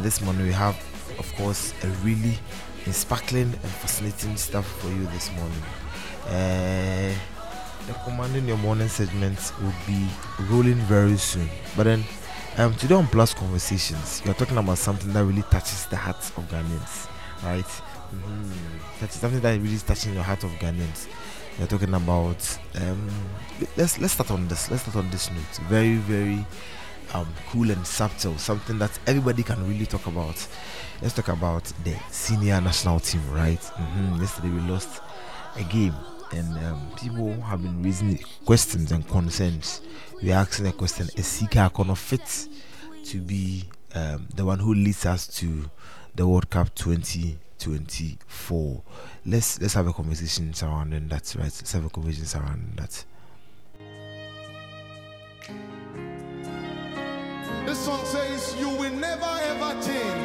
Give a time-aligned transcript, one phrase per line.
[0.00, 0.76] This morning we have,
[1.18, 2.38] of course, a really
[2.92, 5.62] sparkling and fascinating stuff for you this morning.
[6.26, 7.12] Uh,
[7.86, 10.06] the commanding your morning segment will be
[10.48, 11.48] rolling very soon.
[11.76, 12.04] But then
[12.58, 16.44] um, today on Plus Conversations, you're talking about something that really touches the hearts of
[16.48, 17.08] Ghanaians,
[17.42, 17.64] right?
[17.64, 18.78] Mm-hmm.
[19.00, 21.08] That's something that really is touching your heart of Ghanaians.
[21.58, 23.10] You're talking about um,
[23.76, 24.70] let's let's start on this.
[24.70, 25.68] Let's start on this note.
[25.68, 26.46] Very very
[27.14, 28.36] um, cool and subtle.
[28.38, 30.46] Something that everybody can really talk about.
[31.02, 33.60] Let's talk about the senior national team, right?
[33.60, 34.20] Mm-hmm.
[34.20, 35.00] Yesterday we lost
[35.56, 35.94] a game
[36.32, 39.80] and um, people have been raising questions and concerns.
[40.22, 42.48] We're asking a question: Is Sika Akono fit
[43.04, 45.70] to be um, the one who leads us to
[46.14, 48.82] the World Cup 2024?
[49.26, 51.34] Let's let's have a conversation surrounding that.
[51.36, 51.44] Right?
[51.44, 53.04] Let's have a conversation surrounding that.
[57.68, 60.22] This song says, "You will never ever change.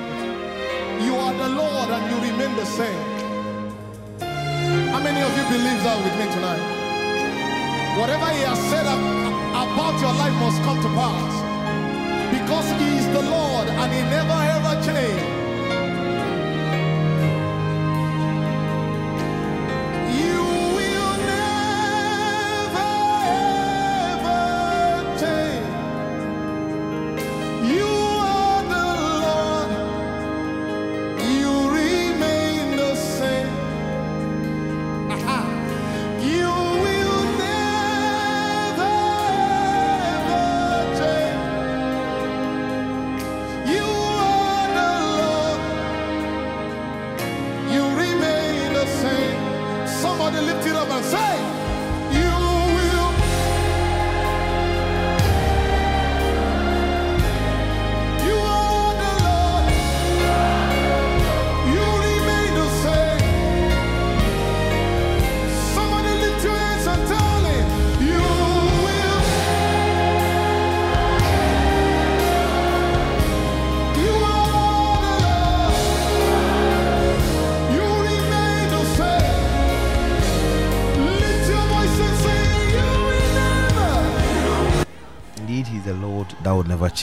[1.05, 3.03] You are the Lord, and you remain the same."
[4.93, 6.63] How many of you believe that with me tonight?
[7.99, 11.33] Whatever He has said about your life must come to pass.
[12.31, 15.42] Because He is the Lord and He never ever changes.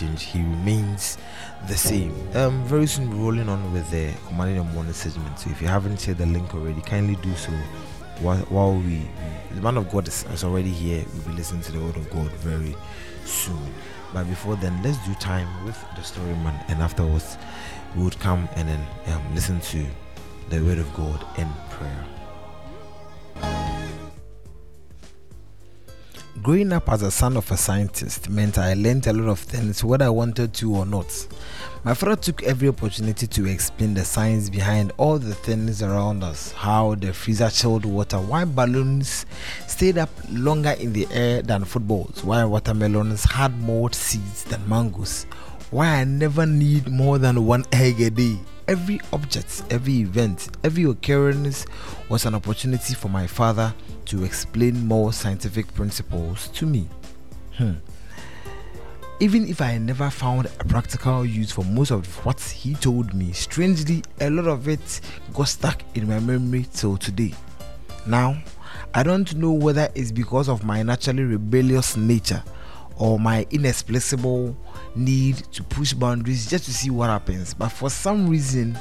[0.00, 0.22] Change.
[0.24, 1.18] He remains
[1.68, 2.14] the same.
[2.34, 5.38] Um, very soon we're rolling on with the commanding the morning segment.
[5.38, 7.52] So if you haven't shared the link already, kindly do so.
[8.20, 9.08] While, while we,
[9.54, 12.10] the man of God is, is already here, we'll be listening to the word of
[12.10, 12.76] God very
[13.24, 13.62] soon.
[14.12, 17.38] But before then, let's do time with the story man, and afterwards
[17.96, 19.86] we would come and then um, listen to
[20.50, 22.19] the word of God in prayer.
[26.42, 29.84] Growing up as a son of a scientist meant I learned a lot of things
[29.84, 31.26] whether I wanted to or not.
[31.84, 36.52] My father took every opportunity to explain the science behind all the things around us
[36.52, 39.26] how the freezer chilled water, why balloons
[39.66, 45.26] stayed up longer in the air than footballs, why watermelons had more seeds than mangoes,
[45.70, 48.38] why I never need more than one egg a day.
[48.70, 51.66] Every object, every event, every occurrence
[52.08, 56.86] was an opportunity for my father to explain more scientific principles to me.
[57.56, 57.72] Hmm.
[59.18, 63.32] Even if I never found a practical use for most of what he told me,
[63.32, 65.00] strangely, a lot of it
[65.34, 67.34] got stuck in my memory till today.
[68.06, 68.40] Now,
[68.94, 72.44] I don't know whether it's because of my naturally rebellious nature
[73.00, 74.54] or my inexplicable
[74.94, 78.78] need to push boundaries just to see what happens, but for some reason,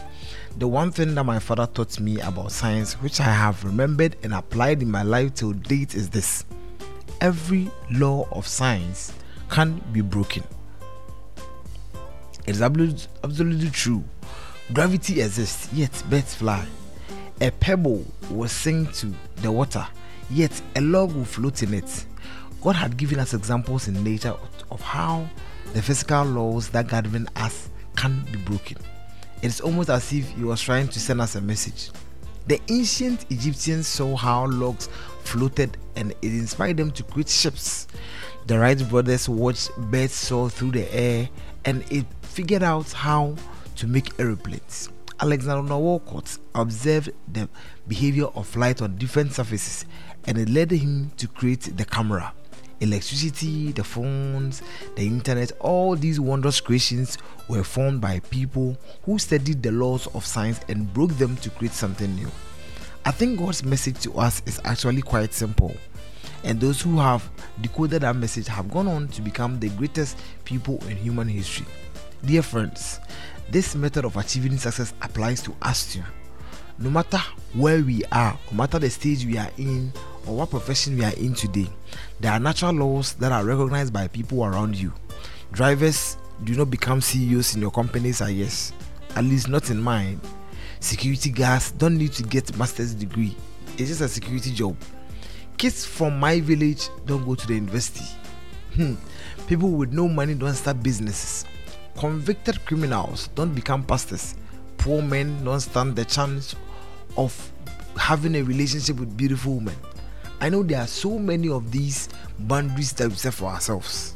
[0.57, 4.34] the one thing that my father taught me about science, which I have remembered and
[4.34, 6.44] applied in my life till date, is this
[7.22, 9.13] every law of science
[9.50, 10.44] can be broken.
[12.46, 14.03] It is absolutely true.
[14.74, 16.68] Gravity exists, yet birds fly.
[17.40, 19.88] A pebble will sink to the water,
[20.30, 22.06] yet a log will float in it.
[22.61, 24.35] God had given us examples in nature
[24.69, 25.27] of how
[25.73, 28.77] the physical laws that govern us can be broken.
[29.41, 31.91] It's almost as if he was trying to send us a message.
[32.47, 34.89] The ancient Egyptians saw how logs
[35.23, 37.88] floated and it inspired them to create ships.
[38.47, 41.29] The Wright brothers watched birds soar through the air
[41.63, 43.35] and it figured out how
[43.77, 44.89] to make aeroplanes.
[45.21, 47.47] Alexander Wolcott observed the
[47.88, 49.85] behavior of light on different surfaces
[50.25, 52.33] and it led him to create the camera
[52.81, 54.61] electricity, the phones,
[54.95, 57.17] the internet, all these wondrous creations
[57.47, 61.73] were formed by people who studied the laws of science and broke them to create
[61.73, 62.29] something new.
[63.05, 65.75] I think God's message to us is actually quite simple.
[66.43, 67.29] And those who have
[67.61, 71.65] decoded that message have gone on to become the greatest people in human history.
[72.23, 72.99] Dear friends,
[73.51, 76.03] This method of achieving success applies to us too.
[76.77, 77.17] No matter
[77.53, 79.91] where we are, no matter the stage we are in,
[80.25, 81.68] or what profession we are in today,
[82.19, 84.94] there are natural laws that are recognized by people around you.
[85.51, 88.74] Drivers do not become CEOs in your companies, I guess.
[89.16, 90.19] At least not in mine.
[90.80, 93.36] Security guards don't need to get master's degree.
[93.77, 94.75] It's just a security job.
[95.57, 98.06] Kids from my village don't go to the university.
[98.75, 98.95] Hmm.
[99.48, 101.45] People with no money don't start businesses.
[101.98, 104.36] Convicted criminals don't become pastors.
[104.77, 106.56] Poor men don't stand the chance
[107.18, 107.51] of
[107.98, 109.75] having a relationship with beautiful women.
[110.41, 112.09] I know there are so many of these
[112.39, 114.15] boundaries that we set for ourselves.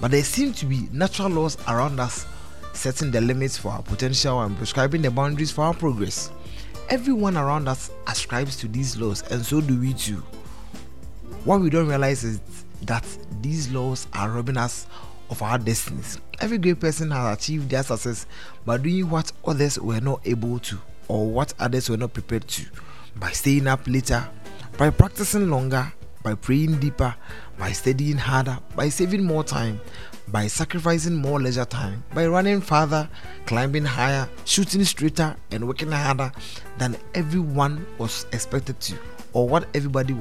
[0.00, 2.26] But there seem to be natural laws around us
[2.72, 6.30] setting the limits for our potential and prescribing the boundaries for our progress.
[6.88, 10.22] Everyone around us ascribes to these laws, and so do we too.
[11.44, 12.40] What we don't realize is
[12.82, 13.04] that
[13.40, 14.86] these laws are robbing us
[15.30, 16.20] of our destinies.
[16.40, 18.26] Every great person has achieved their success
[18.64, 20.78] by doing what others were not able to,
[21.08, 22.66] or what others were not prepared to,
[23.16, 24.28] by staying up later,
[24.78, 25.90] by practicing longer,
[26.22, 27.14] by praying deeper,
[27.58, 29.80] by studying harder, by saving more time,
[30.28, 33.08] by sacrificing more leisure time, by running farther,
[33.46, 36.30] climbing higher, shooting straighter, and working harder
[36.76, 38.94] than everyone was expected to,
[39.32, 40.14] or what everybody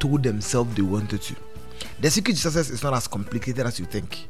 [0.00, 1.36] told themselves they wanted to.
[2.00, 4.26] The secret to success is not as complicated as you think.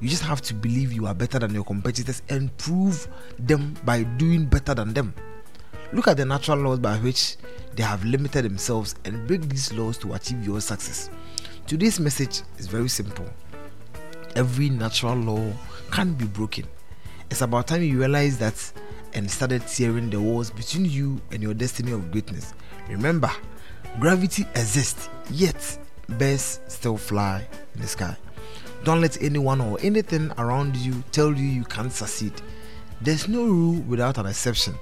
[0.00, 3.06] You just have to believe you are better than your competitors and prove
[3.38, 5.14] them by doing better than them.
[5.92, 7.36] Look at the natural laws by which
[7.74, 11.10] they have limited themselves and break these laws to achieve your success.
[11.66, 13.26] Today's message is very simple.
[14.36, 15.52] Every natural law
[15.90, 16.66] can be broken.
[17.30, 18.72] It's about time you realize that
[19.14, 22.52] and started tearing the walls between you and your destiny of greatness.
[22.88, 23.30] Remember,
[24.00, 25.78] gravity exists, yet
[26.18, 28.16] birds still fly in the sky.
[28.82, 32.32] Don't let anyone or anything around you tell you you can't succeed.
[33.00, 34.74] There's no rule without an exception.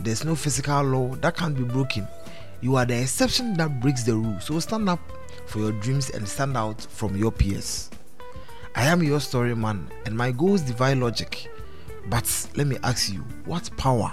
[0.00, 2.06] There's no physical law that can't be broken.
[2.60, 4.38] You are the exception that breaks the rule.
[4.40, 5.00] So stand up
[5.46, 7.90] for your dreams and stand out from your peers.
[8.74, 11.50] I am your story man, and my goals defy logic.
[12.08, 14.12] But let me ask you, what power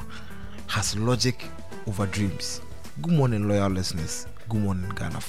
[0.68, 1.46] has logic
[1.88, 2.62] over dreams?
[3.02, 4.28] Good morning, loyal listeners.
[4.50, 5.20] Good morning, Ghana.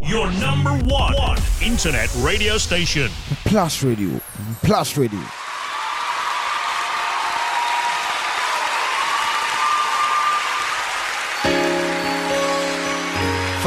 [0.00, 3.10] Your number one, one internet radio station.
[3.44, 4.20] Plus Radio.
[4.62, 5.20] Plus Radio.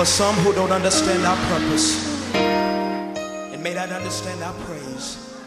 [0.01, 5.37] For some who don't understand our purpose and may not understand our praise,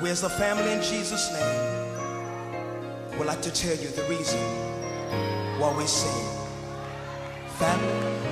[0.00, 4.40] we as a family in Jesus' name would like to tell you the reason
[5.60, 6.28] why we sing.
[7.58, 8.28] Family.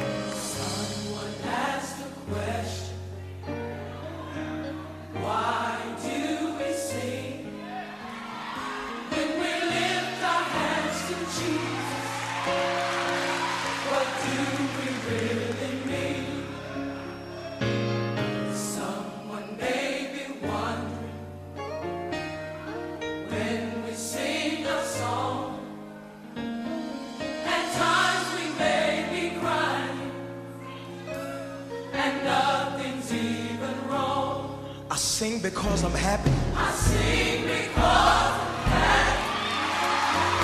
[35.17, 36.31] Because I'm happy.
[36.55, 39.23] I sing because I'm happy.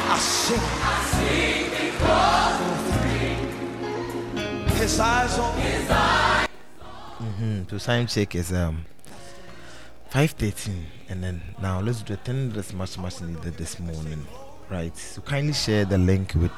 [0.08, 0.58] I sing.
[0.58, 2.56] I sing because
[4.24, 6.48] I'm His eyes on His eyes.
[7.18, 7.62] Mm-hmm.
[7.68, 8.86] So time check is um
[10.10, 14.26] 5:13, and then now let's do a thing that's much much needed this morning,
[14.70, 14.96] right?
[14.96, 16.50] So kindly share the link with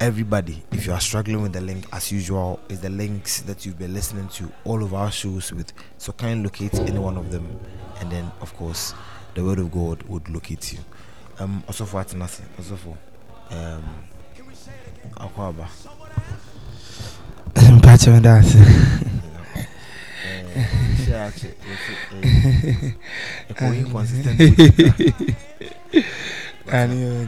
[0.00, 3.78] everybody if you are struggling with the link as usual is the links that you've
[3.78, 7.58] been listening to all of our shows with so kindly locate any one of them
[8.00, 8.94] and then of course
[9.34, 10.78] the word of god would locate you
[11.40, 12.96] um also for nothing also for
[13.50, 13.82] um
[15.16, 15.68] akwaba
[17.72, 18.58] mpacho ndase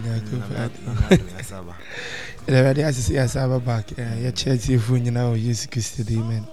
[0.04, 0.70] nyakufa
[2.48, 6.46] awurade asese yɛ asa aba back yɛkyerɛ tiefoɔ nyinaa wɔ yesu kristo de amen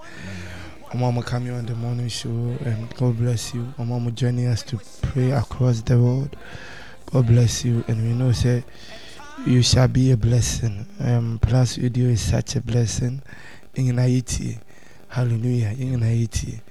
[0.95, 3.73] Mama coming on the morning show and God bless you.
[3.77, 6.33] Mama joining us to pray across the world.
[7.11, 7.83] God bless you.
[7.89, 8.63] And we know say
[9.45, 10.87] you shall be a blessing.
[11.01, 13.21] Um plus video is such a blessing.
[13.75, 14.57] In Haiti.
[15.09, 15.75] Hallelujah.
[15.77, 16.61] In Haiti.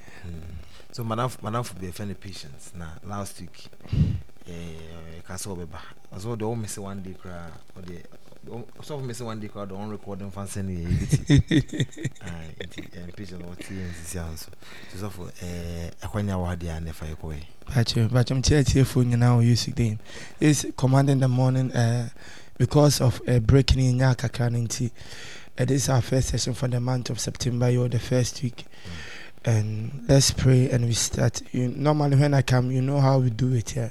[0.93, 3.69] So manaf manaf be friend patience na last week.
[4.49, 5.79] Eh kasa obeba.
[6.11, 7.83] Also the almost one day cry or
[8.47, 11.17] sɔfo mi sɛ one day crowd ɔn record nfa nsɛn ne yɛ ebi ti
[12.67, 14.49] nti mpatwa na ɔte yɛn sisi anso
[14.89, 17.43] nti sɔfo ɛɛ ɛkwan yà wɔ ha deɛ anɛ fa yɛ kɔ yɛ.
[17.67, 19.41] Bacho, Bacho, I'm cheerful now.
[19.41, 19.99] You see, them
[20.39, 22.09] is commanding the morning uh,
[22.59, 24.31] because of uh, breaking in Yaka
[25.59, 27.69] Uh, this is our first session for the month of September.
[27.69, 28.67] You're the first week,
[29.45, 31.43] and let's pray and we start.
[31.53, 33.91] You, normally, when I come, you know how we do it here.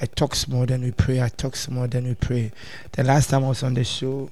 [0.00, 1.22] I talk more than we pray.
[1.22, 2.52] I talk more than we pray.
[2.92, 4.30] The last time I was on the show,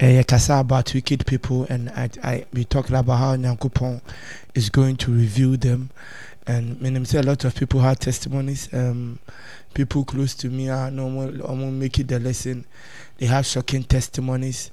[0.00, 4.00] uh, kasa about wicked people, and I, I we talked about how Nyankopon
[4.54, 5.90] is going to review them.
[6.46, 8.68] And mean, say a lot of people had testimonies.
[8.72, 9.18] Um,
[9.74, 12.64] people close to me are normal, almost making the lesson.
[13.18, 14.70] They have shocking testimonies,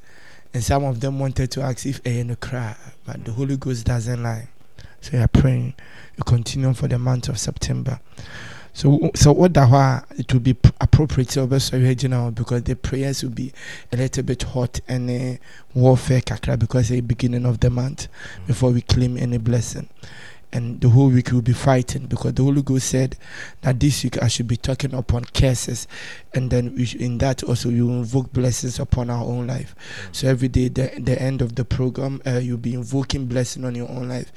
[0.54, 3.86] and some of them wanted to ask if a no cry, but the Holy Ghost
[3.86, 4.48] doesn't lie.
[5.02, 5.74] So we are praying.
[6.18, 8.00] We continue for the month of September.
[8.76, 9.70] So, so what that
[10.18, 11.44] it will be appropriate to
[12.04, 13.54] you now because the prayers will be
[13.94, 15.38] a little bit hot and uh,
[15.74, 18.10] warfare kakra because the beginning of the month
[18.48, 19.88] before we claim any blessing
[20.56, 23.18] and the whole week we'll be fighting because the Holy Ghost said
[23.60, 25.86] that this week I should be talking upon curses,
[26.34, 29.76] and then should, in that also you invoke blessings upon our own life.
[30.14, 33.76] So every day, the the end of the program, uh, you'll be invoking blessing on
[33.76, 34.32] your own life.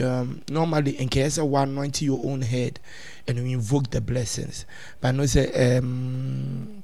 [0.00, 2.78] Um, normally, in case of anointing your own head,
[3.26, 4.66] and we invoke the blessings.
[5.00, 6.75] But know say um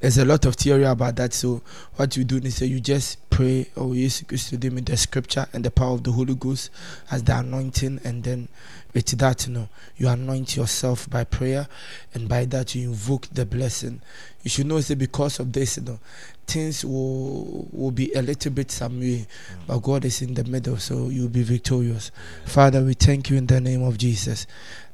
[0.00, 1.32] there's a lot of theory about that.
[1.32, 1.62] So
[1.96, 5.46] what you do is say you just pray you use to them in the scripture
[5.52, 6.70] and the power of the Holy Ghost
[7.10, 8.48] as the anointing, and then
[8.92, 11.68] with that, you know, you anoint yourself by prayer,
[12.12, 14.00] and by that you invoke the blessing.
[14.42, 16.00] You should know say because of this, you know,
[16.46, 19.26] things will will be a little bit some way,
[19.66, 22.10] but God is in the middle, so you'll be victorious.
[22.46, 24.46] Father, we thank you in the name of Jesus.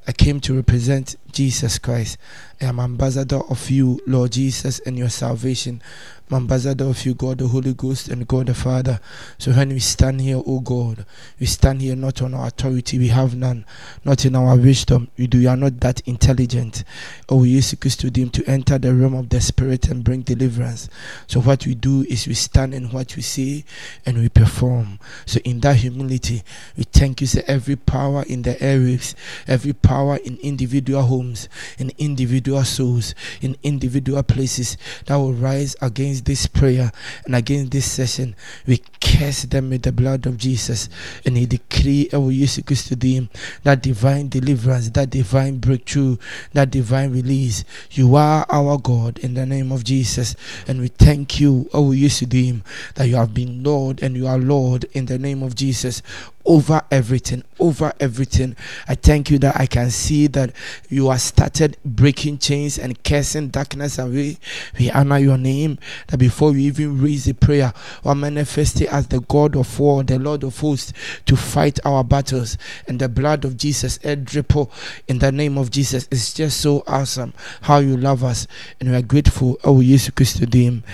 [0.09, 2.19] I came to represent Jesus Christ.
[2.61, 5.83] I am ambassador of you, Lord Jesus, and your salvation
[6.31, 9.01] ambassador of you, God the Holy Ghost and God the Father.
[9.39, 11.07] So when we stand here, oh God,
[11.41, 13.65] we stand here not on our authority, we have none,
[14.05, 15.09] not in our wisdom.
[15.17, 16.83] We do we are not that intelligent.
[17.29, 20.89] Oh, we use to them to enter the realm of the spirit and bring deliverance.
[21.29, 23.65] So what we do is we stand in what we say
[24.05, 24.99] and we perform.
[25.25, 26.43] So in that humility,
[26.77, 29.15] we thank you, say every power in the airwaves,
[29.47, 36.16] every power in individual homes, in individual souls, in individual places that will rise against
[36.17, 36.93] against this prayer
[37.25, 38.35] and against this session,
[38.67, 40.89] we curse them with the blood of Jesus.
[41.25, 43.29] And He decree our use to them
[43.65, 46.17] that divine deliverance, that divine breakthrough,
[46.53, 47.65] that divine release.
[47.91, 52.63] You are our God in the name of Jesus, and we thank you, our them,
[52.95, 56.03] that you have been Lord and you are Lord in the name of Jesus
[56.47, 58.57] over everything, over everything.
[58.89, 60.53] I thank you that I can see that
[60.89, 64.39] you have started breaking chains and casting darkness away.
[64.79, 67.73] We honor your name that before we even raise the prayer,
[68.05, 70.93] we manifest it as the God of war, the Lord of hosts,
[71.27, 72.57] to fight our battles.
[72.87, 74.71] And the blood of Jesus, Edripo,
[75.09, 78.47] in the name of Jesus, is just so awesome how you love us.
[78.81, 79.59] And we are grateful.
[79.65, 80.85] Oh, Jesus Christ, name.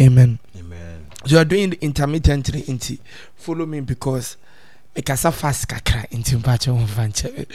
[0.00, 0.38] Amen.
[0.58, 1.06] Amen.
[1.26, 3.00] So you are doing it intermittently.
[3.36, 4.36] Follow me because
[4.94, 7.46] mekasa fast kakra nti mpakyɛ ho mfa nkyɛ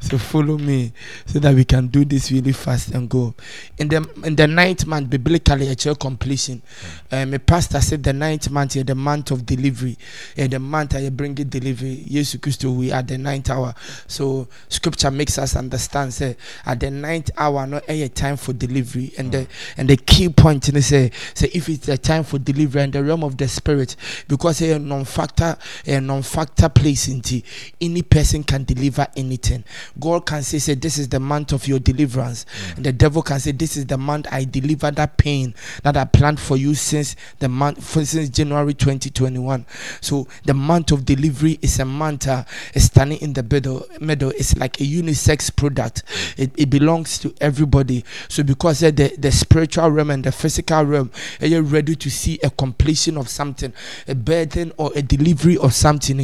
[0.00, 0.92] so follow me
[1.26, 3.34] so that we can do this really fast and go.
[3.78, 6.62] In the in the ninth month biblically ɛkyerɛ completion.
[7.10, 7.22] Mm.
[7.22, 9.98] Um, uh, my pastor said the ninth month yɛ the month of delivery.
[10.36, 12.02] Yɛ the month a bring it delivery.
[12.08, 13.74] Yesu kristo we at the ninth hour.
[14.06, 18.54] So scripture makes us understand say at the ninth hour no eh, ɛyɛ time for
[18.54, 19.12] delivery.
[19.18, 19.48] And the mm.
[19.76, 23.04] and the key point ne say say if it's the time for delivery in the
[23.04, 23.96] realm of the spirit
[24.28, 27.42] because ɛyɛ non-factor ɛyɛ non-factor place place
[27.80, 29.64] any person can deliver anything.
[29.98, 32.44] God can say, say this is the month of your deliverance.
[32.44, 32.76] Mm.
[32.76, 36.04] And the devil can say, This is the month I deliver that pain that I
[36.04, 39.66] planned for you since the month for, since January 2021.
[40.00, 42.44] So the month of delivery is a month uh,
[42.76, 44.30] standing in the middle middle.
[44.30, 46.02] It's like a unisex product.
[46.36, 48.04] It, it belongs to everybody.
[48.28, 52.10] So because uh, the, the spiritual realm and the physical realm are you ready to
[52.10, 53.72] see a completion of something,
[54.06, 56.20] a burden or a delivery of something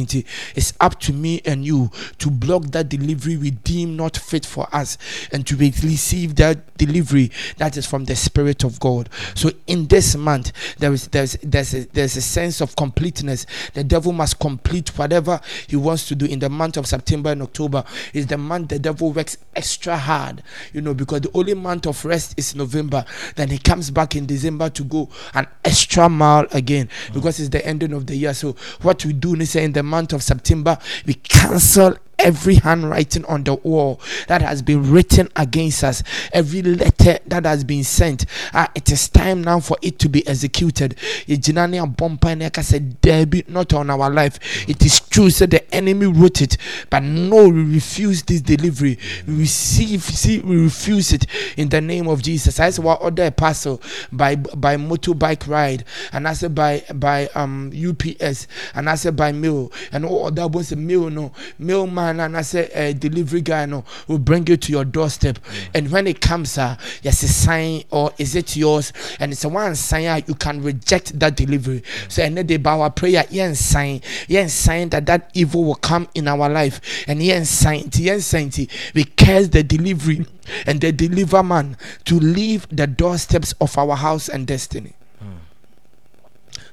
[0.55, 4.67] it's up to me and you to block that delivery we deem not fit for
[4.71, 4.97] us
[5.31, 9.09] and to receive that delivery that is from the Spirit of God.
[9.35, 13.45] So in this month, there is there's there's a, there's a sense of completeness.
[13.73, 17.41] The devil must complete whatever he wants to do in the month of September and
[17.41, 17.83] October.
[18.13, 20.43] Is the month the devil works extra hard,
[20.73, 23.05] you know, because the only month of rest is November.
[23.35, 27.13] Then he comes back in December to go an extra mile again mm.
[27.13, 28.33] because it's the ending of the year.
[28.33, 33.25] So what we do is in the month of September September, we cancel every handwriting
[33.25, 36.01] on the wall that has been written against us,
[36.31, 40.25] every letter that has been sent, uh, it is time now for it to be
[40.27, 40.95] executed.
[41.27, 44.39] Yɛgyina ne abɔ mpae na yɛka sɛ, "Dabi, Not on our life.
[44.67, 46.57] It is true, so the enemy wrote it,
[46.89, 48.97] but no, we refuse this delivery.
[49.27, 51.25] We receive, see, we refuse it
[51.57, 52.59] in the name of Jesus.
[52.59, 57.27] I said, what order a parcel by by motorbike ride, and I said by by
[57.35, 62.12] um UPS, and I said by mail, and all that was a mail no mailman,
[62.19, 65.39] and I said a delivery guy no will bring it to your doorstep,
[65.73, 69.49] and when it comes, uh, yes, a sign or is it yours, and it's a
[69.49, 71.83] one sign uh, you can reject that delivery.
[72.09, 75.75] So and then they bow our prayer, yes, sign, yes, sign that that evil will
[75.75, 78.51] come in our life, and yes, sign, yes, sign,
[78.93, 80.25] we curse the delivery
[80.65, 84.93] and the deliver man to leave the doorsteps of our house and destiny.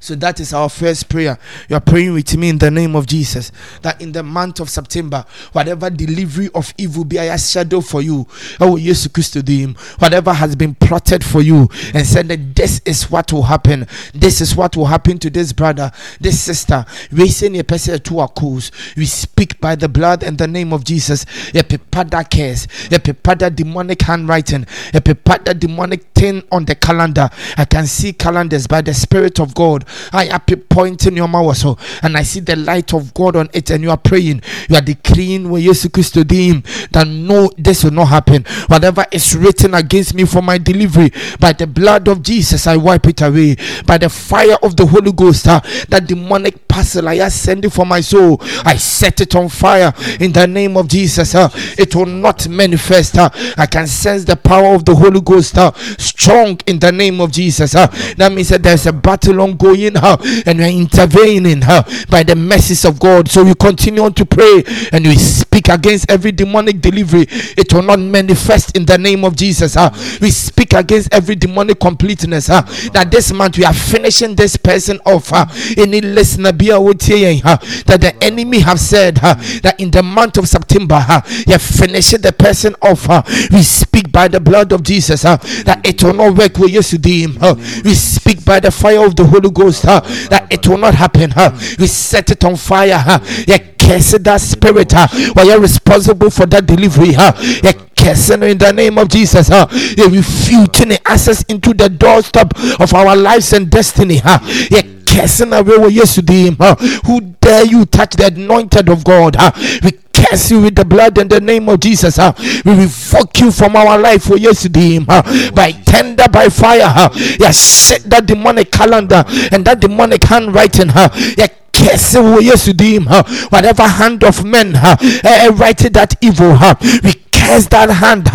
[0.01, 1.39] So that is our first prayer.
[1.69, 3.53] You are praying with me in the name of Jesus.
[3.83, 8.27] That in the month of September, whatever delivery of evil be a shadow for you,
[8.61, 13.11] oh yes, Christ him, whatever has been plotted for you, and said that this is
[13.11, 13.87] what will happen.
[14.15, 16.87] This is what will happen to this brother, this sister.
[17.13, 18.73] We send a person to our cause.
[18.97, 21.25] We speak by the blood and the name of Jesus.
[21.55, 24.63] A pepada curse, a pepada demonic handwriting,
[24.95, 27.31] a pepada demonic thing on the calendar.
[27.57, 29.87] I can see calendars by the Spirit of God.
[30.13, 33.71] I am pointing your mouth so, and I see the light of God on it,
[33.71, 36.63] and you are praying, you are decreeing with Jesus Christ to him
[36.93, 38.45] that no, this will not happen.
[38.67, 43.07] Whatever is written against me for my delivery, by the blood of Jesus, I wipe
[43.07, 43.57] it away.
[43.87, 47.87] By the fire of the Holy Ghost, uh, that demonic parcel I ascend it for
[47.87, 51.35] my soul, I set it on fire in the name of Jesus.
[51.35, 51.49] Uh,
[51.79, 53.17] it will not manifest.
[53.17, 55.73] Uh, I can sense the power of the Holy Ghost uh,
[56.11, 57.75] strong in the name of Jesus.
[57.75, 57.87] Uh,
[58.17, 62.23] that means that there's a battle ongoing in her and we are intervening her by
[62.23, 63.29] the mercies of God.
[63.29, 64.63] So we continue on to pray
[64.93, 67.27] and we speak against every demonic delivery.
[67.31, 69.75] It will not manifest in the name of Jesus.
[69.75, 69.91] Huh?
[70.21, 72.49] We speak against every demonic completeness.
[72.49, 72.63] Huh?
[72.93, 75.31] That this month we are finishing this person off.
[75.31, 75.47] Huh?
[75.77, 77.57] Any listener be huh?
[77.87, 79.35] that the enemy have said huh?
[79.63, 81.23] that in the month of September huh?
[81.47, 83.07] you have finished the person off.
[83.07, 83.23] Huh?
[83.51, 85.39] We speak by the blood of Jesus huh?
[85.65, 87.27] that it will not work with yesterday.
[87.27, 87.55] Huh?
[87.85, 91.31] We speak by the fire of the Holy Ghost huh, that it will not happen.
[91.31, 91.53] Huh.
[91.79, 92.99] We set it on fire.
[92.99, 93.21] Huh.
[93.47, 94.93] You curse that spirit.
[94.93, 95.09] Huh.
[95.33, 97.11] While you're responsible for that delivery.
[97.11, 99.49] You cursing in the name of Jesus.
[99.49, 104.19] You refuting access into the doorstep of our lives and destiny.
[104.19, 104.39] Huh.
[104.71, 106.51] You cursing away yesterday.
[106.51, 106.77] Huh.
[107.07, 109.37] Who dare you touch the anointed of God?
[109.83, 109.93] We
[110.31, 112.17] curse you with the blood and the name of Jesus.
[112.17, 112.33] Huh?
[112.65, 115.51] We revoke you from our life for yesterday huh?
[115.53, 116.87] by tender, by fire.
[116.87, 117.11] Huh?
[117.39, 120.89] Yeah, set that demonic calendar and that demonic handwriting.
[120.89, 121.11] Huh?
[121.37, 122.99] Yeah, curse yesterday.
[123.01, 123.25] Huh?
[123.49, 124.97] Whatever hand of men huh?
[125.25, 126.55] Uh, writing that evil.
[126.55, 126.75] Huh?
[127.03, 128.27] We curse that hand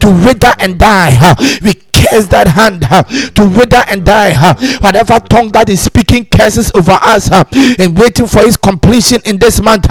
[0.00, 1.34] to wither and die.
[1.62, 2.82] We curse that hand
[3.34, 4.32] to wither and die.
[4.80, 9.60] Whatever tongue that is speaking curses over us and waiting for its completion in this
[9.60, 9.86] month.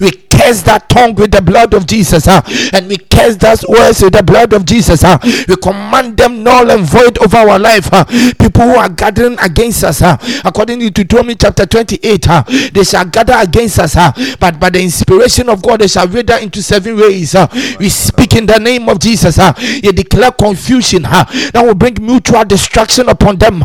[0.00, 2.28] We curse that tongue with the blood of Jesus.
[2.28, 5.02] And we curse that words with the blood of Jesus.
[5.48, 7.90] We command them null and void of our life.
[8.38, 10.02] People who are gathering against us,
[10.44, 13.94] according to Deuteronomy chapter 28, huh, they shall gather against us,
[14.38, 17.34] but by the inspiration of God, they shall wither into seven ways.
[17.78, 19.36] We speak in the name of Jesus.
[19.36, 21.04] Huh, you declare confusion.
[21.04, 23.62] Huh, that will bring mutual destruction upon them.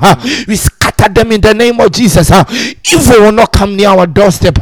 [0.47, 2.29] We scatter them in the name of Jesus.
[2.29, 2.45] Huh?
[2.49, 4.57] Evil will not come near our doorstep.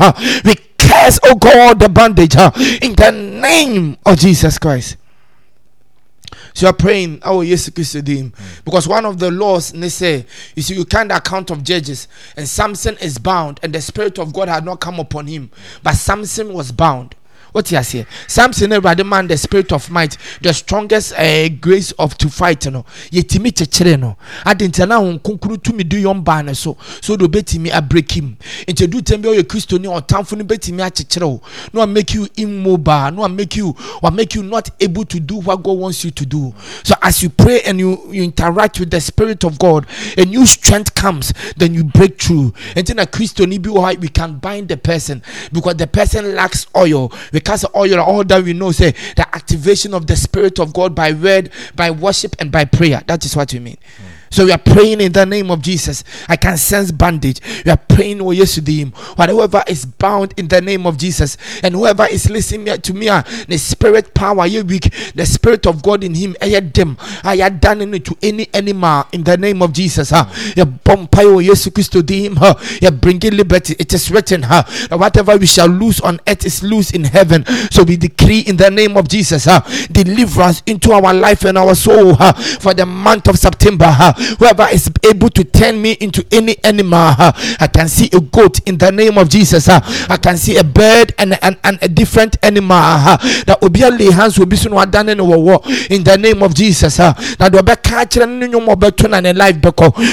[0.46, 0.56] We
[0.90, 2.52] curse, oh God, the bandage huh?
[2.82, 4.98] in the name of Jesus Christ.
[6.54, 8.34] So you're praying, oh yes, Christodim.
[8.66, 10.26] Because one of the laws they say,
[10.56, 14.34] you see, you can't account of judges, and Samson is bound, and the spirit of
[14.34, 15.52] God had not come upon him,
[15.84, 17.16] but Samson was bound
[17.52, 22.18] what you say samson awurade man the spirit of might the strongest uh, grace of
[22.18, 26.42] to fight no yɛtumi kyekyere no ade nti na ho nkonkuru tumi du yɔn baa
[26.42, 28.38] ne so so de obetumi abreak him.
[28.68, 31.42] Nti edu tɛm bi ɔyɛ kristo ni ɔtanfo no betumi akyekyere o
[31.74, 33.12] no one make you immobile.
[33.12, 36.12] No one make you or make you not able to do what God wants you
[36.12, 36.54] to do.
[36.84, 39.86] So as you pray and you you interact with the spirit of God
[40.18, 42.52] a new strength comes then you break through.
[42.76, 46.68] Nti na kristo ni bi wɔ we can bind the person because the person lacks
[46.76, 47.10] oil.
[47.40, 51.12] Because oil, all that we know, say the activation of the Spirit of God by
[51.12, 53.02] word, by worship, and by prayer.
[53.08, 53.78] That is what we mean.
[53.78, 54.09] Mm.
[54.30, 56.04] So we are praying in the name of Jesus.
[56.28, 57.42] I can sense bandage.
[57.66, 58.92] We are praying, oh yes, to him.
[59.16, 63.24] Whatever is bound in the name of Jesus, and whoever is listening to me, ah,
[63.48, 66.98] the spirit power, you weak, the spirit of God in him, I had them.
[67.24, 70.12] I had done it to any animal in the name of Jesus.
[70.12, 72.92] Ha, you bumpy, oh you ah.
[72.92, 73.76] bringing liberty.
[73.80, 77.46] It is written, ah, ha, whatever we shall lose on earth is loose in heaven.
[77.72, 81.76] So we decree in the name of Jesus, ha, deliverance into our life and our
[81.76, 83.86] soul ha, for the month of September.
[83.86, 88.20] Ha, whoever is able to turn me into any animal, uh, I can see a
[88.20, 89.68] goat in the name of Jesus.
[89.68, 89.80] Uh,
[90.10, 93.82] I can see a bird and, and, and a different animal uh, that will be
[94.12, 95.18] hands will be soon done in
[96.04, 96.98] the name of Jesus.
[96.98, 99.62] That will be catching no more better than a life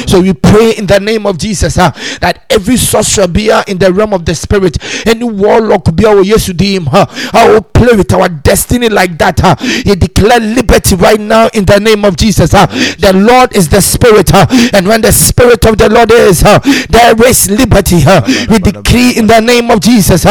[0.09, 4.13] So we pray in the name of Jesus that every sorcerer be in the realm
[4.13, 6.89] of the spirit, any warlock be our yes to.
[6.89, 9.41] I will play with our destiny like that.
[9.61, 12.51] He declare liberty right now in the name of Jesus.
[12.51, 14.29] The Lord is the spirit,
[14.75, 16.43] and when the spirit of the Lord is,
[16.89, 18.05] there is liberty.
[18.49, 20.27] We decree in the name of Jesus.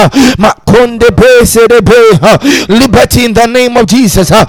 [2.69, 4.29] Liberty in the name of Jesus.
[4.29, 4.45] How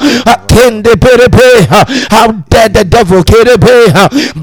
[2.49, 3.23] dare the devil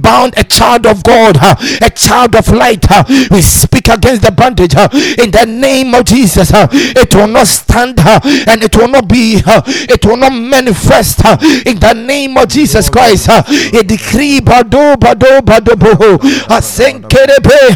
[0.01, 1.38] bound a child of God,
[1.81, 2.86] a child of light.
[3.29, 6.51] We speak against the bondage in the name of Jesus.
[6.53, 11.19] It will not stand and it will not be, it will not manifest
[11.65, 13.29] in the name of Jesus Christ.
[13.29, 16.19] A decree bado bado bado boho.
[16.49, 17.76] Asenkerebe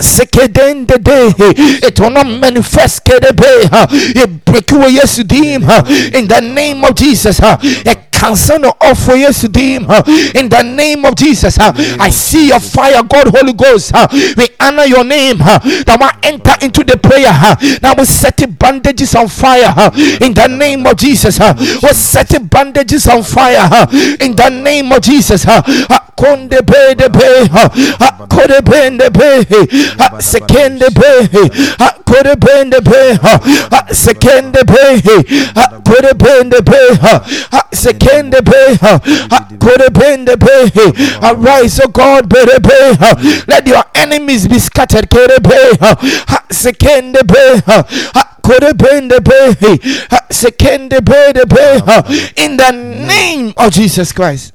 [0.00, 1.34] sekedende de.
[1.86, 3.68] It will not manifest kerebe.
[4.14, 7.40] It break away yesterday in the name of Jesus.
[7.40, 7.58] A
[8.22, 11.58] cancel off for yesterday in the name of Jesus.
[11.58, 13.92] I see your fire, God, Holy Ghost.
[14.36, 15.38] We honor your name.
[15.38, 17.32] Now I enter into the prayer.
[17.82, 19.74] Now we set the bandages on fire
[20.20, 21.40] in the name of Jesus.
[21.82, 23.68] We set the bandages on fire
[24.20, 25.44] in the name of Jesus
[26.22, 27.28] konde be de be
[28.32, 29.28] kode be de be
[30.20, 31.10] sekende be
[32.04, 33.00] kode be de be
[34.02, 34.82] sekende be
[35.88, 36.82] kode be de be
[37.72, 38.11] sekende
[41.22, 42.28] arise o god
[43.48, 45.08] let your enemies be scattered
[52.36, 54.52] in the name of Jesus Christ.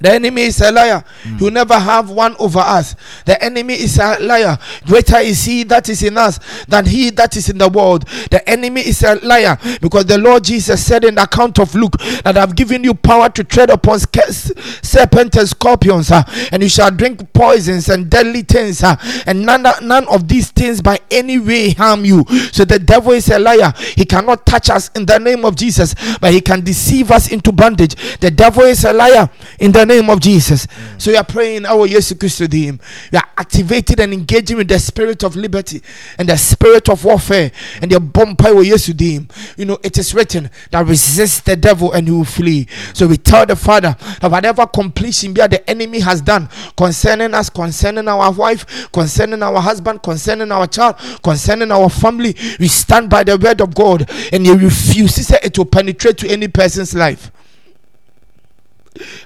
[0.00, 1.04] The enemy is a liar.
[1.24, 1.38] Mm.
[1.38, 2.94] He'll never have one over us.
[3.24, 4.58] The enemy is a liar.
[4.86, 8.06] Greater is he that is in us than he that is in the world.
[8.30, 11.98] The enemy is a liar because the Lord Jesus said in the account of Luke
[12.24, 16.90] that I've given you power to tread upon serpents and scorpions, uh, and you shall
[16.90, 21.70] drink poisons and deadly things, uh, and none, none of these things by any way
[21.70, 22.24] harm you.
[22.52, 23.72] So the devil is a liar.
[23.96, 27.52] He cannot touch us in the name of Jesus, but he can deceive us into
[27.52, 27.96] bondage.
[28.20, 30.66] The devil is a liar in the name of Jesus.
[30.66, 31.00] Mm.
[31.00, 32.78] So you are praying, our Jesus Christ to him.
[33.10, 35.82] You are activated and engaging with the spirit of liberty
[36.18, 37.50] and the spirit of warfare
[37.82, 39.28] and the bumper with Jesus to him.
[39.56, 42.68] You know, it is written that resist the devil and he will flee.
[42.94, 47.48] So we tell the Father that whatever completion be the enemy has done concerning us,
[47.50, 53.24] concerning our wife, concerning our husband, concerning our child, concerning our family, we stand by
[53.24, 57.32] the word of God and he refuses it to penetrate to any person's life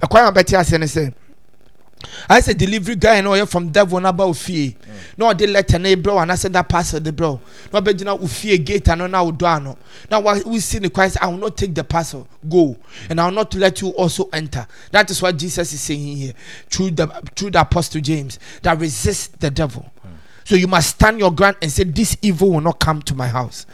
[0.01, 1.13] ɛkwan a bɛte ase ne sɛ
[2.29, 4.75] ayɛ sɛ delivery guy na ɔyɛ from devil na ba ofie.
[5.17, 7.39] Na ɔde letter na ebrɛ wɔn anasɛ that parcel de brɛ
[7.73, 9.79] na ɔbɛgyina ofie gate ano na ɔdɔ ano.
[10.11, 12.77] Na wosi ne kwan sɛ i will not take the parcel go.
[13.09, 14.67] And i will not let you also enter.
[14.91, 16.33] That is what jesus is saying here.
[16.71, 17.07] Through the
[17.37, 19.91] through the apostle james that resist the devil.
[20.45, 23.29] So you must stand your ground and say this evil will not come to my
[23.29, 23.65] house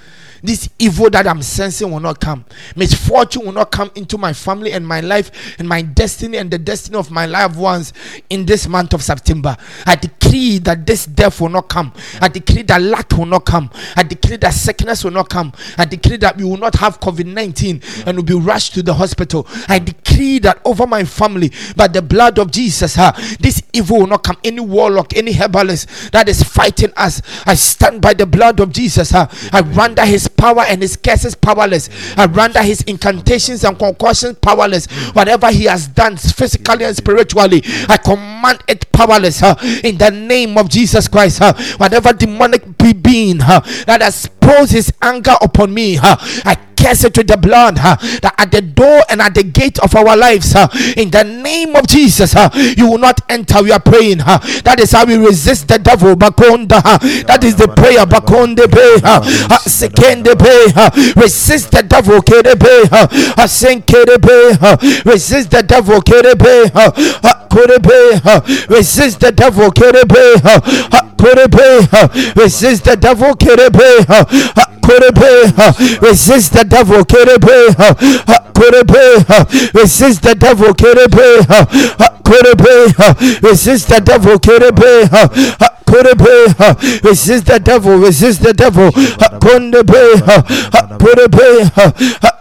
[0.42, 2.44] this evil that I'm sensing will not come.
[2.77, 6.59] Misfortune will not come into my family and my life and my destiny and the
[6.59, 7.92] destiny of my loved ones
[8.31, 9.57] in this month of September.
[9.87, 11.92] I decree that this death will not come.
[12.20, 13.70] I decree that lack will not come.
[13.96, 15.53] I decree that sickness will not come.
[15.77, 18.94] I decree that we will not have COVID 19 and will be rushed to the
[18.94, 19.46] hospital.
[19.68, 24.07] I decree that over my family, by the blood of Jesus, uh, this evil will
[24.07, 24.37] not come.
[24.44, 29.14] Any warlock, any herbalist that is fighting us, I stand by the blood of Jesus.
[29.14, 31.88] Uh, I render his power and his curses powerless.
[32.16, 34.86] I render his incantations and concussions powerless.
[35.12, 39.42] Whatever he has done physically and spiritually, I command it powerless
[39.84, 41.40] in the name of Jesus Christ.
[41.78, 42.64] Whatever demonic
[43.02, 47.76] being uh, that has posed his anger upon me, I curse it with the blood
[47.76, 50.54] that at the door and at the gate of our lives,
[50.96, 52.34] in the name of Jesus,
[52.76, 53.62] you will not enter.
[53.62, 54.18] We are praying.
[54.18, 56.14] That is how we resist the devil.
[56.14, 56.80] Bakonda.
[57.26, 58.06] That is the prayer.
[58.06, 58.88] Bakonde be.
[59.68, 61.20] Sekende be.
[61.20, 62.20] Resist the devil.
[62.22, 62.88] Kerebe.
[63.48, 64.18] Senkere
[64.62, 66.00] uh, resist the devil.
[66.00, 66.70] Kerebe.
[67.48, 68.68] Kerebe.
[68.68, 69.70] Resist the devil.
[69.70, 70.34] Kerebe.
[71.18, 72.34] Kerebe.
[72.36, 73.34] Resist the devil.
[73.34, 74.77] Kerebe.
[74.88, 75.53] Uh, uh.
[75.59, 75.72] Uh,
[76.03, 76.98] resist the devil.
[76.98, 77.05] Uh,
[77.79, 77.94] uh.
[78.59, 80.68] Uh, resist the devil.
[80.68, 81.66] Uh, uh.
[82.29, 84.33] Uh, resist the devil.
[84.33, 84.68] Uh,
[85.12, 85.29] uh.
[85.90, 86.74] Uh,
[87.05, 87.96] resist the devil.
[87.98, 88.90] Resist the devil.
[88.94, 89.29] Uh.
[89.31, 89.68] Uh,
[90.27, 90.42] uh.
[90.68, 91.22] Uh,
[91.59, 91.77] uh.
[91.77, 92.33] Uh,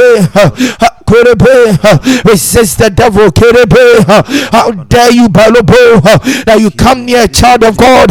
[0.00, 0.80] uh.
[1.14, 1.36] Uh, uh,
[1.84, 3.26] uh, resist the devil.
[3.26, 8.10] Uh, how dare you, Balobo, uh, that you come near a child of God.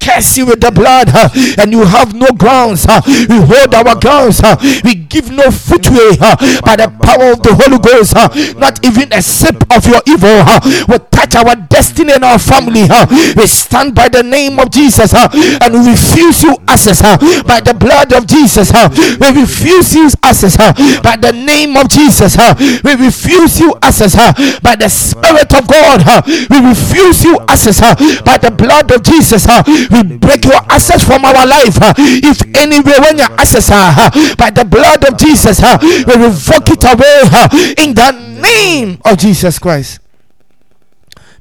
[0.00, 1.12] Curse you with the blood,
[1.60, 2.86] and you have no grounds.
[3.28, 4.40] We hold our grounds.
[4.82, 6.16] We give no footway
[6.64, 8.14] by the power of the Holy Ghost.
[8.58, 10.40] Not even a sip of your evil
[10.88, 12.88] will touch our destiny and our family.
[13.36, 17.02] We stand by the name of Jesus and we refuse you access
[17.44, 18.72] by the blood of Jesus.
[19.20, 20.56] We refuse you access
[21.02, 22.36] by the name of Jesus.
[22.82, 24.16] We refuse you access
[24.60, 26.00] by the Spirit of God.
[26.48, 27.80] We refuse you access
[28.24, 29.44] by the blood of Jesus.
[29.90, 31.76] We break your access from our life.
[31.98, 36.84] If anywhere when your access uh, by the blood of Jesus, uh, we revoke it
[36.84, 37.48] away uh,
[37.78, 40.00] in the name of Jesus Christ.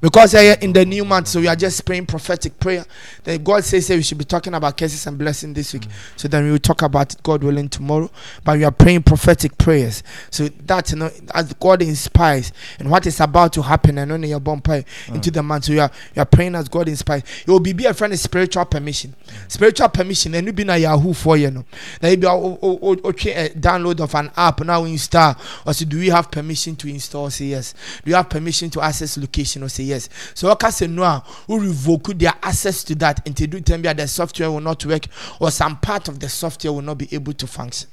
[0.01, 2.85] Because uh, in the new month, so we are just praying prophetic prayer.
[3.23, 5.87] Then God says that we should be talking about curses and blessing this week.
[6.15, 8.09] So then we will talk about it, God willing, tomorrow.
[8.45, 10.01] But we are praying prophetic prayers.
[10.31, 14.29] So that you know, as God inspires and what is about to happen, and only
[14.29, 15.65] your bumper into the month.
[15.65, 17.23] So you are you are praying as God inspires.
[17.41, 19.15] It will be, be a friend of spiritual permission.
[19.49, 21.65] Spiritual permission, and you be na Yahoo for you know.
[21.99, 25.35] Then you be a download of an app now install.
[25.65, 27.29] Or say, do we have permission to install?
[27.29, 27.73] Say yes.
[28.03, 29.63] Do you have permission to access location?
[29.63, 30.09] Or say yes.
[30.33, 33.93] So ɔka sɛ no a revoke their access to that nti do time bi a
[33.93, 35.05] the software will not work
[35.39, 37.89] or some part of the software will not be able to function.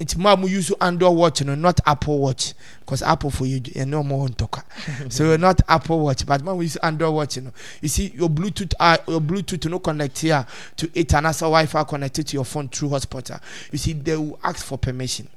[0.00, 3.60] nti mo a mo use android watch no not apple watch because apple for you
[3.60, 7.36] ɛno ɔmo wɔn ntɔka so not apple watch but mo a mo use android watch
[7.38, 10.44] no you see your bluetooth uh, your bluetooth no connect here
[10.76, 14.38] to it and also wi-fi connected to your phone through hotspot you see they will
[14.42, 15.28] ask for permission.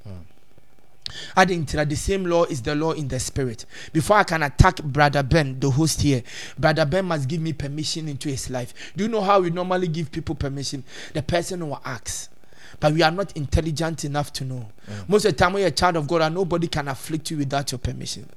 [1.35, 3.65] Adding to that, the same law is the law in the spirit.
[3.93, 6.23] Before I can attack Brother Ben, the host here,
[6.57, 8.73] Brother Ben must give me permission into his life.
[8.95, 10.83] Do you know how we normally give people permission?
[11.13, 12.31] The person will ask.
[12.79, 14.67] But we are not intelligent enough to know.
[14.89, 15.09] Mm.
[15.09, 17.37] Most of the time, when you're a child of God, and nobody can afflict you
[17.37, 18.27] without your permission.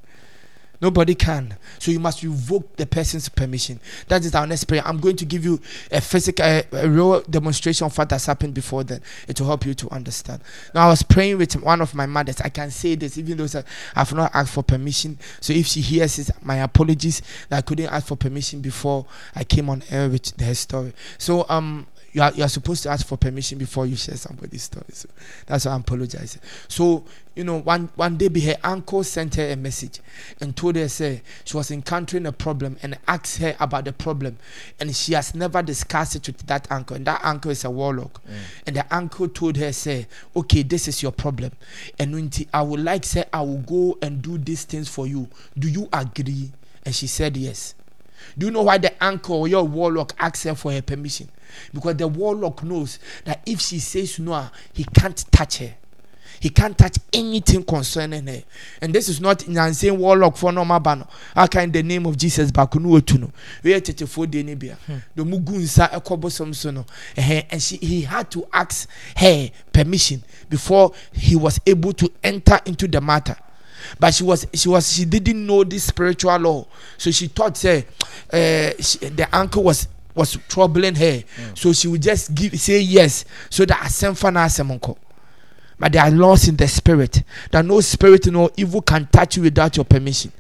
[0.81, 1.57] Nobody can.
[1.81, 3.81] So you must revoke the person's permission.
[4.07, 4.83] That is our next prayer.
[4.85, 5.61] I'm going to give you
[5.91, 9.03] a physical, a, real demonstration of what has happened before then.
[9.27, 10.41] It will help you to understand.
[10.75, 12.41] Now, I was praying with one of my mothers.
[12.41, 13.49] I can say this, even though
[13.95, 15.19] I have not asked for permission.
[15.41, 19.43] So if she hears it, my apologies that I couldn't ask for permission before I
[19.43, 20.93] came on air with her story.
[21.19, 21.89] So, um,
[22.19, 24.85] you are, you are supposed to ask for permission before you share somebody's story.
[24.91, 25.09] So
[25.47, 26.43] that's why I'm apologizing.
[26.67, 27.05] So,
[27.37, 30.01] you know, one one day her uncle sent her a message
[30.41, 34.37] and told her say she was encountering a problem and asked her about the problem.
[34.81, 36.97] And she has never discussed it with that uncle.
[36.97, 38.21] And that uncle is a warlock.
[38.25, 38.35] Mm.
[38.67, 41.53] And the uncle told her, say, okay, this is your problem.
[42.01, 45.29] And I would like say I will go and do these things for you.
[45.57, 46.51] Do you agree?
[46.85, 47.77] And she said yes.
[48.37, 51.29] Do you know why the uncle or your warlock asked her for her permission?
[51.73, 55.75] Because the warlock knows that if she says no, he can't touch her.
[56.41, 58.43] He can't touch anything concerning her.
[58.81, 61.09] And this is not Nancy warlock for no mabano.
[61.35, 63.33] I can in the name of Jesus bakunu otuno.
[63.63, 64.77] We are tete for the nebia.
[65.15, 66.87] The mugunsa ekobo somsono.
[67.51, 72.87] And she he had to ask her permission before he was able to enter into
[72.87, 73.37] the matter
[73.99, 76.67] but she was she was she didn't know this spiritual law
[76.97, 77.87] so she thought say
[78.33, 79.87] uh, she, the uncle was
[80.19, 81.23] was troubling her.
[81.55, 84.97] So she would just give say yes so that asemfa
[85.81, 89.45] but they are lost in the spirit that no spirit no evil can touch you
[89.45, 90.33] without your permission.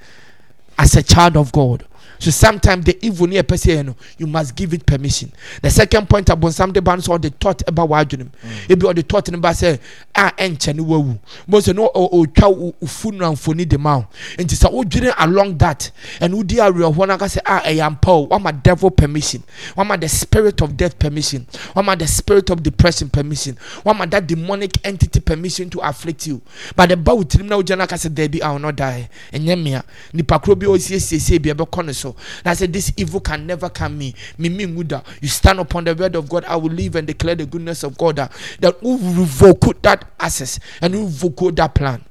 [0.76, 1.84] As a child of god
[2.18, 5.32] so sometimes the evil near person you, know, you must give it permission.
[5.62, 8.30] The second point about some the bands or the thought about what you
[8.68, 9.78] If you the thought about say
[10.14, 11.18] ah enche ni wawu.
[11.46, 12.48] Most no o twa
[12.82, 14.06] ufunu amfoni the mouth.
[14.38, 17.62] And so o dwene along that and wo di awe ho na ka say ah
[17.64, 19.42] e yampa o wa devil permission.
[19.76, 21.46] Wa ma the spirit of death permission.
[21.74, 23.56] Wa ma the spirit of depression permission.
[23.84, 26.42] Wa ma that demonic entity permission to afflict you.
[26.74, 29.08] But the bow tirim na wo jana ka say there be I will not die.
[29.32, 32.07] Enye mea nipa kro bi o siesie bi e be kono so.
[32.38, 34.14] And I said, This evil can never come me.
[34.38, 35.04] Me nguda.
[35.20, 36.44] You stand upon the word of God.
[36.44, 38.16] I will live and declare the goodness of God.
[38.16, 42.04] That, that we revoke that access and we revoke that plan.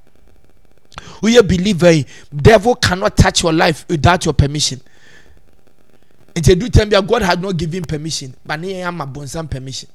[1.22, 1.88] We are believer.
[1.88, 2.04] Eh,
[2.36, 4.82] devil cannot touch your life without your permission.
[6.38, 9.90] nti edu time god had not given permission but yɛn ama bonsam permission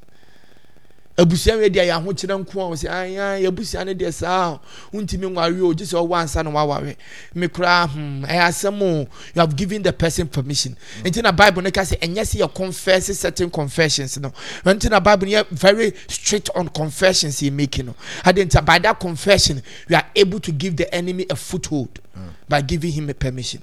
[1.16, 4.58] abusua wei deɛ yɛ ahokyerɛ nko a wɔsɛ aya yɛabusua no deɛ saa
[4.92, 6.96] wontumi nware o gye sɛ ɔwɔ ansa na waware
[7.34, 9.06] me koraa hmm ɛyɛ asɛm o.
[9.34, 10.76] You have given the person permission.
[11.02, 14.32] Nti na bible no ka sɛ ɛnyɛ sɛ yɛ confess certain confessions no.
[14.64, 17.94] Nti na bible no yɛ very strict on confessions yɛ making no.
[18.24, 22.00] Ade nti by that confession we are able to give the enemy a foothold
[22.48, 23.62] by giving him a permission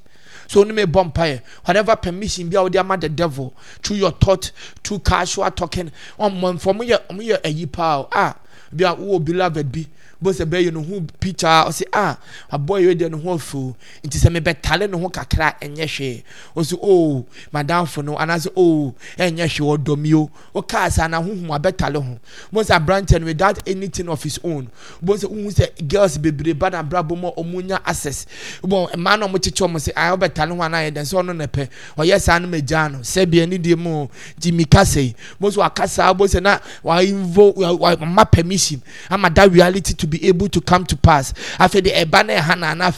[0.50, 4.52] so only me mpaeɛ whatever permission be a ama the devil through your thought
[4.84, 5.92] through casual talking.
[6.20, 8.36] Ɔmo nfɔ ɔmo yɛ ɔmo yɛ ɛyi paa ah
[8.74, 9.86] bi a wowɔ beloved bi
[10.22, 12.18] bó bɛyɛ ne ho picture ɔsi a
[12.52, 16.24] abɔ yi deɛ ne ho afuo nti sɛ mebɛtale ne ho kakra ɛnyɛ hwee
[16.56, 18.94] ɔsi o madamfo no anaasɛ o.
[19.18, 22.18] Ɛnyɛ hwee ɔdɔ mi o ɔkaa sɛ abɛtale ho
[22.52, 24.70] bó aberanteɛ no without anything of his own.
[25.02, 28.26] Bó sɛ sɛ girls bebree ba na abrabɔ mu a ɔmo nya access.
[28.64, 31.46] Bɔn mmaa na ɔmo kyekyɛ ɔmo sɛ ayɛ ɔbɛtale ho anayɛ dɛ sɛ ɔno na
[31.48, 34.08] pɛ ɔyɛ saa no ma gya no sɛbi ɛni deɛ mu
[34.40, 38.82] jimmy kasa yi wakasa bó sɛ na wa invo wa ma permission.
[39.10, 41.34] Ama that reality to be able to come to pass.
[41.60, 42.92] Afei de ɛba na ɛha na ana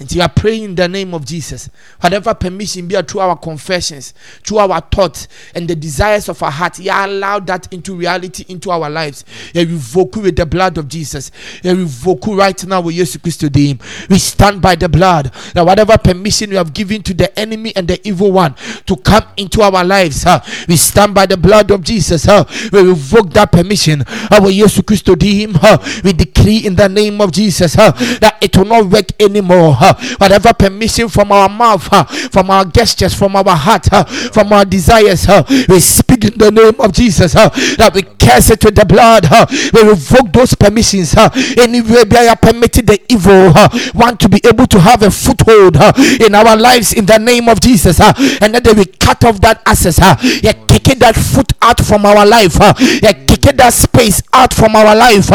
[0.00, 1.68] And you are praying in the name of Jesus.
[2.00, 6.78] Whatever permission be through our confessions, through our thoughts, and the desires of our heart,
[6.78, 9.24] you allow that into reality into our lives.
[9.52, 11.32] You revoke with the blood of Jesus.
[11.62, 13.78] You revoke right now with Jesus Christ to today.
[14.08, 15.32] We stand by the blood.
[15.54, 18.54] That whatever permission we have given to the enemy and the evil one
[18.86, 22.24] to come into our lives, huh, we stand by the blood of Jesus.
[22.24, 24.04] Huh, we revoke that permission.
[24.30, 25.46] Our Jesus Christ today.
[25.50, 29.74] Huh, we decree in the name of Jesus huh, that it will not work anymore.
[29.74, 34.04] Huh, Uh, whatever permission from our mouth, uh, from our gestures, from our heart, uh,
[34.04, 37.48] from our desires, uh, we speak in the name of Jesus uh,
[37.78, 39.24] that we curse it with the blood.
[39.30, 41.14] Uh, we revoke those permissions.
[41.56, 43.52] anywhere we are permitted the evil
[43.94, 45.76] want to be able to have a foothold
[46.20, 47.98] in our lives in the name of Jesus.
[48.00, 49.98] and then we cut off that access.
[50.42, 52.56] you're kicking that foot out from our life.
[53.02, 55.30] you're kicking that space out from our life.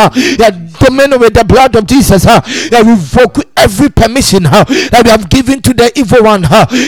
[0.84, 2.24] Dominion with the blood of Jesus.
[2.24, 6.44] That we revoke every permission that we have given to the evil one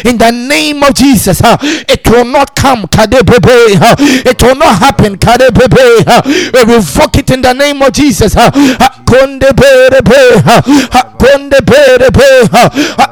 [0.05, 1.41] in the name of Jesus.
[1.43, 2.87] it will not come.
[2.91, 5.17] It will not happen.
[5.21, 8.35] We revoke it in the name of Jesus.
[8.35, 10.25] Be,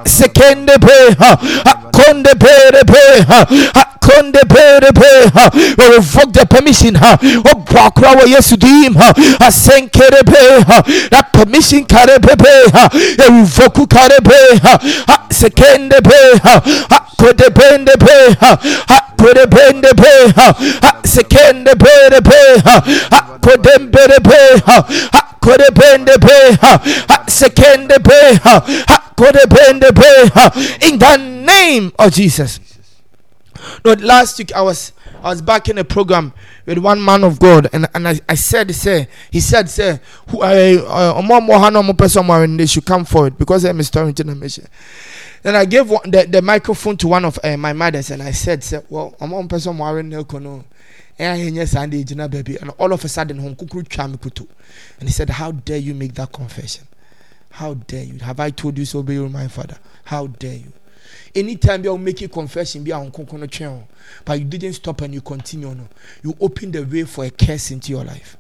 [0.05, 0.77] sekende
[5.77, 6.95] We revoke the permission.
[6.97, 7.17] Oh.
[11.11, 12.19] That permission revoke
[30.81, 32.59] in the name of Jesus.
[33.85, 36.33] No, last week I was I was back in a program
[36.65, 39.99] with one man of God, and, and I, I said, say, he said, say,
[40.29, 44.67] who I uh, person wearing they should come forward because I'm a story generation.
[45.41, 48.31] Then I gave one, the, the microphone to one of uh, my mothers, and I
[48.31, 50.25] said, say, well, I'm on person wearing this,
[51.15, 56.87] and all of a sudden and he said how dare you make that confession?
[57.51, 58.19] How dare you?
[58.19, 59.77] Have i told you so be your my father?
[60.05, 60.73] How dare you
[61.35, 63.11] anytime you make a confession be on
[64.25, 65.87] but you didn't stop and you continue no
[66.23, 68.37] you open the way for a curse into your life.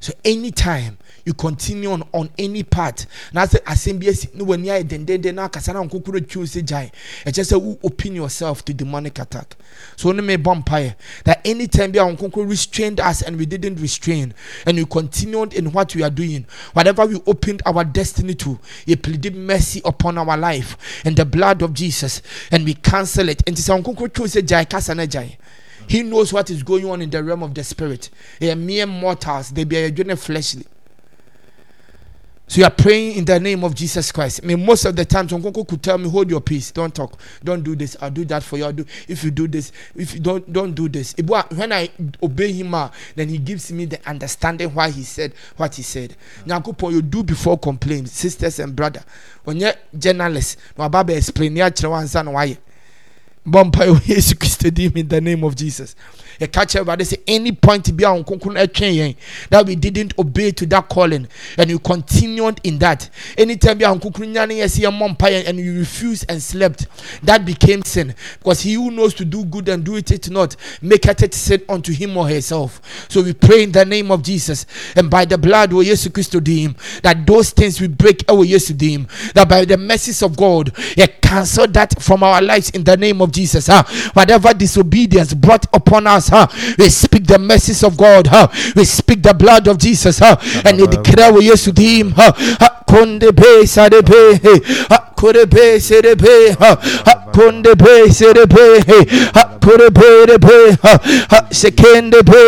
[0.00, 4.68] So anytime you continue on on any part na sɛ asɛm bi esi ne w'ani
[4.68, 6.90] ayɛ dendenden na akasa na nkokoro twi sɛ gyae
[7.26, 9.54] ɛkyɛ sɛ wo open yourself to demonic attack
[9.94, 13.76] so ne me bɔ mpaeɛ that anytime bi a nkokoro restrained us and we didn't
[13.76, 14.32] restrain
[14.64, 18.96] and we continued in what we are doing whatever we opened our destiny to he
[18.96, 23.60] pleaded mercy upon our life and the blood of Jesus and we cancel it nti
[23.60, 25.36] sɛ nkokoro twi sɛ gyae kasa na gyae
[25.88, 28.10] he knows what is going on in the realm of the spirit.
[28.42, 29.48] Are mere mortals.
[29.48, 30.66] They be a fleshly.
[32.48, 34.40] So you are praying in the name of Jesus Christ.
[34.42, 37.20] I mean, most of the time, Tonkonko could tell me, "Hold your peace, don't talk,
[37.44, 37.94] don't do this.
[38.00, 38.64] I'll do that for you.
[38.64, 41.90] I'll do if you do this, if you don't, don't do this." When I
[42.22, 46.16] obey him, uh, then he gives me the understanding why he said what he said.
[46.46, 49.04] Now, you do before complain, sisters and brother.
[49.44, 51.54] When you're journalist, no Baba explain.
[51.54, 52.56] You why.
[53.46, 55.94] Bompa Jesus Christ in the name of Jesus.
[56.46, 61.28] Catch everybody say any point to be on that we didn't obey to that calling
[61.56, 63.08] and you continued in that.
[63.36, 66.86] Anytime you see a mom and you refused and slept,
[67.22, 68.14] that became sin.
[68.38, 71.62] Because he who knows to do good and do it, it not, make it sin
[71.68, 73.06] unto him or herself.
[73.08, 76.34] So we pray in the name of Jesus and by the blood of Jesus Christ
[76.34, 80.36] him that those things we break our yes to him that by the mercies of
[80.36, 83.66] God, he cancel that from our lives in the name of Jesus.
[83.66, 83.82] Huh?
[84.14, 86.46] Whatever disobedience brought upon us, huh?
[86.78, 88.26] we speak the mercies of God,
[88.74, 92.12] we speak the blood of Jesus, and we declare we yes to him.
[92.16, 92.32] Huh?
[92.88, 94.02] Konde be sade
[96.16, 98.66] be, ha kunde pe sere pe
[99.34, 100.94] ha kure pe re pe ha
[101.30, 102.40] ha sekende pe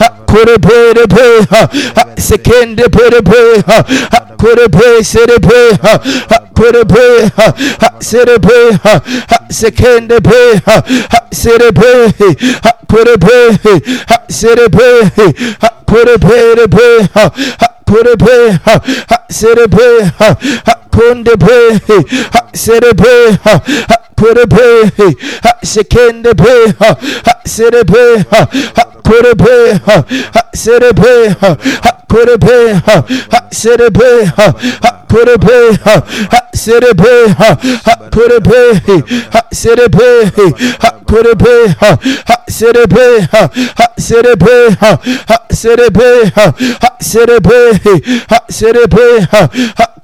[0.00, 1.60] ha kure pe re pe ha
[1.96, 3.76] ha sekende pe re pe ha
[4.12, 5.92] ha kure pe sere pe ha
[6.30, 7.04] ha kure pe
[7.36, 7.46] ha
[7.82, 8.94] ha sere pe ha
[9.30, 11.92] ha sekende pe ha ha sere pe
[12.64, 13.36] ha kure pe
[14.08, 14.88] ha sere pe
[15.60, 20.74] ha kure pe re pe ha ha kure pe ha ha sere pe ha ha
[20.96, 21.58] kunde pe
[22.32, 23.14] ha sere pe
[23.44, 24.90] ha ha Purebe,
[25.62, 26.74] Sekendebe,
[27.44, 28.24] Serebe,
[29.04, 29.80] Purebe,
[30.54, 31.36] Serebe,
[32.08, 32.82] Purebe,
[33.52, 34.32] Serebe,
[35.08, 35.78] Purebe,
[36.54, 37.36] Serebe,
[38.10, 39.02] Purebe,
[39.52, 40.32] Serebe,
[41.06, 41.74] Purebe,
[42.48, 43.28] Serebe,
[43.98, 44.76] Serebe,
[45.50, 46.32] Serebe,
[47.00, 47.60] Serebe,
[48.48, 49.28] Serebe,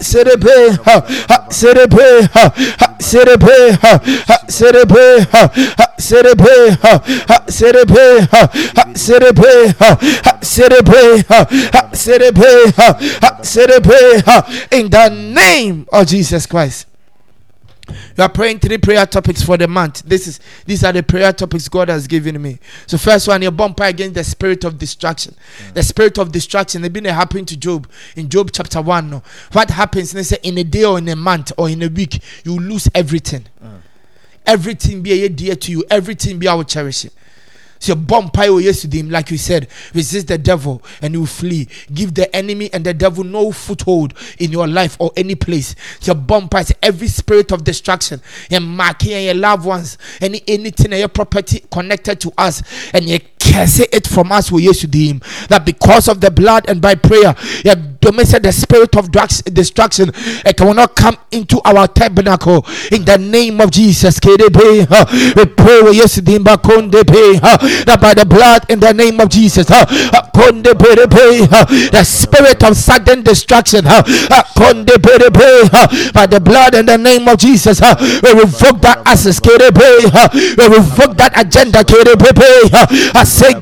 [0.00, 2.52] sere be ha sere be ha
[3.00, 4.02] sere be ha
[4.48, 5.26] sere be
[14.70, 16.86] in the name of Jesus Christ
[17.88, 20.02] you are praying three prayer topics for the month.
[20.02, 22.58] This is these are the prayer topics God has given me.
[22.86, 25.34] So first one, your bumper against the spirit of distraction.
[25.74, 26.84] The spirit of distraction.
[26.84, 29.10] It been happening to Job in Job chapter one.
[29.10, 29.22] No,
[29.52, 30.12] what happens?
[30.12, 32.88] They say in a day or in a month or in a week, you lose
[32.94, 33.46] everything.
[34.44, 35.84] Everything be a dear to you.
[35.90, 37.12] Everything be our cherishing.
[37.82, 41.66] So bomb pie yesterday, like you said, resist the devil and you flee.
[41.92, 45.74] Give the enemy and the devil no foothold in your life or any place.
[45.98, 48.22] So bomb pie every spirit of destruction
[48.52, 52.62] and marking your loved ones, any anything and your property connected to us,
[52.94, 55.14] and you curse it from us we yesterday.
[55.48, 59.10] That because of the blood and by prayer, you domestic the spirit of
[59.54, 60.10] destruction,
[60.44, 62.66] it cannot come into our tabernacle.
[62.90, 64.18] In the name of Jesus.
[64.22, 65.80] We pray
[67.86, 69.66] that by the blood in the name of Jesus,
[70.32, 74.02] the spirit of sudden destruction, by
[76.26, 79.50] the blood in the name of Jesus, we revoke that access, we
[80.66, 81.84] revoke that agenda.
[83.14, 83.52] I say,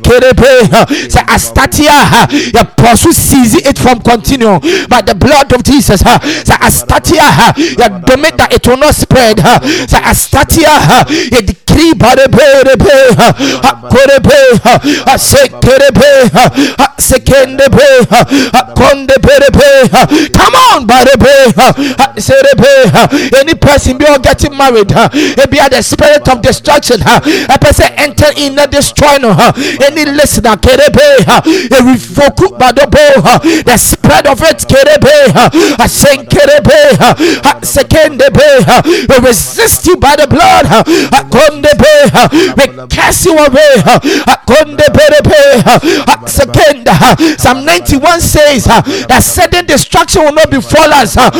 [1.08, 6.00] say, Astatia, your pursue seize it from continuing by the blood of Jesus.
[6.00, 9.38] Say, Astatia, your domain that it will not spread.
[9.88, 10.70] Say, Astatia,
[11.10, 12.68] you decree by the blood
[16.60, 17.88] korebe asekerebe asekendebe
[18.52, 19.88] akondeberebe
[20.32, 21.28] come on barebe
[22.18, 22.68] serebe
[23.40, 28.26] any person be all getting married it be the spirit of destruction a person enter
[28.36, 29.30] in the destroy no
[29.86, 35.32] any listener kerebe a revoke badobo the spread of it kerebe
[35.78, 36.98] asenkerebe
[37.44, 38.40] asekendebe
[39.08, 40.66] we resist you by the blood
[41.12, 41.94] akondebe
[42.56, 43.82] we cast you away
[46.54, 51.16] Second, uh, Psalm 91 says uh, that sudden destruction will not befall us.
[51.16, 51.30] Uh,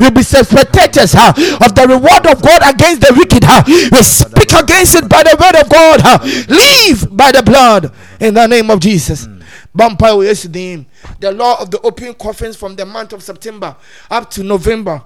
[0.00, 3.44] You'll be spectators of the reward of God against the wicked.
[3.92, 6.00] We speak against it by the word of God.
[6.48, 9.28] Leave by the blood in the name of Jesus.
[9.74, 13.74] The law of the open coffins from the month of September
[14.10, 15.02] up to November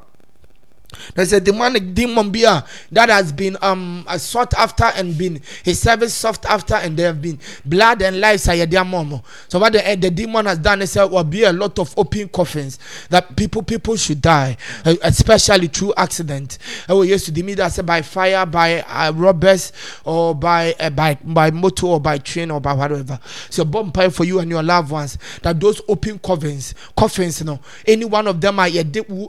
[1.15, 5.81] There's a demonic demon beer that has been um uh, sought after and been his
[5.81, 8.45] service sought after, and there have been blood and lives.
[8.45, 11.97] So what the, uh, the demon has done is there will be a lot of
[11.99, 12.79] open coffins
[13.11, 16.59] that people people should die, uh, especially through accident.
[16.89, 19.73] I will used to media say by fire, by uh, robbers,
[20.05, 23.19] or by uh, by by motor or by train or by whatever.
[23.51, 27.61] So bomb for you and your loved ones that those open coffins, coffins, you know,
[27.87, 28.85] any one of them are your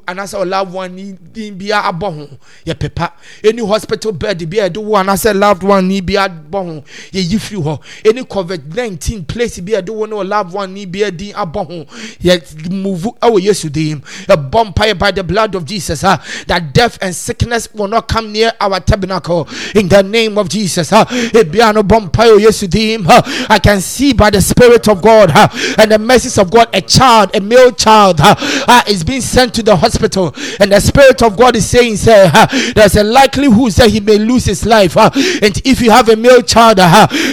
[0.07, 2.30] and as our loved one need bia abɔ ho.
[2.66, 3.12] Yɛ pepa.
[3.43, 6.84] Any hospital bed bi a yɛde wo anaasɛ loved one ni bi abɔ ho.
[7.12, 7.80] Yɛyi firi hɔ.
[8.05, 11.66] Any covid nineteen place bi a yɛde wo ne loved one ni bi adi abɔ
[11.68, 11.86] ho.
[12.24, 17.16] Yɛ move ɛwɔ yesu dim mpaeɛ by the blood of jesus ha that death and
[17.16, 19.47] sickness will not come near our tabernacle.
[19.76, 23.47] In the name of jesus ha ebia no bɔ mpaeɛ wɔ yesu dim ha ah,
[23.49, 26.82] i can see by the spirit of god ha and the mercies of god a
[26.82, 30.34] child a male child ha is being sent to the hospital.
[30.60, 32.30] And the spirit of god is saying, say,
[32.76, 34.98] there's a likelihood that he may lose his life.
[34.98, 36.78] And if you have a male child,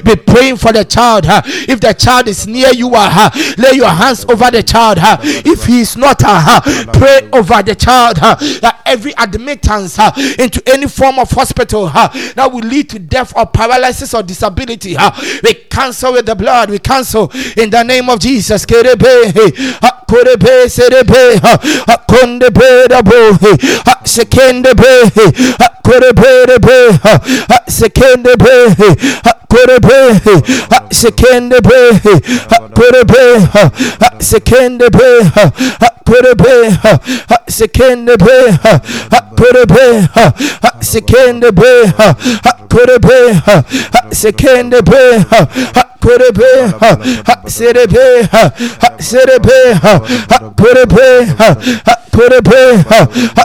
[0.05, 1.25] be praying for the child.
[1.27, 4.99] If the child is near you, lay your hands over the child.
[5.01, 8.17] If he is not, pray over the child.
[8.17, 9.99] That every admittance
[10.39, 14.97] into any form of hospital that will lead to death or paralysis or disability,
[15.43, 16.71] we cancel with the blood.
[16.71, 18.65] We cancel in the name of Jesus.
[20.15, 21.41] Sekende be
[22.17, 22.69] kore be
[23.03, 23.19] be
[24.05, 24.93] sekende be
[25.85, 26.31] kore be
[27.69, 28.55] sekende be
[29.49, 29.99] kore be
[30.91, 31.79] sekende be
[32.75, 33.23] kore be
[34.21, 35.09] sekende be
[36.07, 36.55] kore be
[37.49, 38.39] sekende be
[39.37, 39.85] kore be
[40.81, 41.73] sekende be
[42.69, 43.19] kore be
[44.13, 45.94] sere
[46.33, 46.51] be
[47.49, 49.59] sere be
[50.57, 53.45] kore be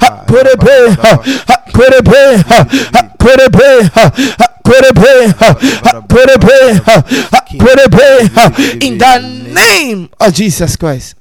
[0.00, 2.38] sekende be le be de be kore be
[3.24, 3.68] kore be
[4.64, 5.12] kore be
[6.08, 7.06] kore be kore
[7.56, 9.18] be kore be in the
[9.52, 11.14] name of Jesus Christ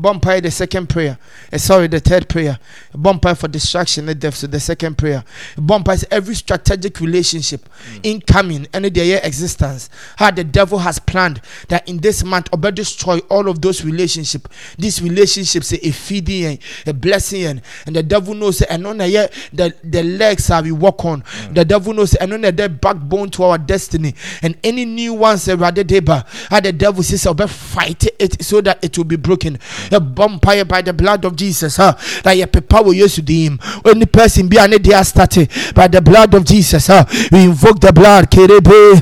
[0.00, 1.18] Bumpire the second prayer.
[1.52, 2.58] Uh, sorry, the third prayer.
[2.94, 4.34] Bumpire for distraction and death.
[4.36, 5.24] So the second prayer.
[5.56, 8.00] Bumpire is every strategic relationship, mm.
[8.02, 9.90] incoming, and their existence.
[10.16, 14.48] How the devil has planned that in this month, or destroy all of those relationships.
[14.78, 17.44] These relationships, eh, a feeding and a blessing,
[17.86, 21.22] and, the devil knows, and on the the, legs that we walk on.
[21.22, 21.54] Mm.
[21.54, 24.14] The devil knows, and on the backbone to our destiny.
[24.42, 28.82] And any new ones, rather, deba, how the devil says, I'll fight it so that
[28.82, 29.89] it will be broken hmm.
[29.92, 31.76] A vampire by the blood of Jesus.
[31.76, 33.58] That your papa will use to him.
[33.84, 36.86] Any person be an idea started by the blood of Jesus.
[36.86, 37.04] Huh?
[37.32, 38.30] We invoke the blood.
[38.30, 39.00] Kerebe,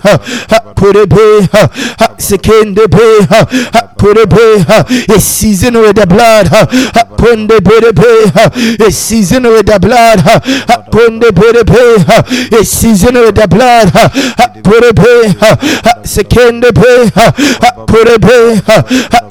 [2.18, 3.26] Kurebe, Sekendebe,
[3.96, 6.48] Kurebe, a season with the blood.
[8.80, 10.20] A season with the blood.
[12.60, 13.88] A season with the blood.
[14.62, 15.32] Kurebe,
[16.04, 17.10] Sekendebe,
[17.86, 18.22] Kurebe,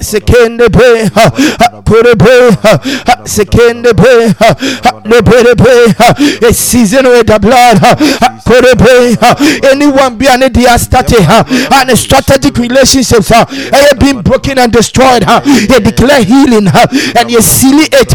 [0.00, 6.14] Sekendebe, Lebebe, a pee at secane the pay at the brede pay ha
[6.46, 7.78] a season with the blood,
[8.44, 9.16] Purebe,
[9.64, 15.22] anyone be an idea started, and a strategic relationships have been broken and destroyed,
[15.68, 16.68] they declare healing,
[17.16, 18.14] and you seal it,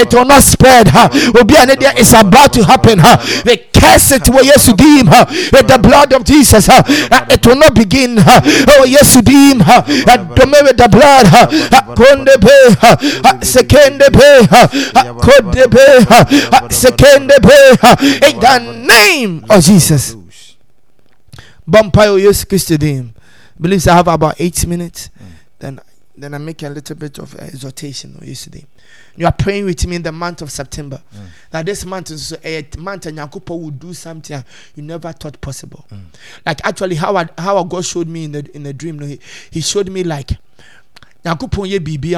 [0.00, 1.92] it will not spread, idea.
[2.00, 2.98] Is about to happen,
[3.44, 8.16] they curse it where yes, deem with the blood of Jesus, it will not begin,
[8.18, 9.58] oh yes, deem,
[10.64, 11.26] with the blood,
[18.00, 20.16] in the name of Jesus.
[21.70, 23.14] Bumpire oh, Yesu Christ name
[23.60, 25.10] believes I have about eight minutes
[25.58, 25.80] then
[26.16, 28.66] then I make a little bit of exhortation yesterday.
[29.16, 31.00] You are praying with me in the month of September.
[31.14, 31.26] Mm.
[31.50, 34.44] That this month is a month and Yakupo will do something
[34.74, 35.86] you never thought possible.
[35.90, 36.02] Mm.
[36.44, 39.00] Like actually, how I, how God showed me in the in the dream.
[39.00, 39.18] He,
[39.50, 40.32] he showed me like
[41.24, 42.14] Yakupo ye bibi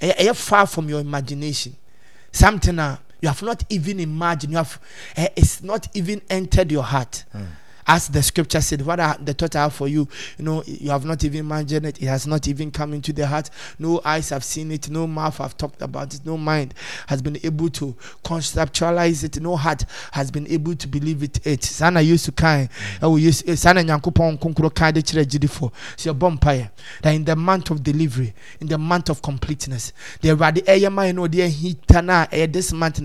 [0.00, 1.74] ɛyɛ far from your imagination
[2.32, 4.78] something uh, you have not even imagined you have
[5.16, 7.46] uh, it's not even entered your heart mm.
[7.86, 10.08] As the scripture said, what are the thought I have for you?
[10.38, 12.00] You know, you have not even imagined it.
[12.00, 13.50] It has not even come into the heart.
[13.78, 14.88] No eyes have seen it.
[14.90, 16.24] No mouth have talked about it.
[16.24, 16.74] No mind
[17.08, 19.40] has been able to conceptualize it.
[19.40, 21.46] No heart has been able to believe it.
[21.46, 21.64] It.
[21.64, 22.68] Sana used to kind.
[23.00, 25.70] Sana nyankopon kunkuro kind de for.
[25.96, 26.70] So your bumpire
[27.02, 31.48] that in the month of delivery, in the month of completeness, the radi no dear
[31.48, 33.00] hitana this month.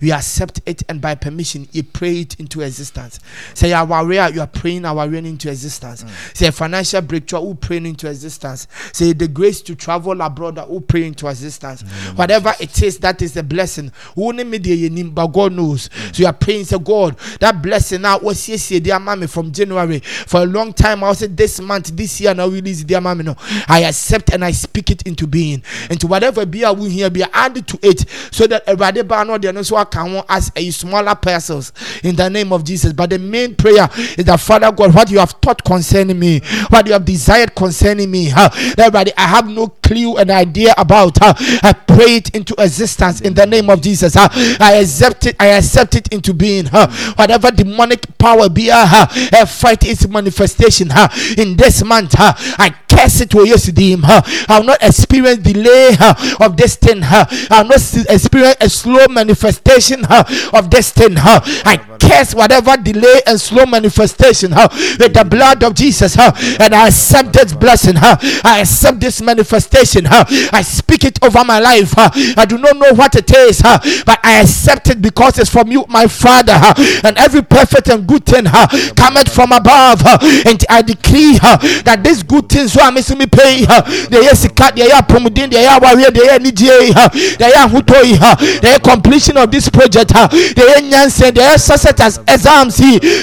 [0.00, 3.20] We accept it and by permission you pray it into existence.
[3.54, 6.04] Say our warrior, you are praying our reign into existence.
[6.04, 6.36] Mm.
[6.36, 8.66] Say financial breakthrough, who praying into existence.
[8.92, 11.82] Say the grace to travel abroad, who pray into existence.
[11.82, 12.18] Mm.
[12.18, 13.92] Whatever it is, that is a blessing.
[14.16, 15.88] Only media but God knows.
[15.88, 16.14] Mm.
[16.14, 20.00] So you are praying, say God, that blessing now was yes, dear mommy from January
[20.00, 21.04] for a long time.
[21.04, 23.24] I said this month, this year now release dear mommy.
[23.24, 23.36] No,
[23.68, 25.62] I accept and I speak it into being.
[25.88, 29.24] And to whatever be I will here be added to it so that everybody radical
[29.24, 31.72] no there no so I can as a smaller parcels
[32.02, 32.92] in the name of Jesus.
[32.92, 36.86] But the main prayer is that Father God, what you have thought concerning me, what
[36.86, 38.50] you have desired concerning me, huh?
[38.78, 41.18] everybody, I have no clue and idea about.
[41.20, 41.34] Huh?
[41.62, 44.14] I pray it into existence in the name of Jesus.
[44.14, 44.28] Huh?
[44.60, 45.36] I accept it.
[45.38, 46.66] I accept it into being.
[46.66, 46.88] Huh?
[47.16, 49.46] Whatever demonic power be, uh, huh?
[49.46, 50.88] fight its manifestation.
[50.90, 51.08] Huh?
[51.36, 52.32] In this month, huh?
[52.58, 53.96] I curse it to yesterday.
[53.96, 54.22] Huh?
[54.48, 56.14] I will not experience delay huh?
[56.44, 57.02] of thing.
[57.02, 57.26] Huh?
[57.50, 60.24] I will not experience a slow manifestation huh?
[60.52, 61.16] of thing.
[61.16, 61.40] Huh?
[61.64, 64.68] I curse whatever delay and slow manifestation huh,
[64.98, 66.14] with the blood of Jesus.
[66.14, 67.96] Huh, and I accept this blessing.
[67.96, 70.04] Huh, I accept this manifestation.
[70.06, 71.92] Huh, I speak it over my life.
[71.96, 75.50] Huh, I do not know what it is, huh, but I accept it because it's
[75.50, 76.54] from you, my Father.
[76.54, 80.00] Huh, and every perfect and good thing huh, cometh from above.
[80.02, 83.64] Huh, and I decree huh, that these good things so I'm missing me pay.
[83.64, 87.66] Huh, the yes, cut the air promudin, the air warrior, the air NGA, the air
[87.68, 88.18] hutoi,
[88.60, 92.78] the completion of this project, huh, the air Nyansen, the air success as exams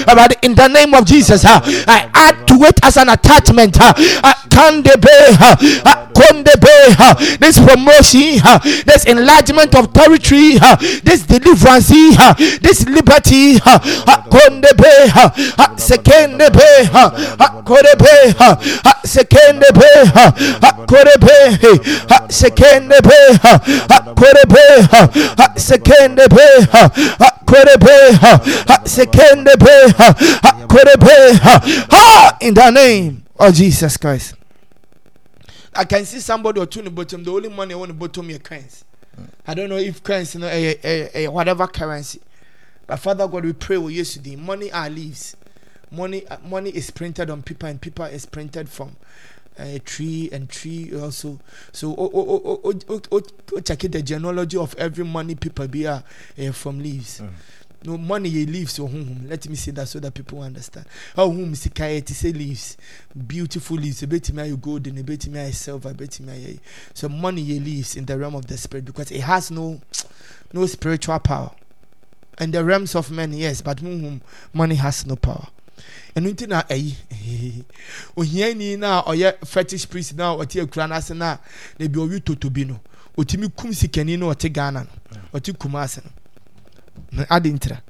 [0.06, 3.76] But in the name of Jesus, uh, I add to it as an attachment.
[3.80, 3.92] Uh,
[4.50, 5.08] can they be?
[7.38, 8.38] this promotion,
[8.86, 10.58] this enlargement of territory,
[11.02, 11.88] this deliverance,
[12.60, 13.56] this liberty,
[14.28, 15.08] kondebe,
[15.76, 16.88] sekendebe,
[17.64, 18.34] korebe,
[19.04, 19.90] sekendebe,
[20.86, 21.58] korebe,
[22.28, 23.18] sekendebe,
[24.16, 24.66] korebe,
[25.48, 26.48] sekendebe, korebe, sekendebe,
[27.46, 27.98] korebe,
[32.40, 34.34] in the name of Jesus Christ.
[35.74, 37.22] I can see somebody or two in the bottom.
[37.22, 38.84] The only money I want to bottom your coins.
[39.46, 42.20] I don't know if coins, you know, a, a, a, whatever currency.
[42.86, 44.36] But Father God, we pray with yesterday.
[44.36, 45.36] Money are leaves.
[45.90, 48.96] Money, uh, money is printed on paper, and paper is printed from
[49.58, 51.38] a tree and tree also.
[51.72, 53.22] So, oh, oh, oh, oh, oh,
[53.54, 53.92] oh, check it.
[53.92, 56.00] The genealogy of every money paper be uh,
[56.52, 57.20] from leaves.
[57.20, 57.30] Mm
[57.84, 60.86] no money he leaves so home let me say that so that people understand.
[61.14, 62.76] How home sika to say leaves.
[63.26, 64.02] Beautiful leaves.
[64.02, 66.58] A bit me you golden a bit me silver a bit me
[66.94, 69.80] so money he leaves in the realm of the spirit because it has no
[70.52, 71.50] no spiritual power.
[72.40, 74.22] In the realms of men yes but home
[74.52, 75.46] money has no power.
[76.16, 77.64] Ɛno nti na ɛyi
[78.16, 81.38] ohiani na ɔyɛ fetish priest na ɔte akura n'ase na
[81.78, 82.80] na bi ɔwi toto bi no.
[83.16, 85.20] Otumi kum sikani na ɔte ghana no.
[85.38, 86.10] Ɔte kumase no
[87.30, 87.80] adintra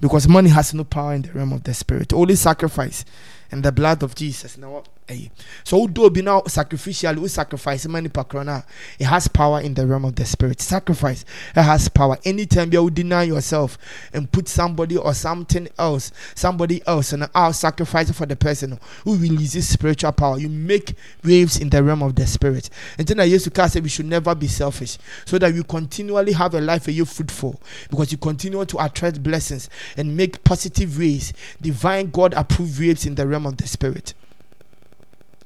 [0.00, 2.12] because money has no power in the realm of the spirit.
[2.12, 3.04] Only sacrifice
[3.50, 5.30] and the blood of jesus now Hey.
[5.64, 8.64] So do be now sacrificial, we sacrifice money per krona.
[8.98, 10.62] It has power in the realm of the spirit.
[10.62, 12.16] Sacrifice it has power.
[12.24, 13.76] Anytime you deny yourself
[14.14, 19.16] and put somebody or something else, somebody else, and I'll sacrifice for the person who
[19.18, 20.38] releases spiritual power.
[20.38, 22.70] You make waves in the realm of the spirit.
[22.96, 26.32] And then I used to say we should never be selfish, so that you continually
[26.32, 29.68] have a life where you fruitful, because you continue to attract blessings
[29.98, 34.14] and make positive waves, divine God approved waves in the realm of the spirit.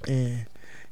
[0.06, 0.44] Eh,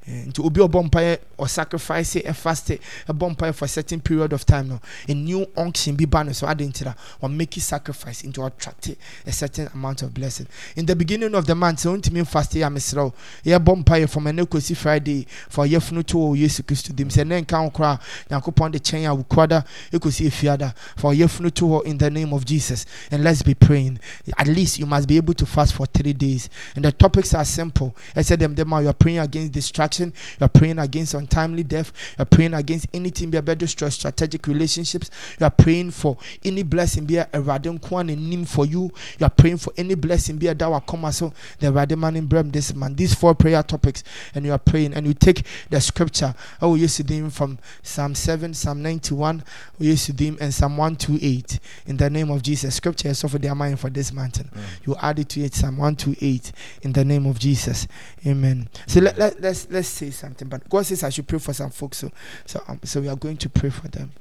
[0.07, 4.45] nti obi ɔbɔ mpaeɛ or sacrifice a fast a bonfire for a certain period of
[4.47, 8.45] time no a new unction be banned so adding to that or make sacrifice into
[8.45, 8.91] attract
[9.27, 10.47] a certain amount of blessing.
[10.77, 14.27] In the beginning of the month so to me fast ya mesro ya bonfire from
[14.27, 17.99] an equity friday for yefunu to yesu christ them say nen kan kra
[18.31, 22.85] yakopon de chen ya wukwada ekosi efiada for yefunu to in the name of jesus.
[23.11, 23.99] And let's be praying.
[24.37, 26.49] At least you must be able to fast for 3 days.
[26.75, 27.97] And the topics are simple.
[28.15, 31.93] I said them them you are praying against distraction You are praying against untimely death.
[32.19, 35.11] You are praying against anything be about destroy strategic relationships.
[35.39, 38.91] You are praying for any blessing be a radin kwan name for you.
[39.19, 42.27] You are praying for any blessing be a dawa come so the radin man in
[42.27, 42.95] Brem this man.
[42.95, 44.03] These four prayer topics,
[44.35, 46.35] and you are praying and you take the scripture.
[46.61, 49.45] Oh, you see them from Psalm 7, Psalm 91,
[49.79, 52.75] we used to them and Psalm 128 in the name of Jesus.
[52.75, 54.51] Scripture is over their mind for this mountain.
[54.55, 54.87] Mm.
[54.87, 57.87] You add it to it, Psalm 128 in the name of Jesus.
[58.27, 58.69] Amen.
[58.87, 60.49] So let, let, let's let's say something.
[60.49, 61.99] But God says I should pray for some folks.
[61.99, 62.11] So
[62.45, 64.13] so um, so we are going to pray for them.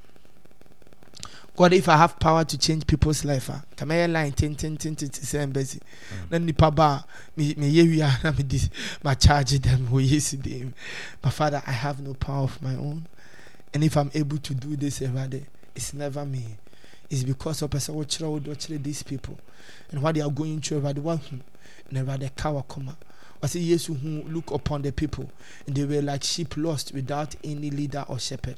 [1.58, 4.76] God, if I have power to change people's life, ah, come here line ten ten
[4.76, 5.80] ten ten ten ten busy.
[5.80, 6.30] Mm.
[6.30, 7.06] Then nipa ba
[7.38, 7.84] me me ye
[8.24, 8.70] me this
[9.04, 10.74] my charge them we yes them.
[11.22, 13.08] But Father, I have no power of my own.
[13.74, 15.46] And if I'm able to do this eh, every day,
[15.76, 16.46] it's never me.
[17.10, 19.38] It's because of person watch these people
[19.92, 21.38] and what they are going through eh, every one hmm,
[21.90, 22.96] and every day come.
[23.46, 25.30] I say yes who look upon the people
[25.68, 28.56] and they were like sheep lost without any leader or shepherd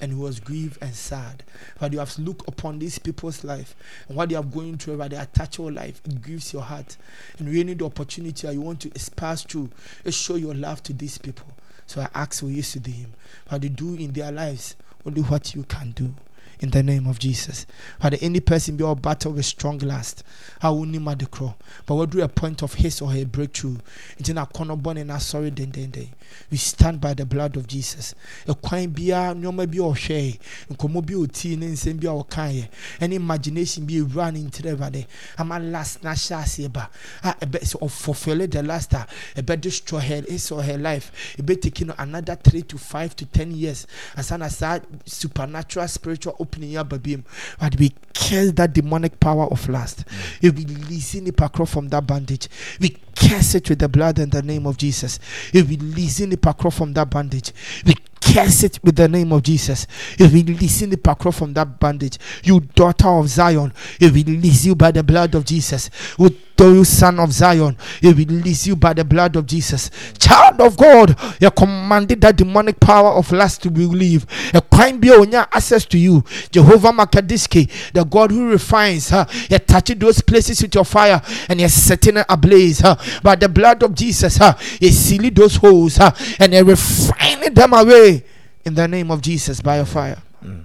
[0.00, 1.42] and was grieved and sad.
[1.78, 3.76] But you have to look upon these people's life
[4.08, 6.96] and what they are going through where they attach your life, it grieves your heart.
[7.38, 9.68] And you need the opportunity you want to pass through,
[10.08, 11.48] show your love to these people.
[11.84, 13.12] So I ask for yes to him.
[13.50, 14.74] What they do in their lives,
[15.04, 16.14] only what you can do
[16.60, 17.66] in the name of Jesus.
[18.00, 20.22] Had any person be all battle with strong last,
[20.60, 21.54] how will you the crow?
[21.86, 23.78] But what do a point of his or her breakthrough?
[24.18, 26.10] Into a corner born in a sorry den den day.
[26.50, 28.14] We stand by the blood of Jesus.
[28.46, 30.38] A quine be a no may be or shay,
[30.68, 32.68] and come be tea and send be our kind.
[33.00, 35.06] Any imagination be running to the valley.
[35.38, 36.90] I'm a last nasha seba.
[37.24, 41.34] I bet of fulfill the last, a bet destroy her, his or her life.
[41.38, 43.86] A bet taking another three to five to ten years.
[44.16, 47.24] As an aside, supernatural spiritual opening up him.
[47.58, 50.04] But we kill that demonic power of lust.
[50.06, 50.48] Mm.
[50.48, 52.48] If we release the pakro from that bandage.
[52.80, 55.18] We curse it with the blood and the name of Jesus.
[55.52, 57.52] If we release the pakro from that bandage.
[57.86, 59.86] We curse it with the name of Jesus.
[60.18, 62.18] If we release the pakro from that bandage.
[62.42, 65.90] You daughter of Zion, if we release you by the blood of Jesus.
[66.18, 69.90] With you son of Zion, he will release you by the blood of Jesus.
[70.18, 74.28] Child of God, you commanded that demonic power of lust to be relieved.
[74.54, 76.24] A crime be on your access to you.
[76.50, 79.26] Jehovah Makadiski, the God who refines, huh?
[79.48, 82.80] you touching those places with your fire and you're setting it ablaze.
[82.80, 82.96] Huh?
[83.22, 84.54] By the blood of Jesus, huh?
[84.80, 86.12] you seal those holes huh?
[86.38, 88.24] and you're refining them away
[88.64, 90.18] in the name of Jesus by your fire.
[90.44, 90.64] Mm.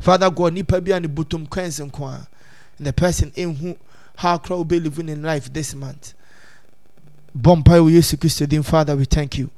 [0.00, 2.26] Father God, nipa bi ani butum kwense nkwa.
[2.78, 3.76] And the person in who
[4.16, 6.14] how crowd will be living in life this month.
[7.36, 9.50] Bompai we use to Christian Father, we thank you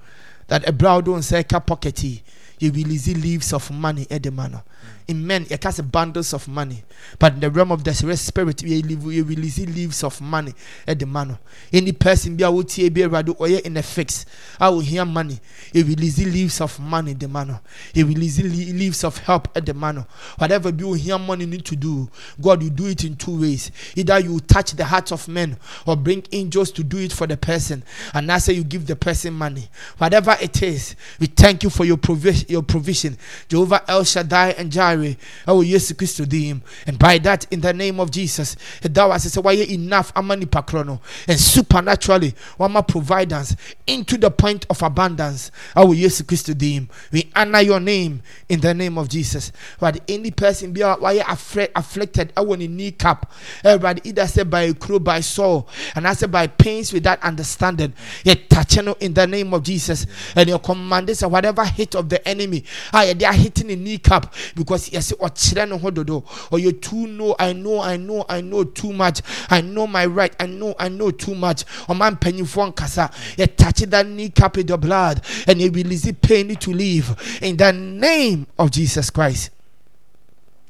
[0.49, 2.23] that a brow don't say pockety.
[2.59, 4.63] You release leaves of money at the manor
[5.09, 6.85] in men, you cast bundles of money.
[7.19, 8.83] But in the realm of the spirit, we
[9.23, 10.53] release leaves of money
[10.87, 11.39] at the manor.
[11.73, 14.27] Any person be able to be able or in a fix.
[14.61, 15.41] I will hear money.
[15.73, 17.61] He release leaves of money at the manor.
[17.95, 20.07] He release leaves of help at the manor.
[20.37, 23.71] Whatever you hear money need to do, God will do it in two ways.
[23.97, 25.57] Either you touch the hearts of men
[25.87, 27.83] or bring angels to do it for the person.
[28.13, 29.71] And that's how you give the person money.
[29.97, 32.47] Whatever it is, we thank you for your provision.
[32.51, 33.17] Your provision.
[33.49, 34.98] Jehovah El Shaddai and Jireh
[35.47, 39.09] I will use Christ to dim and by that in the name of Jesus that
[39.09, 45.51] was say why enough amani pakrono and supernaturally wama providence into the point of abundance
[45.75, 49.53] I will use Christ dim we honor your name in the name of Jesus.
[49.81, 53.31] But any person be are afraid afflicted I want a kneecap.
[53.65, 57.93] Everybody either say by a crow by soul and I say by pains without understanding
[58.25, 60.07] yet touching in the name of Jesus.
[60.35, 62.65] And your commanders or whatever hit of the enemy.
[62.93, 67.35] Ah, they are hitting a kneecap because yɛsɛ ɔkyerɛ ne ho dodo ɔyɛ too know
[67.39, 69.21] i know i know i know too much.
[69.51, 71.65] I know my right i know i know too much.
[71.89, 76.55] Oh, Ɔma mpanyinfoɔ nkasa yɛtache that knee cap with the blood and you release pain
[76.57, 79.51] to leave in the name of jesus christ.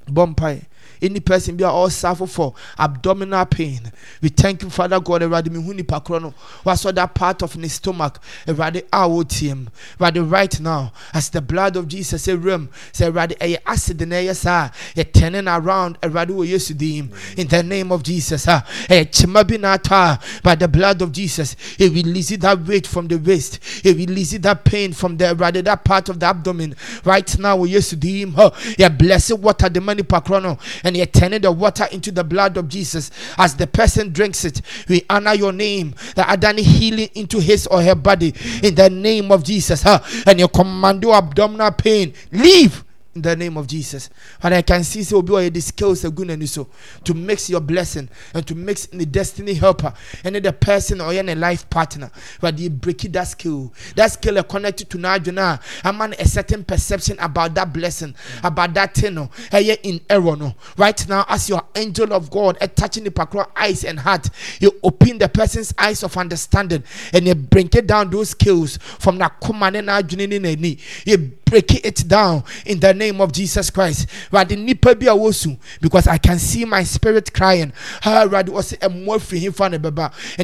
[0.08, 0.64] Bɔmpae
[1.00, 3.80] any person be all suffer for abdominal pain.
[4.22, 6.34] We thank you, Father God, Eradi mihuni pakrono.
[6.62, 8.20] What's that part of the stomach?
[8.46, 9.68] Eradi awotium.
[9.98, 14.12] Eradi right now, as the blood of Jesus a room, say Eradi a acid in
[14.12, 17.38] a sa, a turning around Eradi wo yesudim.
[17.38, 21.56] In the name of Jesus, ah, a chimabinata by the blood of Jesus.
[21.76, 23.62] He releases that weight from the waist.
[23.82, 26.74] He releases that pain from the Eradi that part of the abdomen.
[27.04, 28.34] Right now, we yesudim.
[28.36, 32.56] Oh, yeah, blessed water the money pakrono and you're turning the water into the blood
[32.56, 33.10] of Jesus.
[33.36, 35.94] As the person drinks it, we honor your name.
[36.16, 39.82] That Adani healing into his or her body in the name of Jesus.
[39.82, 40.00] Huh?
[40.26, 42.84] And you command your abdominal pain, leave
[43.22, 44.10] the name of Jesus.
[44.40, 46.68] But I can see so be the skills are good and so
[47.04, 49.92] to mix your blessing and to mix in the destiny helper
[50.24, 52.10] and the person or any life partner.
[52.40, 53.72] But you break it that skill.
[53.94, 55.60] That skill are connected to Najuna.
[55.84, 59.14] A man a certain perception about that blessing, about that thing.
[59.14, 60.36] No, in error.
[60.36, 60.54] No.
[60.76, 64.28] Right now, as your angel of God uh, touching the pakro eyes and heart,
[64.60, 69.18] you open the person's eyes of understanding and you bring it down those skills from
[69.18, 69.88] that command and
[71.04, 71.16] you
[71.48, 74.08] break it down in the name of Jesus Christ.
[74.30, 77.72] Because I can see my spirit crying.
[78.04, 78.30] And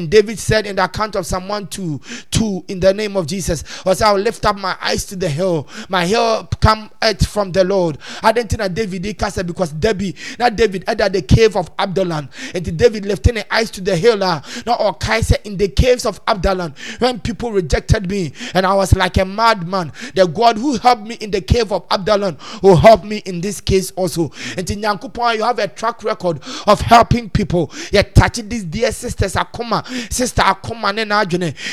[0.09, 2.01] David said in the account of 1 2,
[2.31, 5.67] 2 in the name of Jesus, was I'll lift up my eyes to the hill.
[5.89, 7.97] My hill come out from the Lord.
[8.23, 11.69] I didn't think that David did cast because Debbie, not David, at the cave of
[11.77, 12.29] Adullam.
[12.53, 14.23] And David lifting the eyes to the hill.
[14.23, 18.73] Uh, not or Kaiser in the caves of Adullam when people rejected me and I
[18.73, 19.91] was like a madman.
[20.13, 23.41] The God who helped me in the cave of Adullam oh, will help me in
[23.41, 24.31] this case also.
[24.57, 27.71] And in Yankupon, you have a track record of helping people.
[27.91, 30.95] You're touching these dear sisters, Akoma, sister Akoma,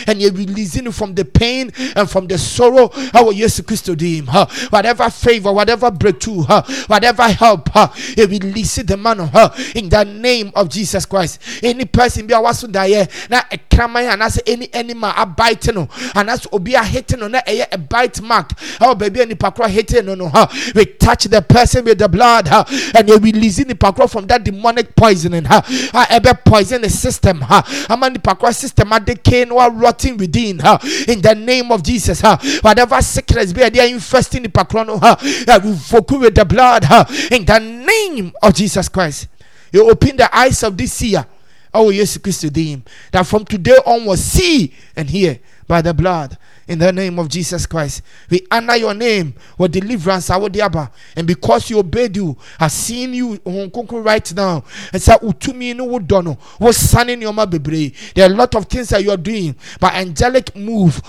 [0.08, 2.90] and you're releasing from the pain and from the sorrow.
[3.14, 4.26] Will Jesus Christ to him?
[4.70, 6.42] Whatever favor, whatever breakthrough,
[6.86, 7.88] whatever help, huh?
[8.16, 11.40] you release the man of her in the name of Jesus Christ.
[11.62, 15.72] Any person be a wasu die na a kramai and as any animal a bite
[15.74, 18.50] no and as obi a hitting no na a bite mark.
[18.80, 20.50] Oh baby a nipa koro hete no no ha.
[20.74, 22.64] We touch the person with the blood ha.
[22.94, 25.62] And you release nipa koro from that demonic poisoning ha.
[25.92, 27.86] Ha ebe poison the system ha.
[27.88, 30.78] Ama nipa koro system adeke no rotting within ha.
[31.08, 32.38] In the name of Jesus ha.
[32.62, 35.16] Whatever sickness be there infesting nipa koro no ha.
[35.22, 37.06] We revoke with the blood ha.
[37.30, 39.28] In the name of Jesus Christ.
[39.72, 41.26] You open the eyes of this seer.
[41.74, 46.36] Oh, yes, Christ that from today onwards see and hear by the blood
[46.68, 48.02] in the name of Jesus Christ.
[48.30, 50.90] We honor your name with deliverance, our diaba.
[51.16, 54.64] And because you obeyed you, I seen you right now.
[54.92, 57.94] And say, Utumi no dono, was sunning your baby.
[58.14, 61.00] There are a lot of things that you are doing, but angelic move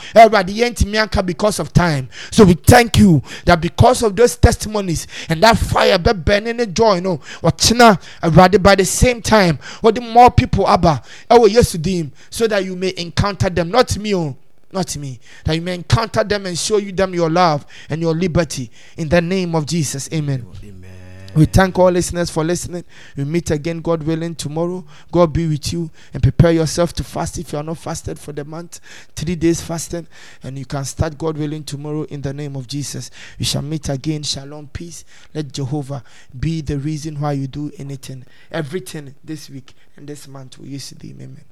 [1.26, 2.10] because of time.
[2.32, 6.68] So we thank you that because of those testimonies and that fire be burning the
[6.68, 7.96] joy, you know, watching uh,
[8.32, 12.48] rather by the same time, what the more people abba, oh yes to them, so
[12.48, 14.16] that you may encounter them, not me.
[14.16, 14.36] Oh.
[14.74, 15.20] Not me.
[15.46, 18.72] That you may encounter them and show you them your love and your liberty.
[18.98, 20.10] In the name of Jesus.
[20.12, 20.46] Amen.
[20.64, 20.94] Amen.
[21.36, 22.84] We thank all listeners for listening.
[23.18, 24.86] We meet again, God willing, tomorrow.
[25.12, 28.34] God be with you and prepare yourself to fast if you are not fasted for
[28.34, 28.80] the month.
[29.16, 30.06] Three days fasting,
[30.44, 33.10] and you can start, God willing, tomorrow in the name of Jesus.
[33.40, 34.22] We shall meet again.
[34.22, 35.06] Shalom, peace.
[35.34, 36.04] Let Jehovah
[36.40, 40.60] be the reason why you do anything, everything this week and this month.
[40.60, 41.14] We use to be.
[41.14, 41.46] Amen.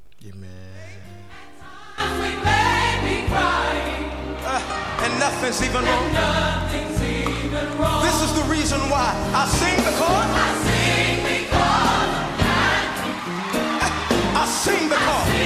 [2.00, 2.71] Amen.
[4.44, 6.14] Uh, and nothing's even wrong.
[6.14, 8.04] Nothing's even wrong.
[8.04, 10.30] This is the reason why I sing because.
[10.34, 12.12] I sing because.
[14.36, 15.42] I sing because.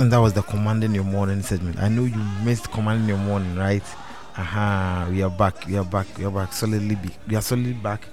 [0.00, 1.78] And that was the commanding your morning segment.
[1.78, 3.82] I know you missed commanding your morning, right?
[4.36, 5.66] Aha, we are back.
[5.66, 6.06] We are back.
[6.16, 6.94] We are back solidly.
[6.94, 8.06] Be, we are solidly back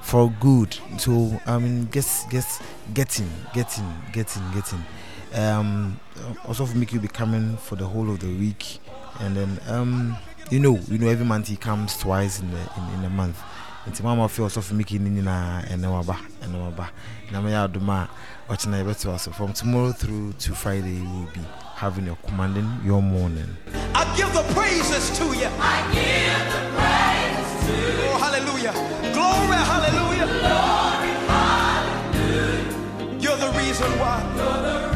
[0.00, 0.76] for good.
[0.98, 2.62] So I mean, guess, guess,
[2.94, 4.84] getting, getting, getting, getting.
[5.34, 5.98] Um,
[6.46, 8.78] also for make you be coming for the whole of the week,
[9.20, 10.16] and then um,
[10.50, 13.40] you know, you know, every month he comes twice in the in, in a month.
[13.86, 16.88] nti mama fi ɔsɔfo miki ne nyinaa ɛne waba ɛne waba
[17.30, 18.08] na mɛyɛ adom a
[18.48, 19.30] ɔkyena yɛbɛto so.
[19.30, 21.40] From tomorrow through to friday you will be
[21.76, 23.56] having your commanding your morning.
[23.94, 25.50] I give the praises to you.
[25.60, 28.08] I give the praises to you.
[28.08, 28.72] Oh hallelujah.
[29.12, 30.28] Glory hallelujah.
[30.40, 33.20] Glory hallelujah.
[33.20, 34.16] You're the reason why.
[34.36, 34.93] You're the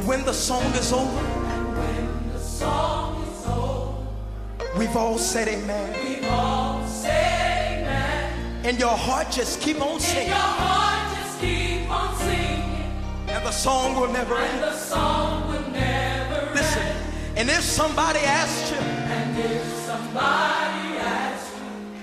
[0.00, 5.92] and when the song is over, when the song is over, we've all said amen.
[6.02, 8.64] We've all said amen.
[8.64, 10.22] And your heart just keep on singing.
[10.22, 13.28] And your heart just keep on singing.
[13.28, 14.62] And the song will never and end.
[14.62, 17.38] the song will never Listen, end.
[17.38, 21.52] and if somebody asked you, and if somebody asked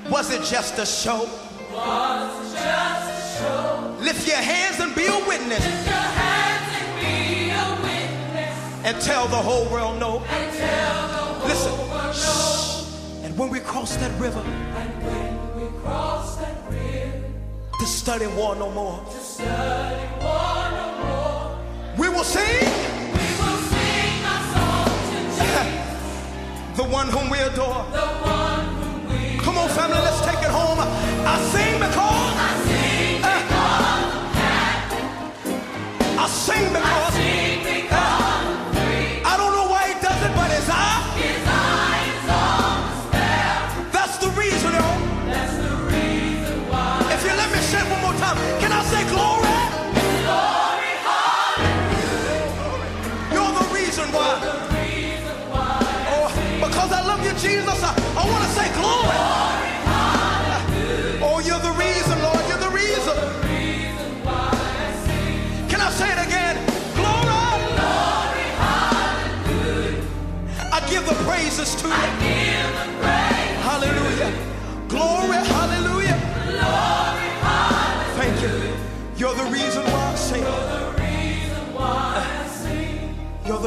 [0.06, 1.28] you, was it just a show?
[1.74, 3.96] Was it just a show?
[4.02, 5.88] Lift your hands and be a witness and
[8.94, 10.20] tell the whole world no.
[11.46, 11.72] Listen.
[11.90, 17.24] World And when we cross that river, and when we cross that river,
[17.80, 19.04] to study war no more.
[19.06, 21.60] To study war no more.
[21.98, 22.66] We will sing.
[23.18, 26.78] We will sing our song to Jesus.
[26.78, 27.84] the one whom we adore.
[27.92, 30.80] The one whom we Come on, family, let's take it home.
[30.80, 32.27] I sing because.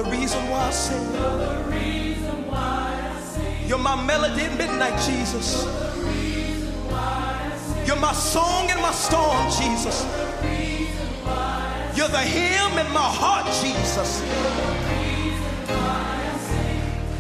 [0.01, 1.13] You're the reason why I sing.
[3.69, 5.67] You're my melody in midnight, Jesus.
[7.87, 10.07] You're my song in my storm, Jesus.
[11.95, 14.23] You're the hymn in my heart, Jesus.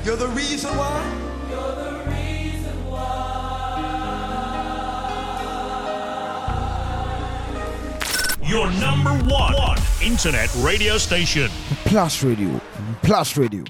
[0.06, 1.02] You're the reason why.
[1.50, 3.60] You're the reason why
[8.42, 11.50] Your number one, one internet radio station.
[11.84, 12.59] Plus Radio.
[13.02, 13.64] Plus Radio.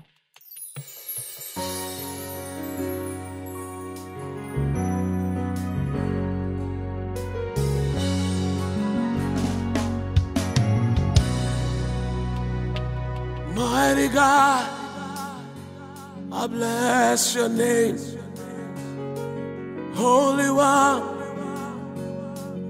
[13.55, 14.68] Mighty God,
[16.33, 17.99] I bless your name.
[19.95, 21.03] Holy One,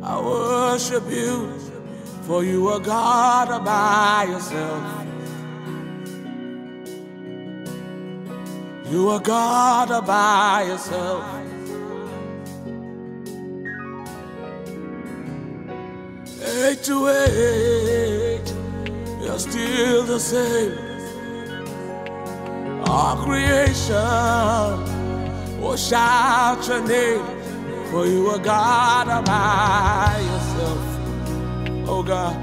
[0.02, 1.52] I worship you,
[2.22, 4.99] for you are God by yourself.
[8.90, 11.24] You are God all by yourself.
[16.42, 18.50] Age to age,
[19.22, 20.76] you're still the same.
[22.86, 23.94] All creation
[25.60, 27.24] will shout your name,
[27.92, 30.78] for you are God all by yourself.
[31.88, 32.36] Oh God,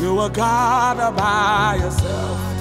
[0.00, 2.51] you are God all by yourself.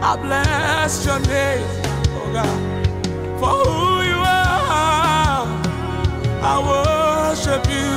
[0.00, 1.66] I bless your name,
[2.14, 2.58] oh God.
[3.40, 5.46] For who you are,
[6.42, 7.90] I worship you.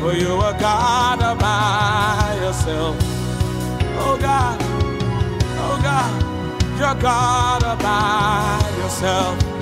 [0.00, 2.96] For you are God by yourself.
[3.98, 4.58] Oh God,
[5.58, 6.22] oh God,
[6.78, 9.53] you're God by yourself.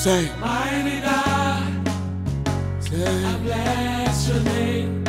[0.00, 1.88] Say, Mighty God,
[2.80, 5.04] say, I bless your name.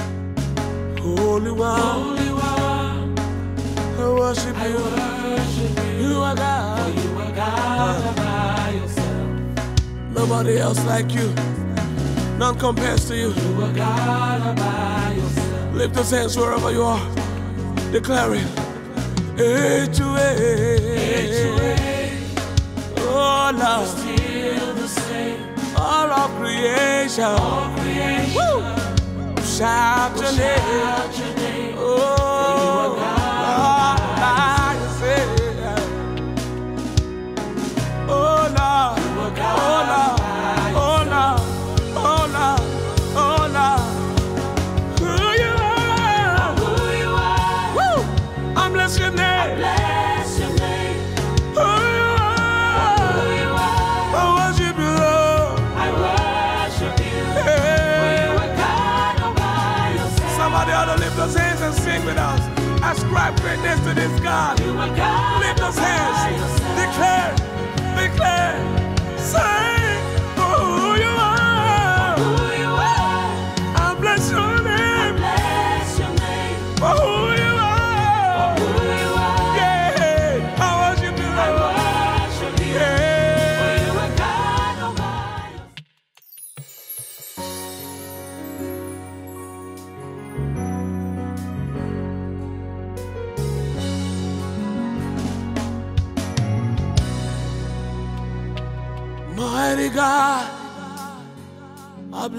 [1.00, 4.76] Holy One, Holy One, I worship you.
[4.84, 6.10] Worship you.
[6.10, 6.94] you are God.
[6.94, 9.28] you are God all by yourself.
[10.14, 11.34] Nobody else like you.
[12.38, 13.30] None compares to you.
[13.32, 15.74] You are God all by yourself.
[15.74, 17.00] Lift those hands wherever you are.
[17.94, 19.94] Declare it.
[19.94, 21.30] To age.
[22.98, 24.01] Oh Lord.
[25.92, 26.12] Still the same.
[26.12, 27.24] All of creation.
[27.24, 28.36] All creation.
[28.36, 29.44] Woo.
[29.44, 31.76] Shout your name.
[31.78, 33.00] Oh, Lord,
[34.24, 35.26] I say,
[38.08, 39.91] oh Lord, oh Lord,
[63.40, 64.60] greatness to this God.
[64.60, 66.61] Lift those hands.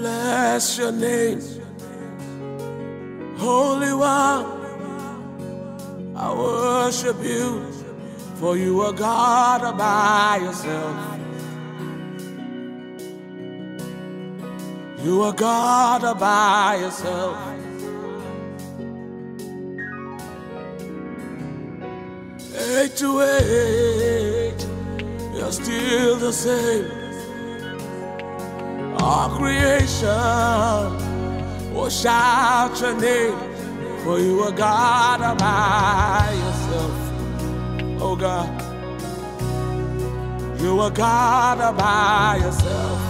[0.03, 1.39] Bless your name.
[3.37, 4.45] Holy One,
[6.13, 7.71] I worship you,
[8.35, 10.97] for you are God by yourself.
[15.05, 17.37] You are God by yourself.
[22.75, 24.63] Age to age,
[25.33, 27.02] you're still the same.
[29.05, 30.07] All creation
[31.73, 33.37] will shout your name,
[34.01, 36.91] for you are God all by yourself.
[38.01, 38.47] Oh God,
[40.61, 43.01] you are God all by yourself.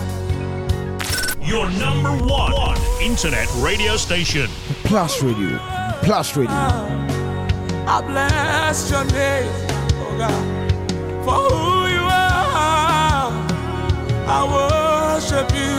[1.48, 4.50] Your number one internet radio station.
[4.86, 5.60] Plus Radio.
[6.02, 6.56] Plus Radio.
[7.86, 9.52] I bless your name,
[10.02, 10.44] oh God,
[11.24, 13.30] for who you are.
[14.26, 14.44] I
[15.14, 15.76] worship you,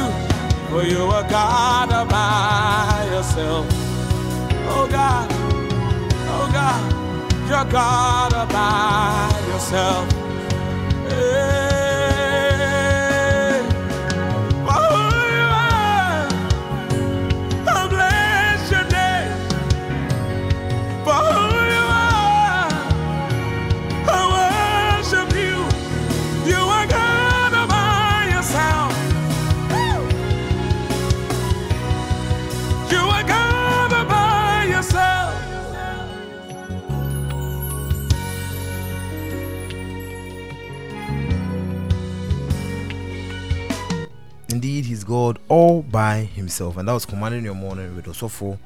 [0.70, 3.66] for you are God all by yourself.
[4.68, 5.28] Oh God,
[6.36, 6.82] oh God,
[7.48, 10.23] you're God all by yourself.
[45.02, 48.58] God all by himself, and that was commanding your morning with Osofo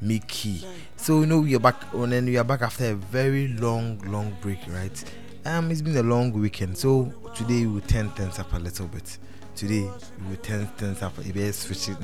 [0.00, 0.66] Mickey.
[0.96, 3.98] So you know we are back, and then we are back after a very long,
[4.10, 5.04] long break, right?
[5.44, 8.88] Um, it's been a long weekend, so today we will turn things up a little
[8.88, 9.18] bit.
[9.54, 9.88] Today
[10.20, 11.16] we will turn things up.
[11.20, 11.96] If you switch it.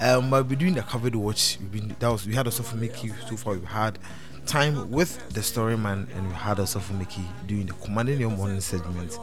[0.00, 1.58] Um, but we're doing the covered watch.
[1.60, 3.54] We've been that was we had Osofo Mickey so far.
[3.54, 3.98] We've had
[4.46, 8.60] time with the story man, and we had Osofo Mickey doing the commanding your morning
[8.60, 9.18] segment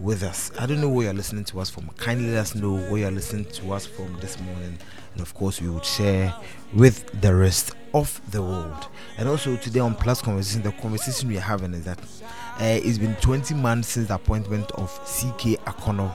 [0.00, 0.50] with us.
[0.58, 1.88] I don't know where you're listening to us from.
[1.96, 4.78] Kindly let us know where you're listening to us from this morning.
[5.12, 6.34] And of course, we would share
[6.74, 8.88] with the rest of the world.
[9.18, 13.14] And also, today on Plus Conversation, the conversation we're having is that uh, it's been
[13.16, 16.12] 20 months since the appointment of CK Akonnor.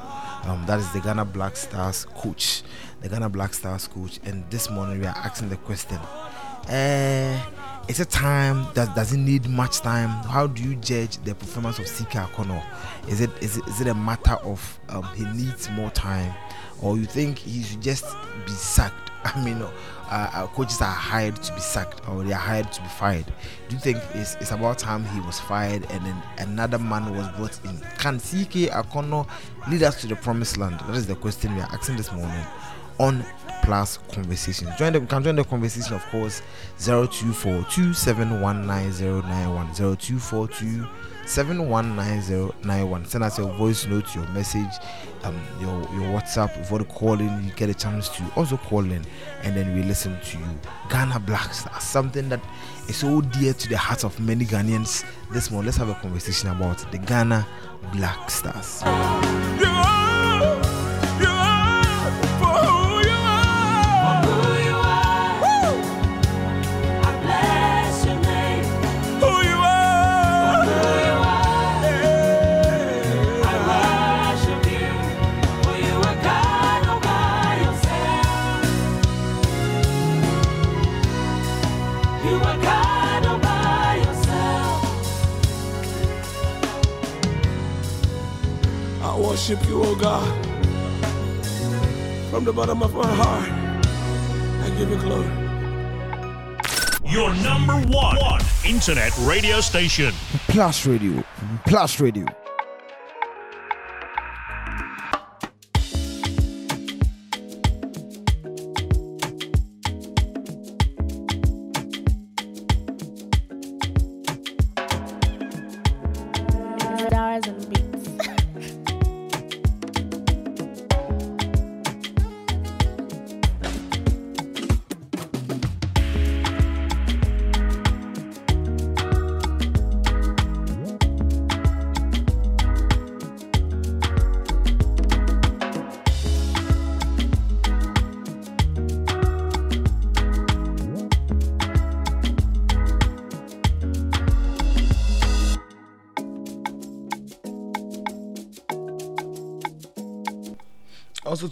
[0.48, 2.64] Um, that is the Ghana Black Stars coach.
[3.02, 4.20] The Ghana Black Stars coach.
[4.24, 5.98] And this morning, we are asking the question.
[6.68, 7.40] Uh,
[7.88, 10.10] it's a time that doesn't need much time.
[10.26, 12.64] How do you judge the performance of CK Akonnor?
[13.08, 16.34] Is it is it, is it a matter of um, he needs more time,
[16.82, 18.06] or you think he should just
[18.46, 19.12] be sacked?
[19.24, 19.72] I mean, uh,
[20.10, 23.26] uh, coaches are hired to be sacked or they are hired to be fired.
[23.68, 27.28] Do you think it's, it's about time he was fired and then another man was
[27.36, 27.80] brought in?
[27.98, 29.28] Can CK Akonnor
[29.70, 30.80] lead us to the promised land?
[30.82, 32.46] That is the question we are asking this morning
[33.00, 33.26] on
[33.68, 34.70] Plus Conversation.
[34.78, 36.42] Join the, you can join the conversation, of course,
[36.80, 39.74] 0242 719091.
[39.74, 40.88] 0242
[41.26, 43.06] 719091.
[43.06, 44.72] Send us your voice note, your message,
[45.24, 46.58] um, your, your WhatsApp.
[46.58, 49.04] Before the call in, you get a chance to also call in
[49.44, 50.46] and then we listen to you.
[50.90, 52.40] Ghana Black Stars, something that
[52.88, 55.04] is so dear to the hearts of many Ghanaians.
[55.34, 57.46] This morning, let's have a conversation about the Ghana
[57.92, 58.82] Black Stars.
[89.38, 90.26] Worship you, oh God.
[92.32, 93.48] From the bottom of my heart,
[94.64, 95.28] I give you glory.
[97.06, 100.12] Your number one internet radio station.
[100.48, 101.24] Plus Radio.
[101.68, 102.26] Plus Radio.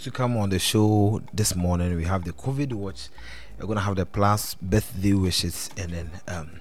[0.06, 3.10] To come on the show this morning, we have the COVID watch.
[3.58, 6.60] We're gonna have the plus birthday wishes and then um,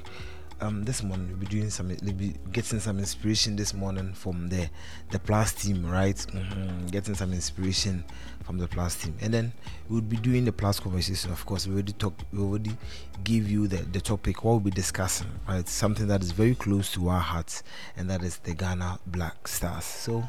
[0.62, 4.48] Um, this morning we'll be doing some, we'll be getting some inspiration this morning from
[4.48, 4.68] the
[5.10, 6.14] the plus team, right?
[6.14, 8.04] Mhm, Getting some inspiration
[8.44, 9.52] from the plus team, and then
[9.88, 11.32] we'll be doing the plus conversation.
[11.32, 12.76] Of course, we already talk, we already
[13.24, 14.44] give you the the topic.
[14.44, 15.68] What we'll be discussing, right?
[15.68, 17.64] Something that is very close to our hearts,
[17.96, 19.84] and that is the Ghana Black Stars.
[19.84, 20.28] So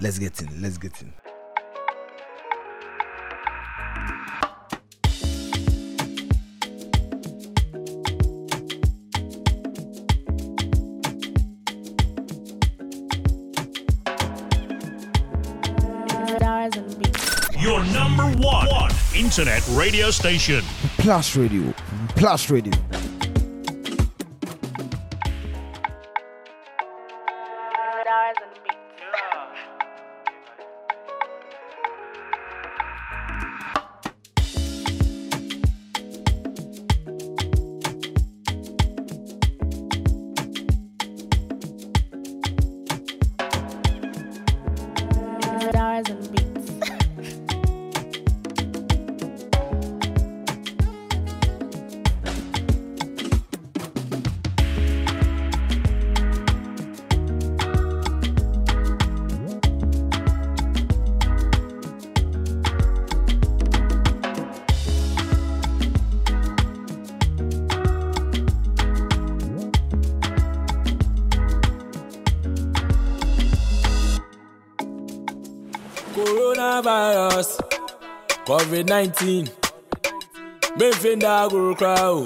[0.00, 1.12] let's get in let's get in
[19.14, 20.62] internet radio station.
[20.98, 21.72] plus radio
[22.16, 22.72] plus radio
[78.82, 79.48] 19.
[80.78, 82.24] Mevenda girl cry oh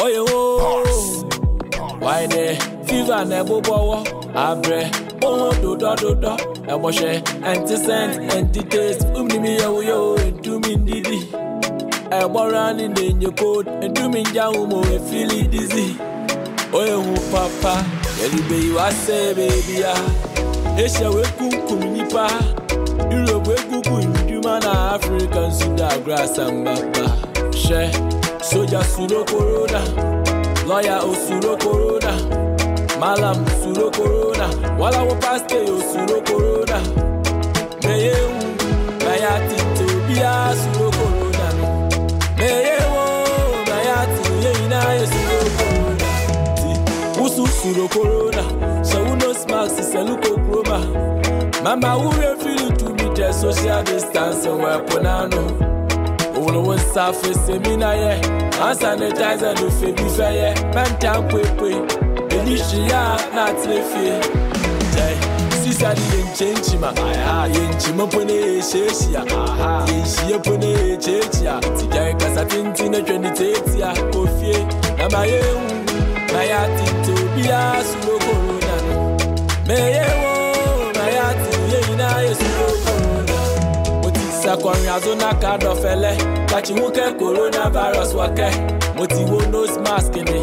[0.00, 1.98] oh yeah oh.
[2.00, 2.56] Why deh?
[2.86, 4.00] Fever never nineteen gbẹ̀nfẹ̀ ndà agolo kra o oyè o wáyé fífà nà ẹ̀bú bọ́wọ́
[4.46, 4.80] abrẹ
[5.26, 6.32] ohun dòdòdòdò
[6.72, 7.14] ẹ̀bọ̀ṣẹ̀
[7.50, 11.18] ẹ̀ntísẹ́ǹt ẹ̀ntítéès fúnmi yẹ̀wò yẹ̀wò ẹ̀dúmí ndídì
[12.18, 15.86] feel ni nìyẹn kóòdù ẹ̀dúmí njàhùn mọ̀ ẹ̀fílì dìzì
[16.78, 17.74] oyè hù pàpà
[18.20, 19.92] yẹ̀lùbẹ̀ yìí wá sẹ́ bẹ̀ẹ́bíà
[20.84, 22.24] ẹ̀ṣẹ̀ wẹ̀ kúnkùn nípa
[23.16, 23.75] ìrọ̀bù ẹ̀kú
[25.16, 27.06] africans in grass and baba.
[27.64, 27.82] Ṣe
[28.50, 29.80] soja suro corona.
[30.68, 32.12] Lọ́yà òsuro oh, corona.
[33.00, 34.46] Malam suro corona.
[34.80, 36.78] Wàláwọ́ oh, pásítẹ̀ òsuro corona.
[36.80, 38.40] Oh, mẹ́yẹ̀wò
[39.04, 41.46] bàyà ti tẹ̀ bí a suro corona.
[41.58, 41.66] Nù
[42.38, 43.04] mẹ́yẹ̀wò
[43.68, 46.08] bàyà ti yẹ̀yìn náà yẹ suro corona.
[46.58, 46.70] Ti
[47.18, 48.44] wùsù suro corona.
[48.88, 50.78] Ṣẹ̀wù nose mask ṣẹ̀lú kòkòrò mà
[51.64, 52.55] màmá wúrẹ́ fi.
[53.16, 55.42] Mi jẹ social distance wọ ẹ̀pọ̀ nánu
[56.36, 58.12] òwúlọ̀wọ̀ nsa fèsì mi náà yẹ.
[58.60, 60.50] Hand sanitizer ló fẹ́ bí fẹ́ yẹ.
[60.74, 61.70] Mẹ́ta ń pèpè
[62.36, 63.02] èyí ṣìyà
[63.36, 64.04] náà ti lè fi.
[64.94, 65.06] Jẹ
[65.62, 66.90] sísá ni yẹn nkyẹn nkyima
[67.54, 69.20] yẹn nkyima po ne yẹ ṣeéṣia
[69.88, 74.56] yẹn nhyia po ne yẹ kyekya tìjà kasa tenten na twẹ ne tèètia kò fie
[74.98, 75.60] na ma yẹ hu
[76.32, 78.96] na yẹ atente obiara suro corona no
[79.68, 80.25] mẹyẹ wo na
[87.18, 88.14] coronavirus
[88.96, 90.40] mo ti wo nose mask ni.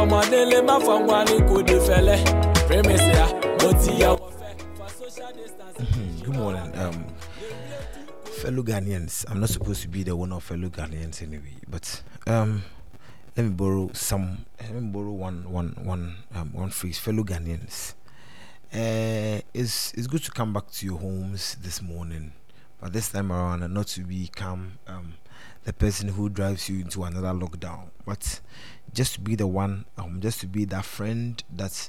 [0.00, 2.16] Ọmọdé lè má nwa ní kò dé fẹlẹ
[3.62, 3.92] mo ti
[4.40, 4.50] fẹ.
[4.76, 6.24] For social distancing.
[6.24, 6.72] good morning.
[6.78, 7.04] Um
[8.42, 12.62] fellow ghanaians i'm not supposed to be the one of fellow ghanaians anyway but um
[13.36, 16.98] let me borrow some let me borrow one one one um, one phrase.
[16.98, 17.94] Fellow ghanaians
[18.74, 22.32] uh, it's it's good to come back to your homes this morning,
[22.84, 25.14] but this time around, not to become um,
[25.64, 28.42] the person who drives you into another lockdown, but
[28.92, 31.88] just to be the one, um, just to be that friend that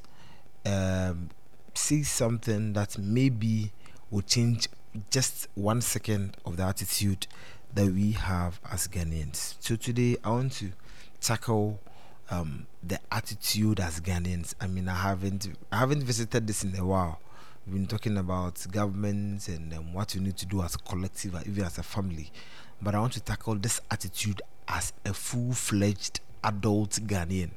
[0.65, 1.31] um,
[1.73, 3.73] sees something that maybe
[4.09, 4.69] will change
[5.11, 7.27] just one second of the attitude
[7.73, 9.55] that we have as Ghanaians.
[9.59, 10.71] So today, I want to
[11.19, 11.81] tackle
[12.29, 14.55] um, the attitude as Ghanaians.
[14.61, 17.19] I mean, I haven't I haven't visited this in a while.
[17.65, 21.33] We've been talking about governments and um, what you need to do as a collective,
[21.33, 22.31] uh, even as a family.
[22.79, 27.49] But I want to tackle this attitude as a full fledged adult Ghanaian.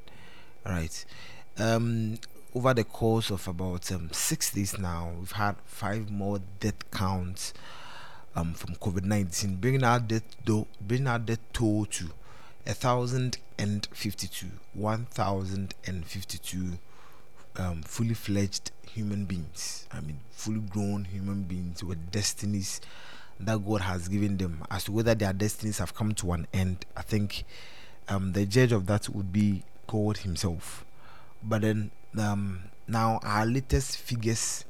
[0.65, 1.05] All right.
[1.59, 2.17] Um,
[2.55, 7.53] over the course of about um, six days now, we've had five more death counts
[8.35, 10.23] um, from COVID 19, bringing our death,
[10.81, 12.05] bringing our death toll to
[12.65, 14.47] 1,052.
[14.73, 16.79] 1,052
[17.59, 19.87] um, fully fledged human beings.
[19.93, 22.81] I mean, fully grown human beings with destinies
[23.41, 24.65] that God has given them.
[24.71, 27.45] As to whether their destinies have come to an end, I think
[28.09, 30.85] um, the judge of that would be God Himself.
[31.43, 34.65] But then um, now our latest figures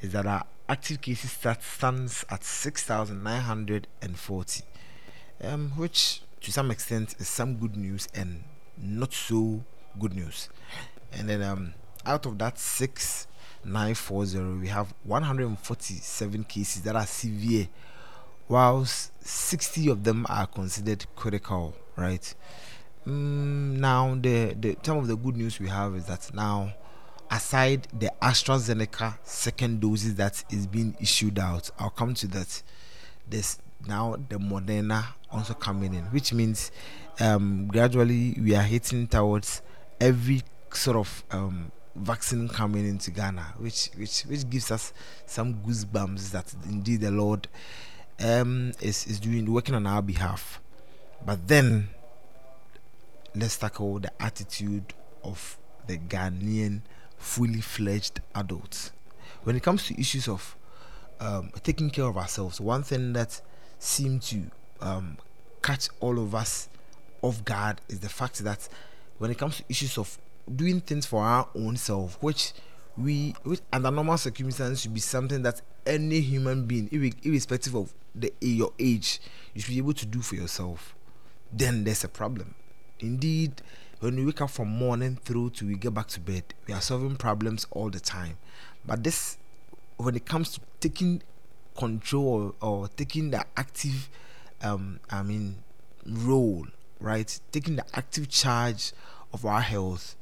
[0.00, 4.62] is that our, active cases stat stands at 6,940,
[5.42, 8.44] um, which to some extent is some good news and
[8.78, 9.62] not so
[9.98, 10.48] good news.
[11.12, 11.74] And then um,
[12.06, 17.68] out of that 6,940, we have 147 cases that are severe,
[18.48, 22.34] whilst 60 of them are considered critical, right?
[23.06, 26.72] Mm, now, the, the some of the good news we have is that now
[27.30, 32.62] aside the AstraZeneca second doses that is being issued out, I'll come to that.
[33.28, 36.70] There's now the Moderna also coming in, which means
[37.20, 39.62] um, gradually we are hitting towards
[40.00, 44.92] every sort of um, vaccine coming into Ghana, which which which gives us
[45.26, 47.48] some goosebumps that indeed the Lord
[48.20, 50.60] um, is is doing working on our behalf.
[51.24, 51.88] But then
[53.34, 55.56] let's tackle the attitude of
[55.86, 56.82] the Ghanaian
[57.16, 58.92] fully fledged adults.
[59.44, 60.56] When it comes to issues of
[61.20, 63.40] um, taking care of ourselves, one thing that
[63.78, 64.50] seemed to
[64.80, 65.18] um,
[65.62, 66.68] catch all of us
[67.22, 68.68] off guard is the fact that
[69.18, 70.18] when it comes to issues of
[70.52, 72.52] doing things for our own self, which
[72.96, 77.92] we, which under normal circumstances should be something that any human being, irre- irrespective of
[78.14, 79.20] the your age,
[79.54, 80.94] you should be able to do for yourself.
[81.52, 82.54] Then there's a problem.
[83.00, 83.62] Indeed,
[84.00, 86.80] when we wake up from morning through to we get back to bed, we are
[86.80, 88.38] solving problems all the time.
[88.86, 89.38] But this,
[89.96, 91.22] when it comes to taking
[91.76, 94.08] control or, or taking the active,
[94.62, 95.56] um, I mean,
[96.06, 96.66] role,
[97.00, 97.38] right?
[97.50, 98.92] Taking the active charge
[99.32, 100.16] of our health,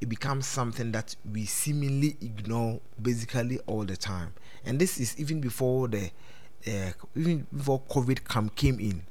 [0.00, 4.32] it becomes something that we seemingly ignore basically all the time.
[4.64, 6.10] And this is even before the,
[6.66, 9.02] uh, even before COVID come came in.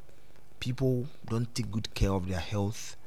[0.60, 2.98] People don't take good care of their health.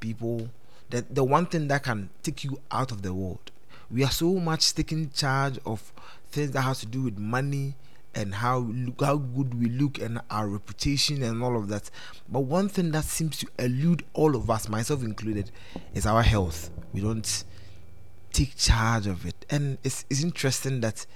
[0.00, 0.48] People,
[0.90, 3.50] the the one thing that can take you out of the world.
[3.90, 5.92] We are so much taking charge of
[6.30, 7.74] things that has to do with money
[8.14, 11.90] and how how good we look, and our reputation and all of that.
[12.28, 15.50] But one thing that seems to elude all of us, myself included,
[15.94, 16.70] is our health.
[16.92, 17.44] We don't
[18.32, 21.06] take charge of it, and it's it's interesting that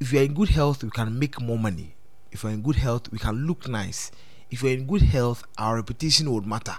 [0.00, 1.94] if you're in good health, we can make more money.
[2.30, 4.10] If you're in good health, we can look nice.
[4.50, 6.76] If you're in good health, our reputation would matter.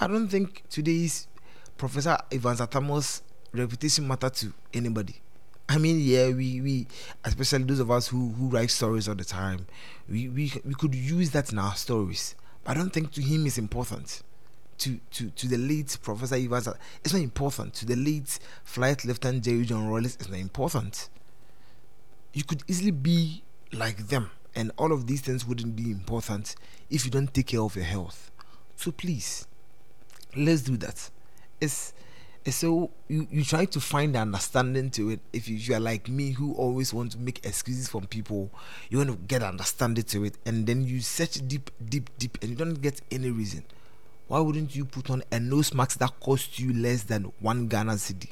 [0.00, 1.28] I don't think today's
[1.76, 3.22] Professor Ivan Zatamos'
[3.52, 5.20] reputation matter to anybody.
[5.68, 6.86] I mean, yeah, we, we
[7.24, 9.66] especially those of us who, who write stories all the time,
[10.08, 12.34] we, we we could use that in our stories.
[12.64, 14.22] But I don't think to him it's important.
[14.78, 17.74] To to to the late Professor Zat- it's not important.
[17.74, 21.08] To the late Flight Lieutenant Jerry John Rawlings, it's not important.
[22.32, 23.42] You could easily be
[23.72, 26.54] like them, and all of these things wouldn't be important
[26.90, 28.30] if you don't take care of your health.
[28.76, 29.46] So please,
[30.36, 31.10] let's do that.
[31.60, 31.92] It's,
[32.50, 35.20] so you, you try to find the understanding to it.
[35.32, 38.50] If you, you are like me who always want to make excuses from people,
[38.90, 42.50] you want to get understanding to it, and then you search deep, deep, deep, and
[42.50, 43.64] you don't get any reason.
[44.28, 47.92] Why wouldn't you put on a nose mask that costs you less than one Ghana
[47.92, 48.30] cedi?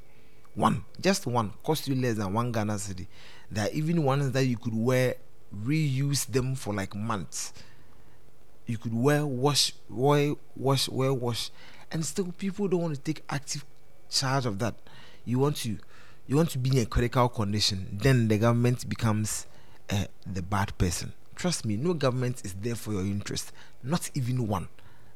[0.55, 3.07] One, just one, cost you less than one Ghana cedi.
[3.51, 5.15] There are even ones that you could wear,
[5.65, 7.53] reuse them for like months
[8.67, 11.51] you could wear wash wear wash wear wash
[11.93, 13.65] and still people don't want to take active
[14.11, 14.75] charge of that
[15.25, 15.79] you want to
[16.27, 19.47] you want to be in a critical condition then the government becomes
[19.91, 21.13] uh, the bad person.
[21.35, 23.53] Trust me no government is there for your interest
[23.83, 24.69] not even one.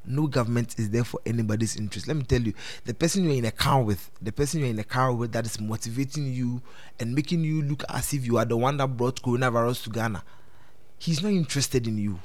[0.03, 2.07] No government is there for anybody's interest.
[2.07, 2.53] Let me tell you
[2.85, 5.45] the person you're in a car with the person you're in a car with that
[5.45, 6.61] is motivating you
[6.99, 10.23] and making you look as if you are the one that brought coronavirus to ghana
[11.01, 12.19] he's not interested in you.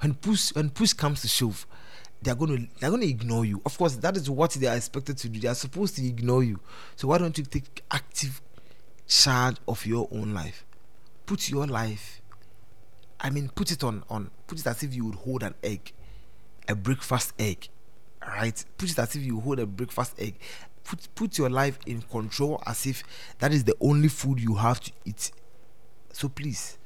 [0.00, 1.66] When push when push comes to shove,
[2.22, 3.60] they're gonna they're gonna ignore you.
[3.64, 5.40] Of course, that is what they are expected to do.
[5.40, 6.60] They are supposed to ignore you.
[6.96, 8.40] So why don't you take active
[9.06, 10.64] charge of your own life?
[11.26, 12.20] Put your life.
[13.20, 15.92] I mean, put it on on put it as if you would hold an egg,
[16.68, 17.68] a breakfast egg,
[18.26, 18.64] right?
[18.76, 20.34] Put it as if you hold a breakfast egg.
[20.84, 23.02] Put put your life in control as if
[23.38, 25.30] that is the only food you have to eat.
[26.12, 26.78] So please,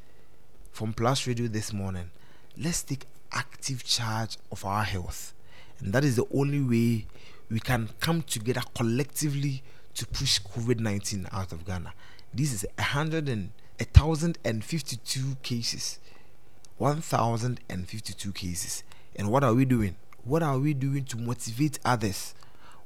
[0.73, 2.11] from Plus Radio this morning,
[2.59, 5.35] let's take active charge of our health.
[5.81, 7.07] And that is the only way
[7.51, 9.63] we can come together collectively
[9.95, 11.93] to push COVID 19 out of Ghana.
[12.33, 15.99] This is a hundred and a thousand and fifty two cases.
[16.79, 18.85] One thousand and fifty two cases.
[19.17, 19.97] And what are we doing?
[20.25, 22.35] What are we doing to motivate others?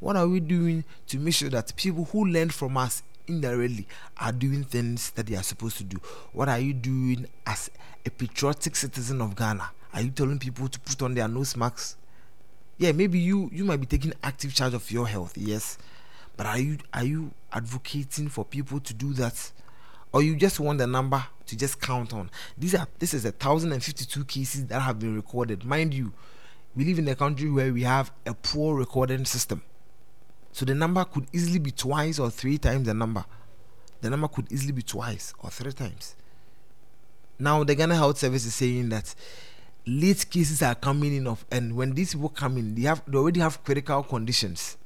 [0.01, 3.87] What are we doing to make sure that people who learn from us indirectly
[4.19, 5.99] are doing things that they are supposed to do?
[6.33, 7.71] What are you doing as
[8.05, 9.71] a patriotic citizen of Ghana?
[9.97, 11.97] Are you telling people to put on their nose masks?
[12.79, 15.77] Yeah, maybe you you might be taking active charge of your health, yes.
[16.37, 19.51] But are you are you advocating for people to do that?
[20.17, 22.31] or you just want the number to just count on.
[22.57, 25.63] These are this is a thousand and fifty-two cases that have been recorded.
[25.63, 26.13] Mind you,
[26.75, 29.63] we live in a country where we have a poor recording system,
[30.53, 33.27] so the number could easily be twice or three times the number.
[34.01, 36.17] The number could easily be twice or three times.
[37.39, 39.15] Now the Ghana Health Service is saying that
[39.87, 43.17] late cases are coming in of and when these people come in, they have they
[43.17, 44.77] already have critical conditions,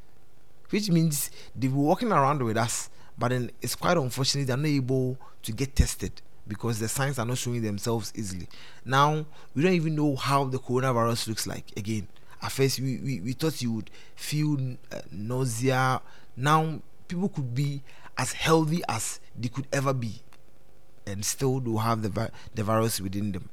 [0.69, 4.67] which means they were walking around with us, but then it's quite unfortunate they're not
[4.67, 8.47] able to get tested because the signs are not showing themselves easily.
[8.85, 9.25] Now
[9.55, 12.09] we don't even know how the coronavirus looks like again.
[12.43, 16.01] At first, we, we, we thought you would feel uh, nausea.
[16.37, 17.83] Now people could be
[18.17, 20.23] as healthy as they could ever be
[21.07, 23.49] and still do have the, vi- the virus within them.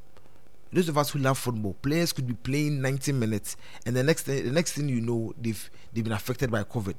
[0.71, 4.23] Those of us who love football, players could be playing 90 minutes, and the next
[4.23, 6.95] the next thing you know, they've they've been affected by COVID.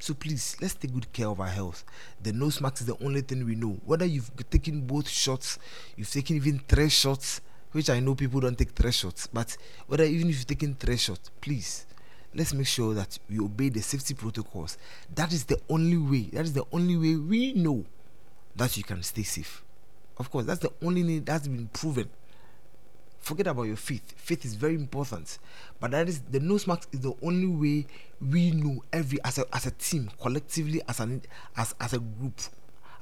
[0.00, 1.84] So please, let's take good care of our health.
[2.22, 3.78] The nose mask is the only thing we know.
[3.86, 5.58] Whether you've taken both shots,
[5.96, 7.40] you've taken even three shots,
[7.72, 9.56] which I know people don't take three shots, but
[9.86, 11.86] whether even if you've taken three shots, please
[12.34, 14.76] let's make sure that we obey the safety protocols.
[15.14, 16.30] That is the only way.
[16.32, 17.84] That is the only way we know
[18.56, 19.62] that you can stay safe.
[20.18, 22.08] Of course, that's the only thing that's been proven.
[23.24, 24.12] Forget about your faith.
[24.18, 25.38] Faith is very important,
[25.80, 27.86] but that is the nose mask is the only way
[28.20, 31.22] we know every as a as a team, collectively as an
[31.56, 32.38] as as a group,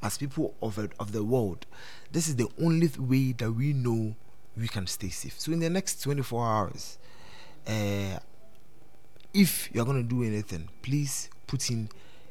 [0.01, 1.67] as people of a, of the world.
[2.13, 4.15] This is the only way that we know
[4.57, 5.41] we can stay safe.
[5.41, 6.99] So in the next 24 hours,
[7.67, 8.21] uh,
[9.35, 11.89] if you're going to do anything, please put in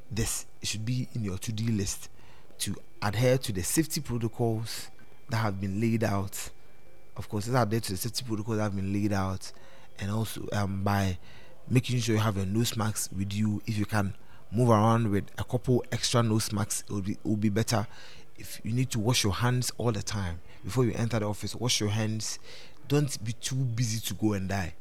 [0.09, 0.45] this.
[0.61, 2.07] It should be in your to do list
[2.59, 4.87] to adhere to the safety protocols
[5.29, 6.51] that have been laid out.
[7.17, 9.51] Of course, let's adhere to the safety protocols that have been laid out,
[9.99, 11.17] and also um, by
[11.69, 13.61] making sure you have a nose mask with you.
[13.65, 14.15] If you can
[14.51, 17.87] move around with a couple extra nose masks, it will be, be better.
[18.37, 21.55] If you need to wash your hands all the time before you enter the office,
[21.55, 22.39] wash your hands.
[22.87, 24.73] Don't be too busy to go and die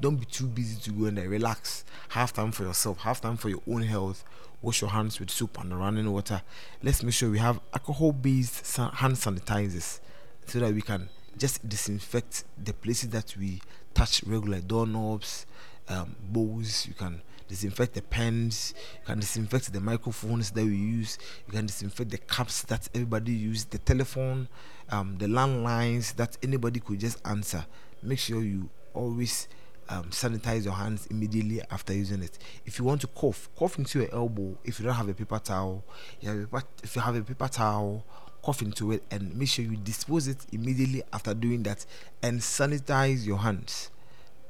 [0.00, 1.28] don't be too busy to go and there.
[1.28, 1.84] Relax.
[2.10, 2.98] Have time for yourself.
[3.00, 4.24] Have time for your own health.
[4.62, 6.42] Wash your hands with soap and running water.
[6.82, 10.00] Let's make sure we have alcohol-based hand sanitizers
[10.46, 11.08] so that we can
[11.38, 13.60] just disinfect the places that we
[13.94, 15.46] touch regular doorknobs,
[15.88, 16.86] um, bowls.
[16.86, 18.74] You can disinfect the pens.
[19.00, 21.18] You can disinfect the microphones that we use.
[21.46, 23.64] You can disinfect the cups that everybody use.
[23.64, 24.48] The telephone,
[24.90, 27.64] um, the landlines that anybody could just answer.
[28.02, 29.48] Make sure you always
[29.88, 32.38] um, sanitize your hands immediately after using it.
[32.64, 34.56] If you want to cough, cough into your elbow.
[34.64, 35.84] If you don't have a paper towel,
[36.20, 38.04] you have a if you have a paper towel,
[38.44, 41.86] cough into it and make sure you dispose it immediately after doing that
[42.22, 43.90] and sanitize your hands.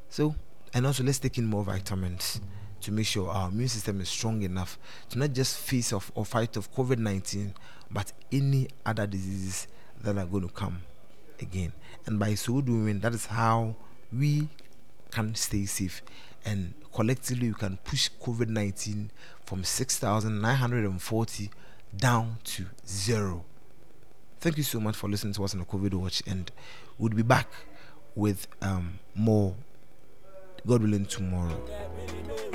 [0.08, 0.34] So,
[0.72, 2.40] and also let's take in more vitamins
[2.80, 4.78] to make sure our immune system is strong enough
[5.10, 7.54] to not just face off or fight off COVID 19,
[7.90, 9.68] but any other diseases
[10.02, 10.80] that are going to come
[11.40, 11.72] again.
[12.06, 13.76] And by so doing, that is how
[14.12, 14.48] we
[15.10, 16.02] can stay safe
[16.44, 19.10] and collectively we can push COVID 19
[19.44, 21.50] from 6,940
[21.96, 23.44] down to zero.
[24.44, 26.52] Thank you so much for listening to us on the COVID Watch, and
[26.98, 27.48] we'll be back
[28.14, 29.54] with um, more,
[30.66, 31.56] God willing, tomorrow.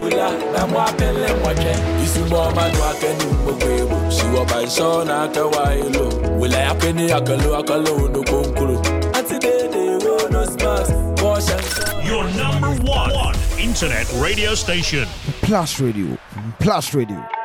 [0.01, 6.07] Wula na mwapele mwache Isumbo madu akeni mgbogbo Shiwa baisho na akawa ilo
[6.39, 8.79] Wula ya keni akalo akalo no konkuro
[9.13, 10.89] Ati dede wo no smas
[11.23, 15.07] Wash and Your number one internet radio station.
[15.41, 16.17] Plus Radio,
[16.59, 17.38] Plus Radio.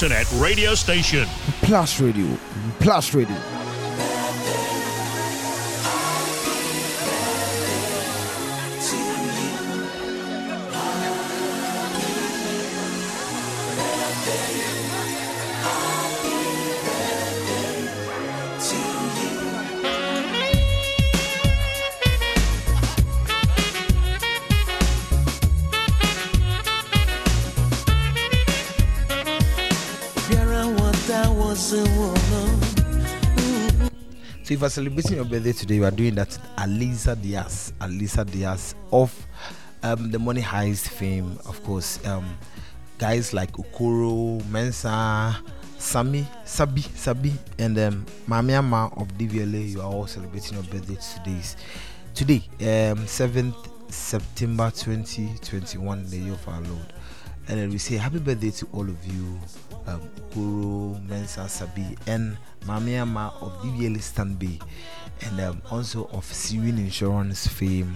[0.00, 1.26] Internet radio station.
[1.62, 2.38] Plus Radio.
[2.78, 3.57] Plus Radio.
[34.58, 37.72] If you're celebrating your birthday today, you are doing that Alisa Diaz.
[37.80, 39.14] Alisa Diaz of
[39.84, 42.04] um, the Money Heist fame, of course.
[42.04, 42.36] Um,
[42.98, 45.40] guys like Okoro, Mensa,
[45.78, 50.96] Sami, Sabi, Sabi, and um, Mami Ama of DVLA, you are all celebrating your birthday
[51.14, 51.40] today.
[52.12, 52.42] Today,
[52.90, 56.92] um, 7th September 2021, the year of our Lord.
[57.46, 59.38] And then we say happy birthday to all of you,
[59.88, 60.00] um,
[60.32, 62.36] Kuro, Mensa, Sabi, and
[62.66, 64.60] Mami Ama of DVL Stanby,
[65.22, 67.94] and um, also of Siwin Insurance fame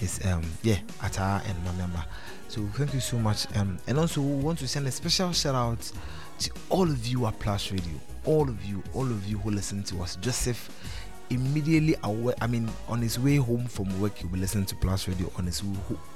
[0.00, 2.06] is um yeah Ata and Mami Ama.
[2.48, 3.46] So thank you so much.
[3.56, 5.90] Um, and also we want to send a special shout out
[6.40, 7.94] to all of you at Plus Radio,
[8.24, 10.16] all of you, all of you who listen to us.
[10.16, 10.68] Joseph
[11.30, 15.08] immediately away i mean on his way home from work he'll be listening to plus
[15.08, 15.62] radio on his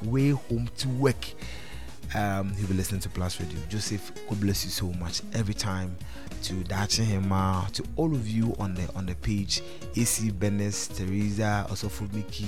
[0.03, 1.24] way home to work
[2.14, 3.58] um, he'll be listening to Plus Radio.
[3.68, 5.22] Joseph, God bless you so much.
[5.34, 5.96] Every time
[6.42, 9.62] to Dachi Hema, to all of you on the on the page,
[9.96, 12.46] AC Benes, Teresa, also Fumiki,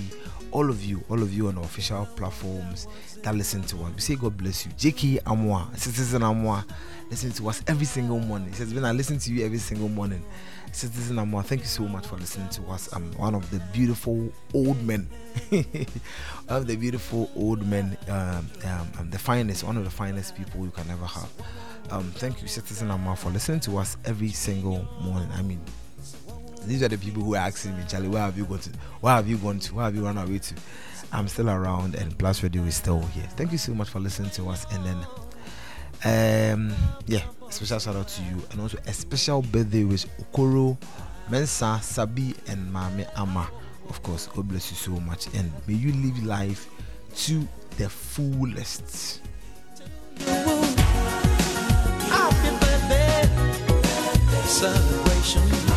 [0.53, 2.87] all of you, all of you on the official platforms
[3.23, 3.93] that listen to us.
[3.95, 4.73] We say God bless you.
[4.77, 6.65] Jackie Amwa, Citizen Amwa,
[7.11, 8.49] listen to us every single morning.
[8.49, 10.25] He says, when I listen to you every single morning.
[10.73, 12.93] Citizen Amwa, thank you so much for listening to us.
[12.93, 15.09] I'm one of the beautiful old men.
[15.49, 15.65] one
[16.49, 20.65] of the beautiful old men, um, um, um, the finest, one of the finest people
[20.65, 21.31] you can ever have.
[21.91, 25.29] Um, thank you, Citizen Amwa, for listening to us every single morning.
[25.33, 25.61] I mean,
[26.67, 28.71] these are the people who are asking me, Charlie, where have you gone to?
[29.01, 29.75] Where have you gone to?
[29.75, 30.55] Where have you run away to?
[31.13, 33.25] I'm still around, and Plus Radio is still here.
[33.37, 34.99] Thank you so much for listening to us, and then
[36.05, 36.73] um
[37.07, 40.77] yeah special shout out to you and also a special birthday with okoro
[41.31, 43.49] mensa sabi and mame ama.
[43.89, 46.69] Of course god bless you so much and may you live life
[47.27, 47.47] to
[47.79, 49.21] the fullest.
[52.11, 53.29] Happy birthday.
[54.47, 55.68] Celebration.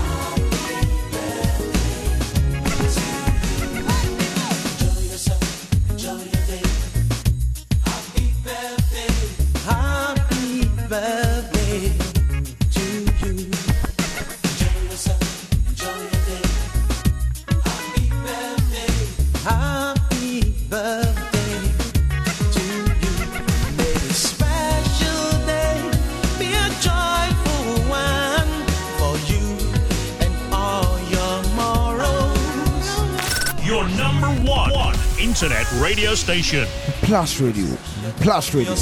[35.32, 36.68] Internet radio station.
[37.04, 37.78] plus radio.
[38.20, 38.76] Plus radio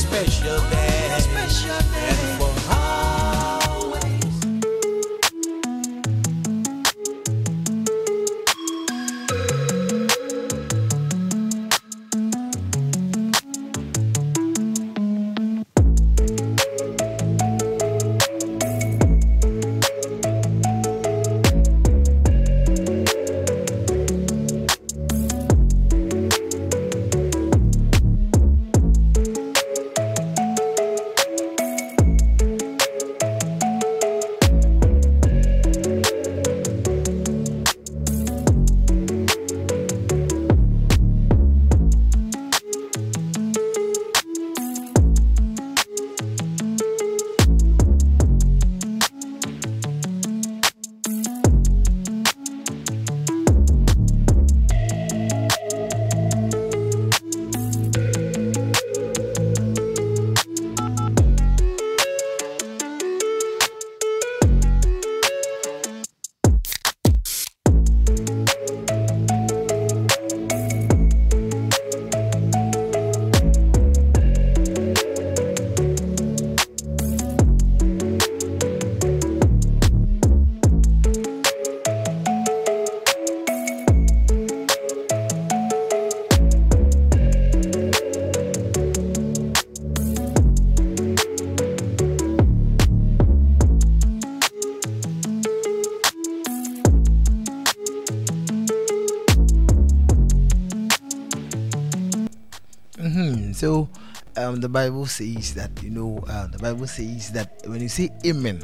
[104.62, 108.62] the Bible says that you know uh, the Bible says that when you say Amen,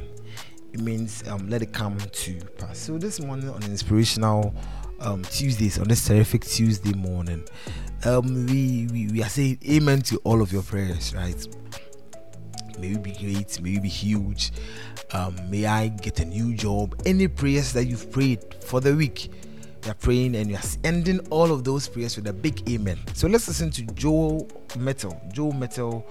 [0.74, 2.78] it means um, let it come to pass.
[2.78, 4.54] So this morning on inspirational
[5.00, 7.44] um, Tuesdays, on this terrific Tuesday morning,
[8.06, 11.48] um, we, we we are saying Amen to all of your prayers, right?
[12.80, 14.52] May we be great, may we be huge.
[15.12, 17.02] Um, may I get a new job.
[17.06, 19.32] Any prayers that you've prayed for the week,
[19.86, 22.98] you're praying and you're ending all of those prayers with a big amen.
[23.14, 24.48] So let's listen to Joe
[24.78, 26.06] Mettle, Joe Mettle,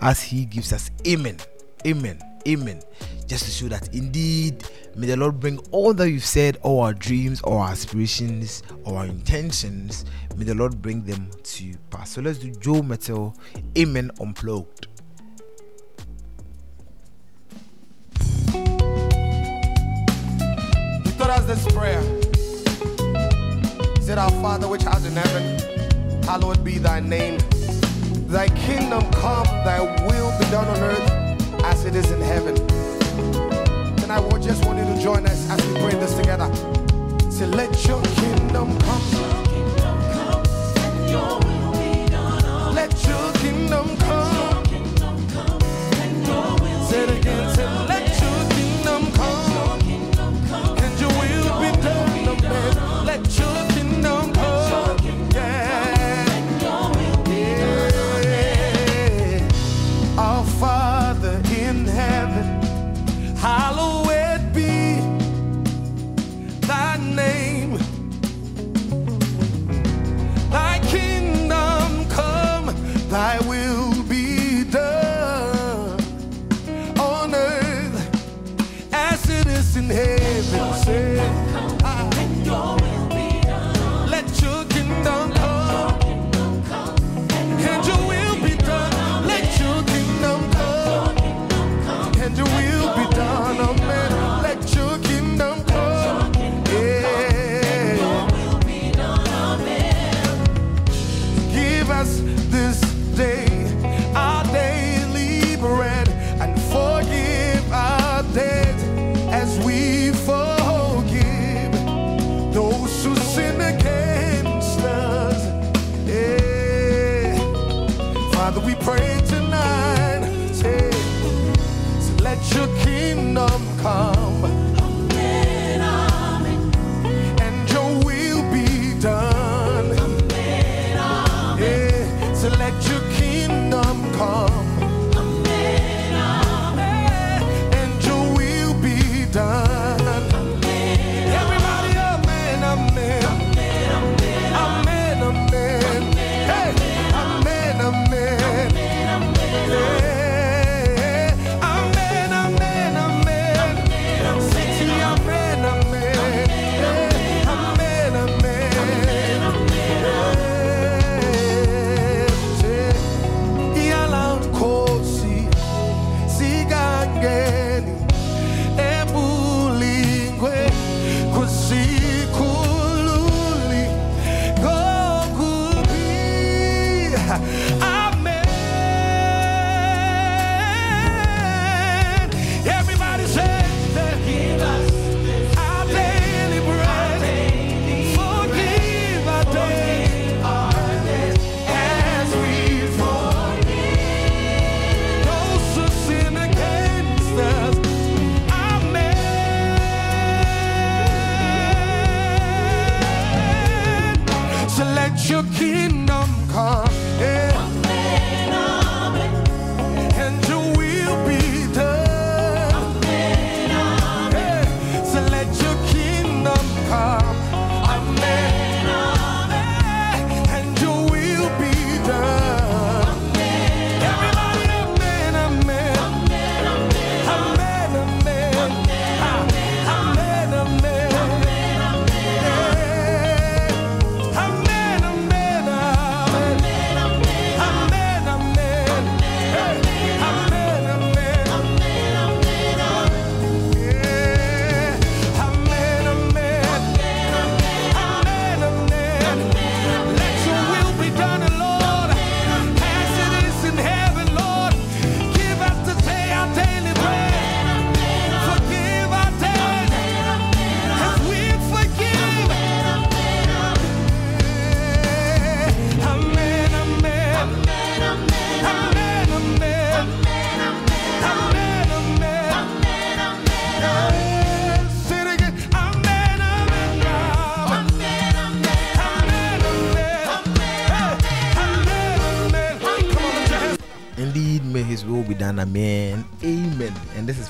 [0.00, 1.38] as he gives us amen,
[1.86, 2.82] amen, amen,
[3.26, 4.64] just to show that indeed
[4.96, 8.96] may the Lord bring all that you've said, all our dreams, all our aspirations, all
[8.96, 10.04] our intentions,
[10.36, 12.10] may the Lord bring them to pass.
[12.10, 13.36] So let's do Joe Mettle,
[13.78, 14.88] amen, unplugged.
[21.30, 22.19] Us this prayer.
[24.10, 27.38] Said, Our Father which art in heaven, hallowed be thy name.
[28.26, 32.56] Thy kingdom come, thy will be done on earth as it is in heaven.
[34.02, 36.52] And I would just want you to join us as we pray this together.
[37.30, 39.02] Say, let your kingdom come.
[40.74, 41.59] Let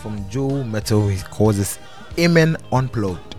[0.01, 1.09] from Joe Mettle.
[1.09, 1.79] He calls this
[2.19, 3.37] Amen Unplugged.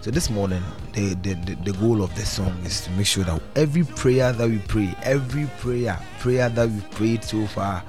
[0.00, 0.62] So this morning,
[0.92, 4.32] the, the, the, the goal of the song is to make sure that every prayer
[4.32, 7.84] that we pray, every prayer, prayer that we prayed so far,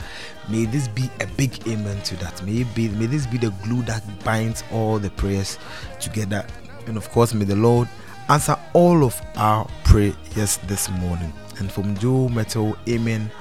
[0.49, 2.43] may this be a big amen to that.
[2.43, 5.57] May it be may this be the glue that binds all the prayers
[5.99, 6.45] together.
[6.87, 7.87] And of course, may the Lord
[8.27, 11.31] answer all of our prayers this morning.
[11.59, 13.31] And from Joe Mettle, Amen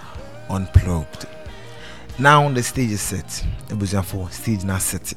[0.50, 1.26] Unplugged.
[2.20, 3.44] Now the stage is set.
[3.70, 5.14] It was just for stage now set.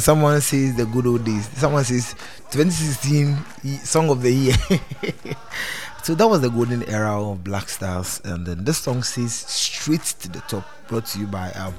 [0.00, 1.48] Someone says the good old days.
[1.50, 2.14] Someone says
[2.50, 3.36] 2016
[3.84, 4.54] song of the year.
[6.02, 10.02] so that was the golden era of Black Stars, and then this song says straight
[10.02, 10.64] to the top.
[10.88, 11.74] Brought to you by um,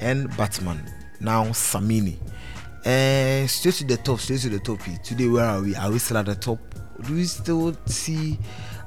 [0.00, 0.90] and Batman.
[1.20, 2.16] Now Samini.
[2.84, 4.80] Uh, straight to the top, straight to the top.
[5.04, 5.74] Today, where are we?
[5.76, 6.58] Are we still at the top?
[7.06, 8.38] Do we still see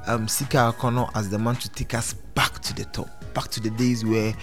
[0.07, 3.60] um, CK Akonnor as the man to take us back to the top, back to
[3.60, 4.34] the days where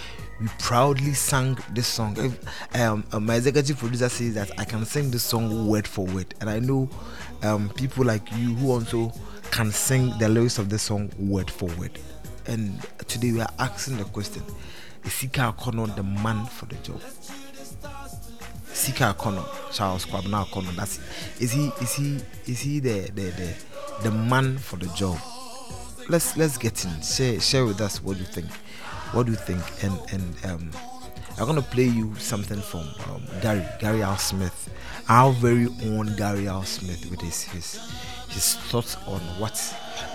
[0.41, 2.17] we proudly sang this song?
[2.19, 6.05] If, um, uh, my executive producer says that I can sing this song word for
[6.07, 6.89] word, and I know
[7.43, 9.13] um, people like you who also
[9.51, 11.99] can sing the lyrics of the song word for word.
[12.47, 14.43] And today we are asking the question:
[15.05, 17.01] Is CK Akonnor the man for the job?
[18.77, 20.75] CK Akonnor, Charles Kwabena Akonnor.
[20.77, 21.01] That's
[21.41, 23.55] is he is he is he the the the,
[24.03, 25.19] the man for the job?
[26.09, 27.01] Let's let's get in.
[27.03, 28.47] Share share with us what you think.
[29.13, 29.63] What do you think?
[29.83, 30.71] And and um
[31.39, 34.71] I'm gonna play you something from um, Gary Gary Al Smith,
[35.09, 37.91] our very own Gary Al Smith, with his his
[38.31, 39.55] his thoughts on what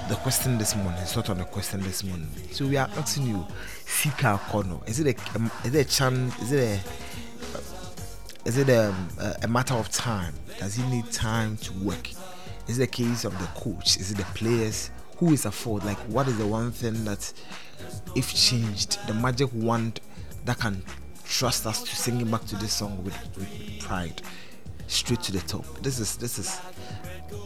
[0.09, 0.99] the question this morning.
[0.99, 2.27] His thought on the question this morning.
[2.51, 3.45] So we are asking you,
[3.85, 4.87] Sika Kono.
[4.89, 6.41] Is it a um, is it a chance?
[6.41, 6.79] Is it a
[8.45, 10.33] is it a, a, a matter of time?
[10.59, 12.09] Does he need time to work?
[12.67, 13.97] Is it a case of the coach?
[13.97, 14.89] Is it the players?
[15.17, 15.85] Who is at fault?
[15.85, 17.31] Like, what is the one thing that,
[18.15, 19.99] if changed, the magic wand
[20.45, 20.83] that can
[21.25, 24.21] trust us to singing back to this song with, with pride,
[24.87, 25.65] straight to the top?
[25.81, 26.59] This is this is.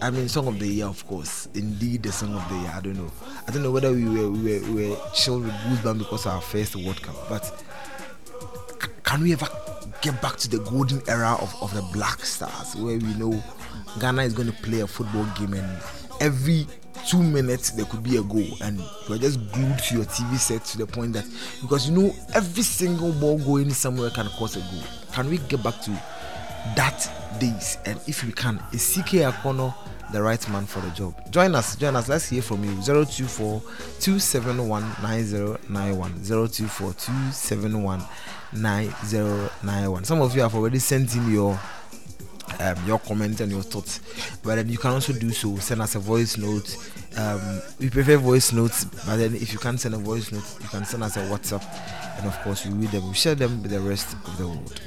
[0.01, 1.47] I mean, song of the year, of course.
[1.53, 2.73] Indeed, the song of the year.
[2.75, 3.11] I don't know.
[3.47, 6.33] I don't know whether we were we were, we were chilled with Goosebumps because of
[6.33, 9.47] our first World Cup, but c- can we ever
[10.01, 13.41] get back to the golden era of, of the Black Stars where we know
[13.99, 15.81] Ghana is going to play a football game and
[16.19, 16.67] every
[17.07, 20.63] two minutes there could be a goal and you're just glued to your TV set
[20.65, 21.25] to the point that
[21.61, 24.83] because you know every single ball going somewhere can cause a goal.
[25.13, 25.91] Can we get back to
[26.75, 27.09] that
[27.39, 27.77] days?
[27.85, 29.73] And if we can, is CK Akonnor
[30.11, 31.13] the right man for the job?
[31.31, 32.09] Join us, join us.
[32.09, 32.71] Let's hear from you.
[32.83, 33.61] 024
[33.99, 36.11] 271 9091.
[36.25, 38.03] 024 271
[38.53, 40.03] 9091.
[40.05, 41.59] Some of you have already sent in your
[42.59, 43.99] um, your comments and your thoughts,
[44.43, 45.55] but then you can also do so.
[45.57, 46.77] Send us a voice note.
[47.17, 50.69] Um, we prefer voice notes, but then if you can't send a voice note, you
[50.69, 51.63] can send us a WhatsApp,
[52.17, 53.07] and of course we read them.
[53.07, 54.81] We share them with the rest of the world.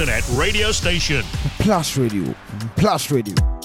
[0.00, 1.22] Internet radio station.
[1.58, 2.34] Plus Radio,
[2.74, 3.59] Plus Radio.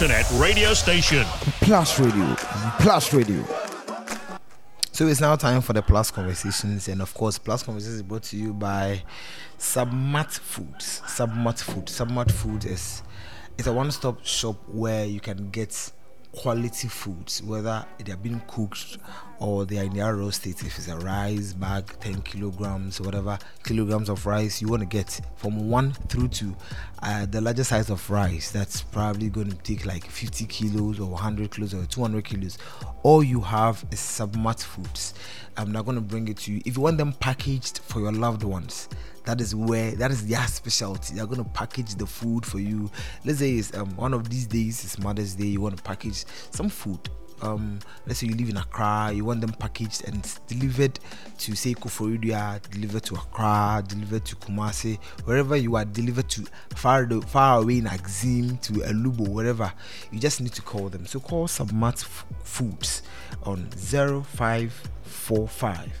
[0.00, 1.24] Internet radio station.
[1.60, 2.36] Plus Radio,
[2.78, 3.44] Plus Radio.
[4.92, 8.22] So it's now time for the Plus Conversations, and of course, Plus Conversations is brought
[8.22, 9.02] to you by
[9.58, 11.02] Sabmart Foods.
[11.04, 11.86] Sabmart Food.
[11.86, 13.02] Sabmart Food is
[13.58, 15.90] it's a one-stop shop where you can get
[16.30, 18.97] quality foods, whether they are being cooked
[19.40, 20.60] or they are in their raw state.
[20.62, 25.20] If it's a rice bag, 10 kilograms, whatever kilograms of rice you want to get
[25.36, 26.56] from one through to
[27.02, 31.10] uh, the larger size of rice, that's probably going to take like 50 kilos or
[31.10, 32.58] 100 kilos or 200 kilos.
[33.02, 35.14] All you have is Sabmart Foods.
[35.56, 36.62] I'm not going to bring it to you.
[36.64, 38.88] If you want them packaged for your loved ones,
[39.24, 41.14] that is where that is their specialty.
[41.14, 42.90] They're going to package the food for you.
[43.24, 45.46] Let's say it's um, one of these days, it's Mother's Day.
[45.46, 47.00] You want to package some food.
[47.42, 50.98] Um, let's say you live in Accra, you want them packaged and delivered
[51.38, 57.08] to say Koforidua, delivered to Accra, delivered to Kumasi, wherever you are delivered to, far
[57.22, 59.72] far away in Axim to Elubo, wherever.
[60.10, 61.06] You just need to call them.
[61.06, 62.04] So call Sabmart
[62.44, 63.02] Foods
[63.44, 65.92] on 0545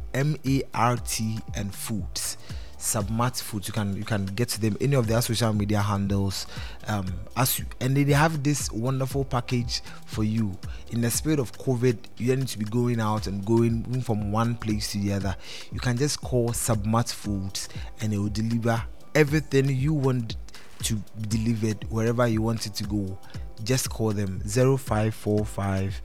[1.55, 2.37] and foods
[2.79, 3.67] sabmart foods.
[3.67, 4.77] You can you can get to them.
[4.81, 6.47] Any of their social media handles
[6.87, 10.57] um as you and they have this wonderful package for you.
[10.91, 14.31] In the spirit of covid you don't need to be going out and going from
[14.31, 15.35] one place to the other.
[15.71, 17.69] You can just call sabmart foods
[18.01, 18.81] and it will deliver
[19.13, 20.37] everything you want
[20.83, 23.17] to be delivered wherever you want it to go.
[23.63, 26.01] Just call them 0545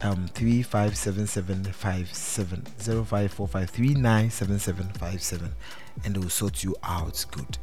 [0.00, 2.64] um 357757
[3.04, 5.54] 0545 397757
[6.04, 7.58] and they will sort you out good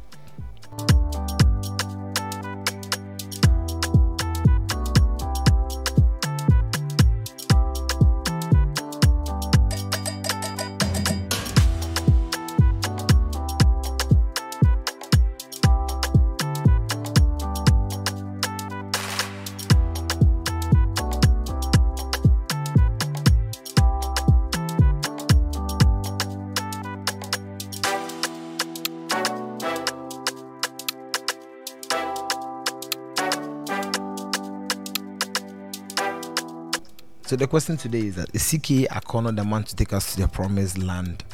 [37.34, 40.20] So the question today is that is CK Akonnor the man to take us to
[40.20, 41.24] the promised land?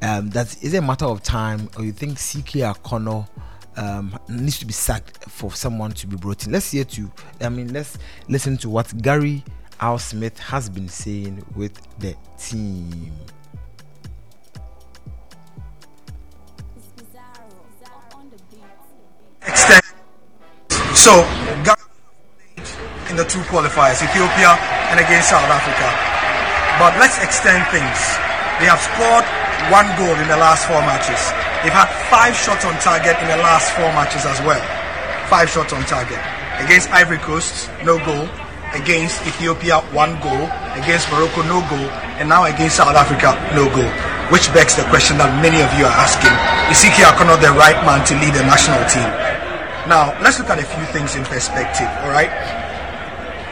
[0.00, 3.28] Um, that is a matter of time, or you think CK Akonnor
[3.76, 6.52] um, needs to be sacked for someone to be brought in?
[6.52, 7.10] Let's hear to.
[7.40, 7.98] I mean, let's
[8.28, 9.42] listen to what Gary
[9.80, 13.12] Al Smith has been saying with the team.
[19.44, 19.82] extend.
[20.94, 21.22] So,
[21.64, 21.78] Ghana
[23.10, 25.88] in the two qualifiers, Ethiopia and against South Africa.
[26.80, 27.98] But let's extend things.
[28.62, 29.26] They have scored
[29.70, 31.18] one goal in the last four matches.
[31.60, 34.62] They've had five shots on target in the last four matches as well.
[35.26, 36.18] Five shots on target.
[36.62, 38.30] Against Ivory Coast, no goal.
[38.72, 40.46] Against Ethiopia, one goal.
[40.78, 41.88] Against Morocco, no goal.
[42.22, 43.90] And now against South Africa, no goal.
[44.32, 46.32] Which begs the question that many of you are asking
[46.68, 49.08] Is Ike Akono the right man to lead the national team?
[49.88, 52.28] Now, let's look at a few things in perspective, all right?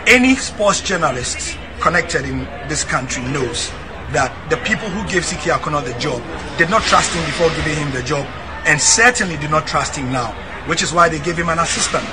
[0.06, 3.70] Any sports journalist connected in this country knows
[4.12, 6.22] that the people who gave CK Akonnor the job
[6.56, 8.24] did not trust him before giving him the job
[8.66, 10.30] and certainly do not trust him now,
[10.66, 12.06] which is why they gave him an assistant.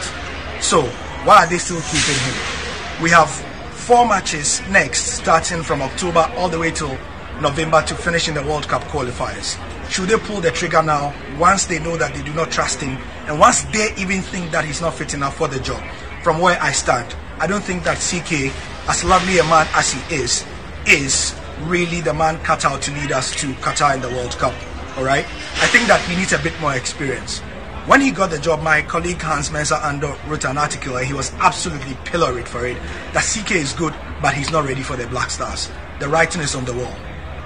[0.59, 0.81] So,
[1.23, 3.03] why are they still keeping him?
[3.03, 6.97] We have four matches next, starting from October all the way till
[7.41, 9.59] November to finish in the World Cup qualifiers.
[9.91, 12.97] Should they pull the trigger now once they know that they do not trust him
[13.27, 15.83] and once they even think that he's not fit enough for the job?
[16.23, 18.55] From where I stand, I don't think that CK,
[18.87, 20.45] as lovely a man as he is,
[20.87, 24.53] is really the man cut out to lead us to Qatar in the World Cup.
[24.95, 25.25] All right?
[25.25, 27.39] I think that he needs a bit more experience.
[27.85, 31.97] When he got the job, my colleague hans-mensah-ando wrote an article and he was absolutely
[32.05, 32.77] pilloried for it.
[33.11, 35.69] That CK is good, but he's not ready for the Black Stars.
[35.99, 36.95] The writing is on the wall.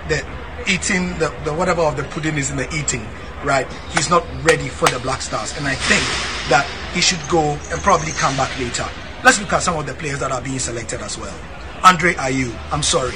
[0.10, 0.24] The
[0.70, 3.04] eating, the, the whatever of the pudding is in the eating,
[3.44, 3.66] right?
[3.96, 5.58] He's not ready for the Black Stars.
[5.58, 6.04] And I think
[6.52, 8.86] that he should go and probably come back later.
[9.28, 11.38] Let's look at some of the players that are being selected as well.
[11.84, 13.12] Andre Ayew, I'm sorry.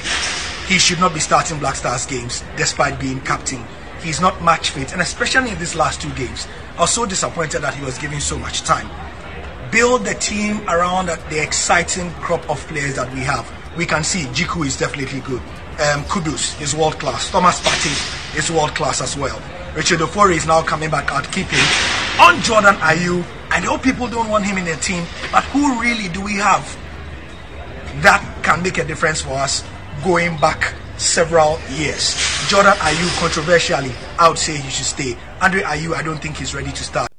[0.67, 3.63] He should not be starting Black Stars games despite being captain.
[4.03, 6.49] He's not match fit, and especially in these last two games.
[6.75, 8.89] I was so disappointed that he was given so much time.
[9.71, 13.49] Build the team around the exciting crop of players that we have.
[13.77, 15.39] We can see Djiku is definitely good.
[15.79, 17.31] Um, Kudus is world class.
[17.31, 19.41] Thomas Partey is world class as well.
[19.75, 21.63] Richard Ofori is now coming back out keeping.
[22.19, 26.07] On Jordan Ayew, I know people don't want him in their team, but who really
[26.07, 26.63] do we have
[28.01, 29.61] that can make a difference for us
[30.05, 32.15] going back several years?
[32.47, 35.17] Jordan Ayew, controversially, I would say he should stay.
[35.41, 37.10] Andre Ayew, I don't think he's ready to start.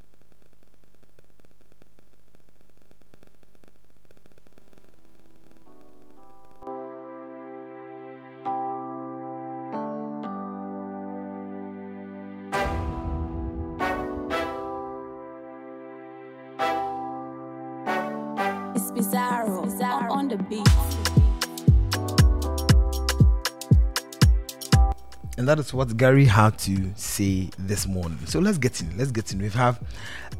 [25.52, 28.18] That is what Gary had to say this morning.
[28.24, 28.96] So let's get in.
[28.96, 29.38] Let's get in.
[29.38, 29.78] We have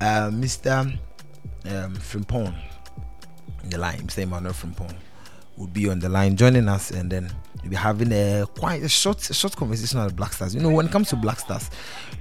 [0.01, 0.91] uh, Mr.
[1.67, 2.55] Um, Frimpong
[3.63, 3.99] in the line.
[3.99, 4.23] Mr.
[4.23, 4.95] Emmanuel Frimpong
[5.59, 7.31] will be on the line joining us, and then
[7.61, 10.55] we'll be having a quite a short, a short conversation on the Black Stars.
[10.55, 11.69] You know, when it comes to Black Stars,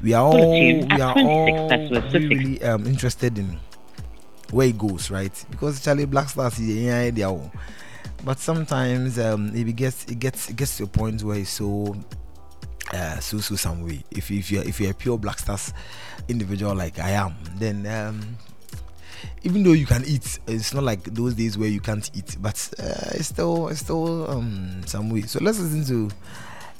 [0.03, 1.69] we are all we are all
[2.11, 3.57] really, um, interested in
[4.49, 5.45] where it goes, right?
[5.49, 7.29] Because Charlie Black Stars is yeah, idea.
[7.29, 7.49] oh.
[8.25, 11.95] But sometimes um, it gets it gets it gets to a point where it's so
[12.93, 14.03] uh, so so some way.
[14.11, 15.73] If if you're if you're a pure Black Stars
[16.27, 18.37] individual like I am, then um,
[19.43, 22.37] even though you can eat, it's not like those days where you can't eat.
[22.39, 25.21] But uh, it's still it's still um, some way.
[25.23, 26.15] So let's listen to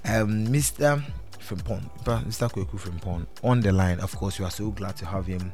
[0.05, 1.03] um, Mr.
[1.39, 2.51] Frimpong, Mr.
[2.51, 3.99] Kweku Frimpong on the line.
[3.99, 5.51] Of course, we are so glad to have him.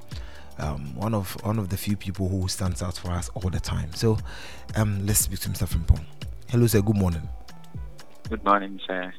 [0.59, 3.59] Um, one of one of the few people who stands out for us all the
[3.59, 3.93] time.
[3.93, 4.17] So
[4.75, 5.67] um, let's speak to Mr.
[5.67, 6.03] Frimpong.
[6.49, 6.81] Hello, sir.
[6.81, 7.27] Good morning.
[8.29, 9.13] Good morning, sir.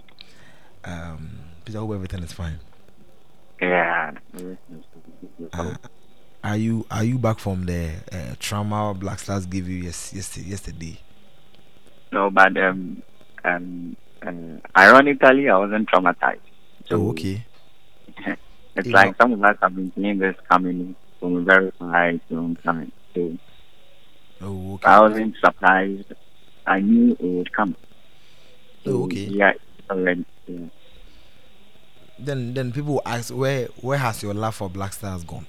[0.85, 2.59] Um, I hope everything is fine.
[3.61, 4.13] Yeah.
[5.53, 5.75] Uh,
[6.45, 10.49] are you are you back from the uh, trauma Black Stars gave you yes, yesterday?
[10.49, 11.01] Yesterday.
[12.13, 13.03] No, but um,
[13.45, 16.39] um, uh, ironically, I wasn't traumatized.
[16.91, 17.45] Oh, okay.
[18.77, 22.21] it's You like some of us have been seeing this coming from a very high
[22.31, 22.93] long time.
[23.15, 23.37] So
[24.41, 24.87] Oh, okay.
[24.87, 26.13] I wasn't surprised.
[26.67, 27.75] I knew it would come.
[28.87, 29.25] Oh, okay.
[29.25, 29.53] Yeah,
[29.91, 30.25] already.
[30.49, 30.67] Yeah.
[32.19, 35.47] Then then people ask where where has your love for Black Stars gone?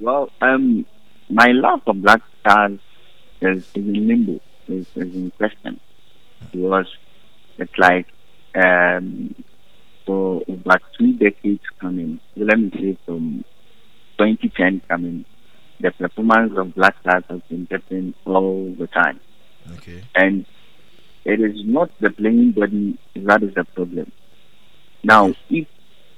[0.00, 0.84] Well, um,
[1.30, 2.78] my love for Black Stars
[3.40, 5.80] is, is in limbo, is, is in question.
[6.52, 6.94] Because
[7.58, 8.06] it's like
[8.54, 9.34] um,
[10.04, 13.44] for about three decades coming, let me say from
[14.18, 15.24] 2010 coming,
[15.80, 19.20] the performance of Black Stars has been getting all the time.
[19.76, 20.02] Okay.
[20.14, 20.46] And
[21.26, 24.12] it is not the playing body that is the problem.
[25.02, 25.66] Now, if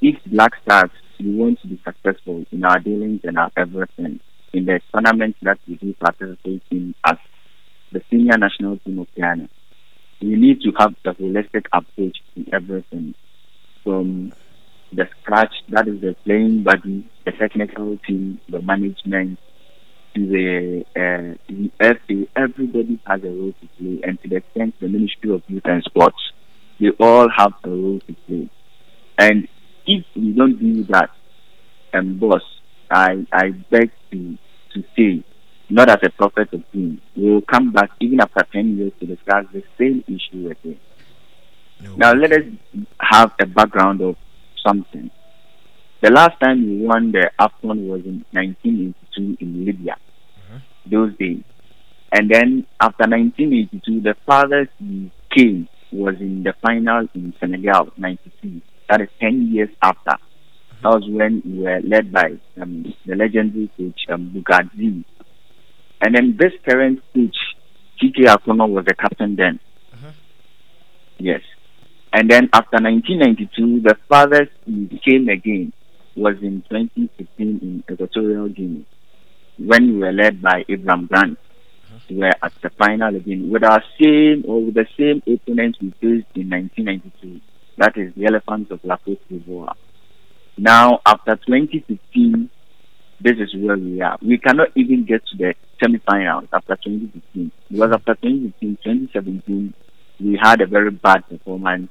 [0.03, 4.21] if Black Stars we want to be successful in our dealings and our everything
[4.53, 7.17] in the tournament that we do participate in as
[7.91, 9.49] the senior national team of Ghana,
[10.21, 13.15] we need to have the holistic approach to everything
[13.83, 14.33] from
[14.93, 19.39] the scratch, that is the playing body, the technical team, the management,
[20.19, 24.75] to the, uh, the FA, everybody has a role to play, and to the extent
[24.81, 26.19] the Ministry of Youth and Sports,
[26.81, 28.49] they all have a role to play.
[29.19, 29.49] And
[29.87, 31.11] if we don't do that,
[31.95, 32.43] um, boss,
[32.91, 34.39] I I beg to
[34.75, 35.25] to say,
[35.71, 39.07] not as a prophet of doom, we will come back even after ten years to
[39.07, 40.79] discuss the same issue again.
[41.97, 42.45] Now let us
[43.01, 44.17] have a background of
[44.67, 45.11] something.
[46.01, 49.97] The last time we won the AFCON was in 1982 in Libya.
[50.91, 51.43] Those days.
[52.13, 58.63] And then after 1982, the farthest we came was in the final in Senegal, 92.
[58.89, 60.17] That is 10 years after.
[60.83, 64.45] That was when we were led by um, the legendary coach um.
[66.01, 67.37] And then this current coach,
[67.99, 69.61] CK Akonnor, was the captain then.
[71.19, 71.41] Yes.
[72.13, 75.73] And then after 1992, the farthest we came again
[76.17, 78.87] was in 2015 in Equatorial Guinea
[79.59, 81.39] when we were led by Abraham Grant.
[81.39, 81.99] Uh-huh.
[82.11, 85.91] We were at the final again with our same or with the same opponents we
[85.91, 87.41] faced in 1992.
[87.77, 89.75] That is the Elephants of La Côte d'Ivoire.
[90.57, 92.51] Now, after 2015,
[93.21, 94.19] this is where we are.
[94.21, 98.79] We cannot even get to the semi-finals after 2015 because after 2015,
[99.13, 99.75] 2017,
[100.21, 101.91] we had a very bad performance.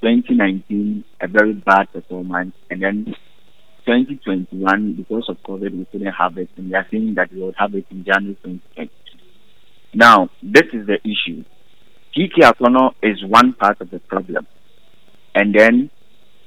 [0.00, 3.14] 2019, a very bad performance, and then
[3.88, 7.54] 2021, because of COVID, we couldn't have it, and we are saying that we will
[7.56, 8.90] have it in January 2020.
[9.94, 11.42] Now, this is the issue.
[12.12, 14.46] CK Akonnor is one part of the problem,
[15.34, 15.90] and then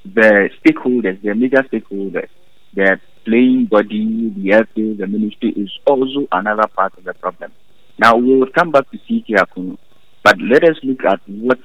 [0.05, 2.30] the stakeholders, the major stakeholders,
[2.76, 7.51] the playing body, the FA, the ministry is also another part of the problem.
[7.97, 9.80] Now, we will come back to CK Akonnor,
[10.23, 11.57] but let us look at what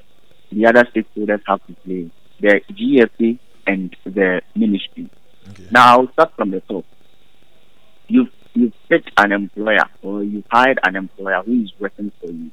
[0.51, 5.11] the other stakeholders have to play the GFA and the ministry.
[5.71, 6.85] Now, I'll start from the top.
[8.09, 12.51] You've, you've picked an employer or you've hired an employer who is working for you.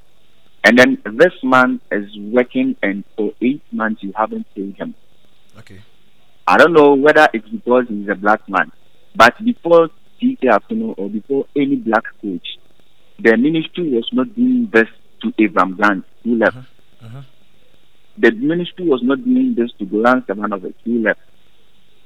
[0.63, 4.95] And then this man is working, and for eight months you haven't paid him.
[5.59, 5.81] Okay.
[6.47, 8.71] I don't know whether it's because he's a black man,
[9.15, 9.89] but before
[10.19, 12.57] CK Akonnor or before any black coach,
[13.19, 14.87] the ministry was not doing this
[15.21, 16.57] to Abraham Grant, who left.
[16.57, 17.07] Uh-huh.
[17.07, 17.21] Uh-huh.
[18.17, 21.19] The ministry was not doing this to Goran Stevanovic, who left.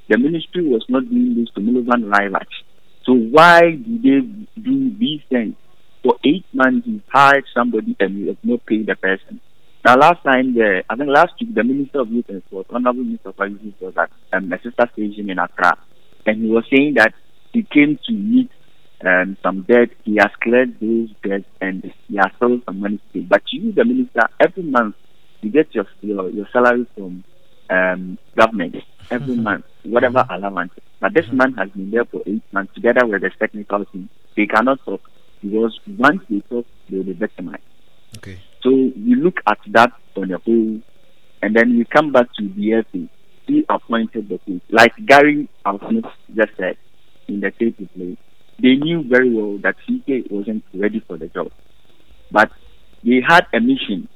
[0.09, 2.47] The ministry was not doing this to Milovan Rajevac.
[3.05, 5.55] So why do they do these things?
[6.03, 9.41] For eight months, you hired somebody and you have not paid the person.
[9.83, 13.03] Now, last time, the, I think last week, the Minister of Youth and Sports, Honorable
[13.03, 15.77] Minister of Youth, was at um, a sister station in Accra,
[16.25, 17.13] and he was saying that
[17.53, 18.49] he came to meet
[19.05, 19.89] um, some debt.
[20.03, 23.19] He has cleared those debts and he has still some money to pay.
[23.21, 24.95] But you, the minister, every month
[25.41, 27.23] you get your your, your salary from
[27.69, 28.75] um, government
[29.11, 30.45] every month, whatever mm-hmm.
[30.45, 30.71] allowance.
[30.99, 31.37] But this mm-hmm.
[31.37, 34.09] man has been there for eight months together with the technical team.
[34.35, 35.01] They cannot talk
[35.41, 37.63] because once they talk, they will be victimized.
[38.17, 38.39] Okay.
[38.63, 40.81] So we look at that on the whole,
[41.41, 43.07] and then we come back to the FA.
[43.45, 44.61] He appointed the coach.
[44.69, 46.77] Like Gary Alphonse just said
[47.27, 48.17] in the tape he played,
[48.61, 51.51] they knew very well that CK wasn't ready for the job.
[52.31, 52.51] But
[53.03, 54.09] they had a mission,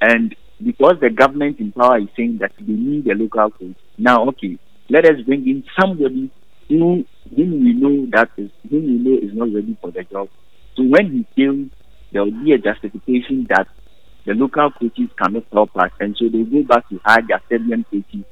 [0.00, 4.26] and because the government in power is saying that they need a local coach, now
[4.28, 4.58] okay,
[4.88, 6.30] let us bring in somebody
[6.68, 7.04] who
[7.34, 10.28] whom we know that is whom we know is not ready for the job.
[10.76, 11.68] So when he fails,
[12.12, 13.66] there will be a justification that
[14.26, 17.84] the local coaches cannot help us, and so they go back to hire their Serbian
[17.84, 18.24] coaches,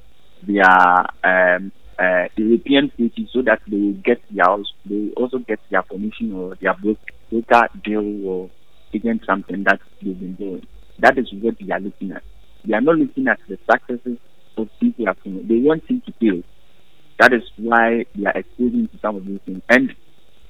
[0.43, 0.67] their
[1.25, 4.47] um, uh, European coaches, so that they will get their
[4.87, 6.97] they also get their commission or their bro-
[7.31, 8.51] broker deal or
[8.93, 10.67] even something that they've been doing.
[10.99, 12.23] That is what we are looking at.
[12.67, 14.19] We are not looking at the successes
[14.57, 15.09] of people.
[15.09, 15.47] African.
[15.49, 16.43] They want him to fail.
[17.19, 19.63] That is why they are exposing to some of these things.
[19.69, 19.95] And,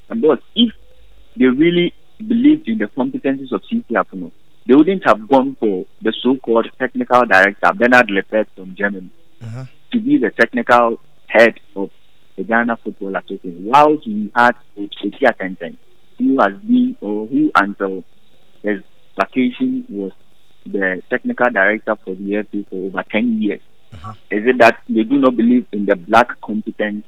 [0.09, 0.72] and boss, if
[1.36, 4.32] they really believed in the competencies of CK Akonnor,
[4.66, 9.10] they wouldn't have gone for the so-called technical director, Bernhard Lippert from Germany,
[9.43, 9.66] uh-huh.
[9.93, 11.90] to be the technical head of
[12.36, 15.76] the Ghana Football Association, while he had Etienne Tenten,
[16.18, 18.05] who has been, or who until
[18.62, 18.81] his
[19.20, 20.12] vacation was
[20.64, 23.60] the technical director for the FA for over 10 years.
[24.30, 27.04] Is it that they do not believe in the black competence?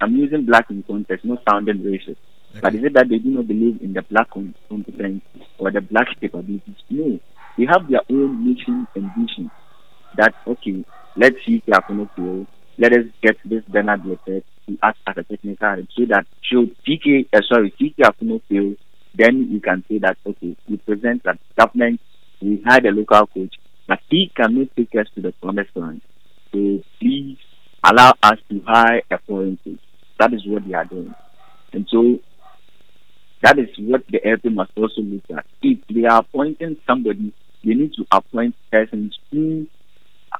[0.00, 2.16] I'm using black in context, not sounding racist.
[2.60, 5.22] But is it that they do not believe in the black competence
[5.58, 6.76] or the black capabilities?
[6.90, 7.18] No.
[7.56, 9.50] They have their own mission and vision.
[10.16, 10.84] That, okay,
[11.16, 12.46] let's see if they are going to fail.
[12.78, 16.74] Let us get this Bernhard Lippert to act as a technical head so that should
[16.84, 18.74] CK, uh, sorry, CK Akonnor fail,
[19.14, 22.00] then we can say that, okay, we present that government,
[22.40, 23.54] we had a local coach,
[23.92, 26.00] but he cannot take us to the promised land.
[26.50, 27.36] So please
[27.84, 29.58] allow us to hire a foreign.
[30.18, 31.14] That is what they are doing.
[31.74, 32.18] And so
[33.42, 35.44] that is what the FA must also look at.
[35.60, 39.66] If they are appointing somebody, they need to appoint persons who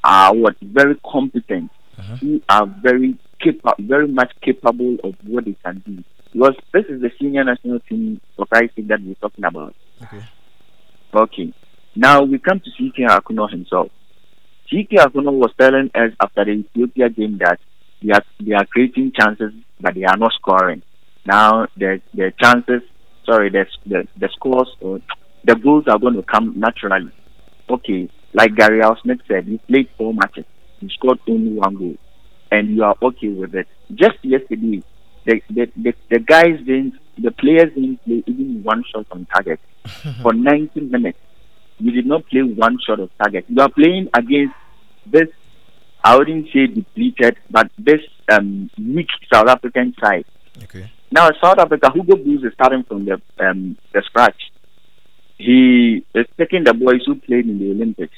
[0.03, 2.17] are what very competent, uh-huh.
[2.17, 6.03] who are very capable, very much capable of what they can do.
[6.33, 9.75] Because this is the senior national team for Christ's sake that we're talking about.
[10.05, 10.25] Okay.
[11.13, 11.53] Okay.
[11.95, 13.91] Now we come to CK Akonnor himself.
[14.69, 17.59] CK Akonnor was telling us after the Ethiopia game that
[18.03, 20.83] they are, they are creating chances, but they are not scoring.
[21.27, 22.83] Now the the chances,
[23.27, 25.01] sorry, the the, the scores or
[25.45, 27.13] the goals are going to come naturally.
[27.69, 30.45] Okay, like Gary Smith said, you played four matches,
[30.81, 31.97] you scored only one goal,
[32.51, 33.69] and you are okay with it.
[33.95, 34.83] Just yesterday,
[35.27, 39.61] the the, the, the guys didn't, the players didn't play even one shot on target
[40.23, 41.19] for 90 minutes.
[41.83, 43.45] You did not play one shot of target.
[43.49, 44.55] You are playing against
[45.05, 45.29] this,
[46.05, 48.01] I wouldn't say depleted, but this
[48.31, 50.25] um, weak South African side.
[50.63, 50.91] Okay.
[51.11, 54.41] Now, South Africa, Hugo Broos is starting from the um, the scratch.
[55.39, 58.15] He is taking the boys who played in the Olympics,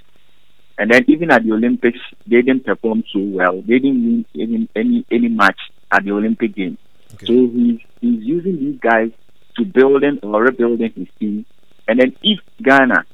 [0.78, 3.62] and then even at the Olympics, they didn't perform so well.
[3.62, 5.58] They didn't win any any, any match
[5.90, 6.78] at the Olympic Games.
[7.24, 9.10] So he's he's using these guys
[9.56, 11.46] to building or rebuilding his team.
[11.88, 13.04] And then if Ghana,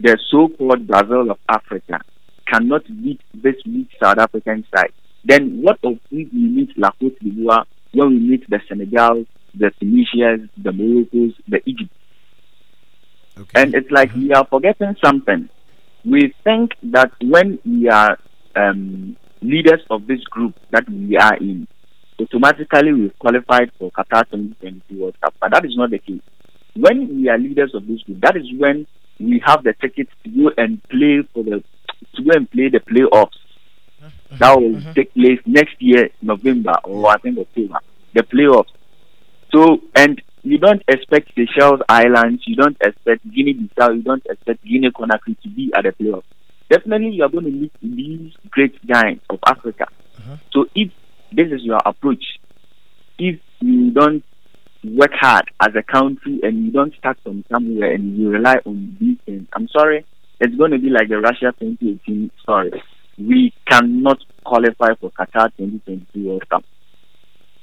[0.00, 2.00] the so-called Brazil of Africa,
[2.46, 4.92] cannot beat this weak South African side,
[5.24, 9.70] then what of if we meet La Cote d'Ivoire when we meet the Senegal, the
[9.78, 11.92] Tunisians, the Moroccos, the Egypt?
[13.54, 15.48] And it's like we are forgetting something.
[16.04, 18.18] We think that when we are
[18.56, 21.68] um, leaders of this group that we are in,
[22.20, 25.34] automatically we've qualified for Qatar 2022 World Cup.
[25.40, 26.22] But that is not the case.
[26.74, 28.86] When we are leaders of this group, that is when
[29.18, 31.62] we have the tickets to go and play for the
[32.14, 33.36] to go and play the playoffs.
[34.02, 34.36] Uh-huh.
[34.38, 34.94] That will uh-huh.
[34.94, 37.78] take place next year, November or I think October.
[38.14, 38.72] The playoffs.
[39.52, 45.40] So and you don't expect Seychelles Islands, you don't expect Guinea-Bissau, you don't expect Guinea-Conakry
[45.42, 46.22] to be at the playoffs.
[46.70, 49.86] Definitely, you are going to meet these great giants of Africa.
[50.18, 50.36] Uh-huh.
[50.52, 50.90] So if
[51.32, 52.22] this is your approach,
[53.18, 54.22] if you don't
[54.96, 58.96] work hard as a country and you don't start from somewhere and you rely on
[59.00, 60.04] these things, I'm sorry,
[60.40, 62.82] it's going to be like the Russia 2018 story.
[63.18, 66.64] We cannot qualify for Qatar 2022 World Cup.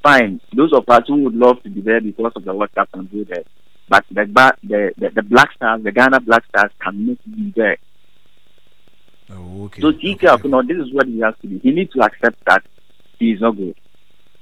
[0.04, 2.92] Fine, those of us who would love to be there because of the World Cup
[2.92, 3.44] can go there,
[3.90, 4.26] but the
[4.64, 7.78] the the, the Black Stars, the Ghana Black Stars, cannot be there.
[9.32, 9.82] Oh, okay.
[9.82, 11.60] So CK Akonnor, this is what he has to do.
[11.64, 12.64] He needs to accept that
[13.18, 13.76] he is not good.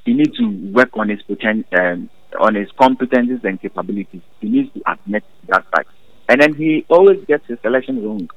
[0.03, 1.63] He needs to work on his potential.
[1.79, 4.21] um, on his competencies and capabilities.
[4.39, 5.89] He needs to admit that fact.
[6.29, 8.29] And then he always gets his selection wrong.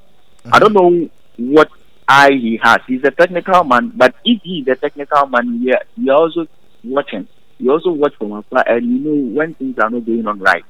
[0.53, 1.09] I don't know
[1.39, 1.69] what
[2.09, 2.79] eye he has.
[2.87, 6.47] He's a technical man, but if he's a technical man, yeah, you also
[6.85, 7.29] watching.
[7.59, 10.65] You also watch from afar, and you know when things are not going on right.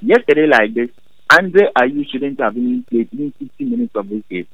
[0.00, 0.90] Yesterday, like this,
[1.30, 4.46] Andre Ayew shouldn't have even played even 50 minutes of this game.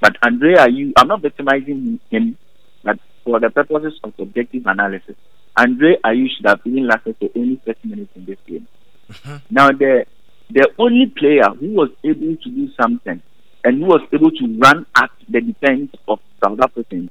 [0.00, 2.36] But Andre Ayew, I'm not victimizing him,
[2.82, 5.16] but for the purposes of objective analysis,
[5.56, 8.66] Andre should have even lasted for only 30 minutes in this game.
[9.08, 9.38] Uh-huh.
[9.50, 10.06] Now, the
[10.50, 13.20] the only player who was able to do something
[13.64, 17.10] and who was able to run at the defense of South Africans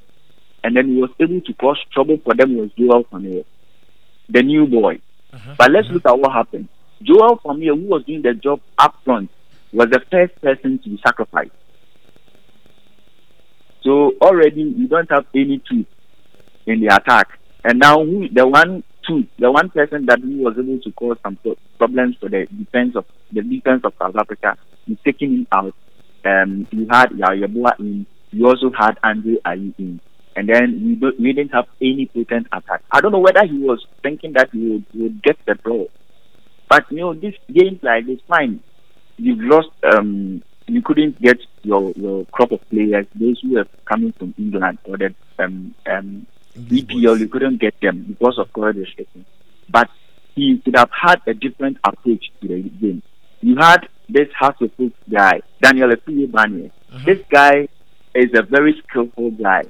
[0.65, 3.45] and then he was able to cause trouble for them was Joel Fameyeh,
[4.29, 4.99] the new boy.
[5.31, 5.55] Uh-huh.
[5.57, 5.93] But let's uh-huh.
[5.93, 6.69] look at what happened.
[7.03, 9.29] Joel Fameyeh, who was doing the job up front,
[9.71, 11.51] was the first person to be sacrificed.
[13.83, 15.85] So already you don't have any truth
[16.65, 17.37] in the attack.
[17.65, 21.17] And now who, the one two, the one person that who was able to cause
[21.23, 24.55] some pro- problems for the defense of the defense of South Africa,
[24.85, 25.73] you taking him out.
[26.23, 28.05] Um, you had Yaw Yeboah in.
[28.31, 29.99] You also had Andre Ayew in.
[30.35, 32.83] And then we, don't, we didn't have any potent attack.
[32.91, 35.85] I don't know whether he was thinking that he would, would get the draw.
[36.69, 38.59] But you know, this games like this, fine.
[39.17, 39.69] You've lost.
[39.83, 44.77] Um, you couldn't get your your crop of players, those who were coming from England
[44.85, 47.19] or the um, um, EPL.
[47.19, 49.25] You couldn't get them because of COVID restrictions.
[49.69, 49.89] But
[50.35, 53.01] he could have had a different approach to the game.
[53.41, 56.71] You had this Hearts of Oak guy, Daniel Afriyie Barnieh.
[57.05, 57.67] This guy
[58.13, 59.63] is a very skillful guy.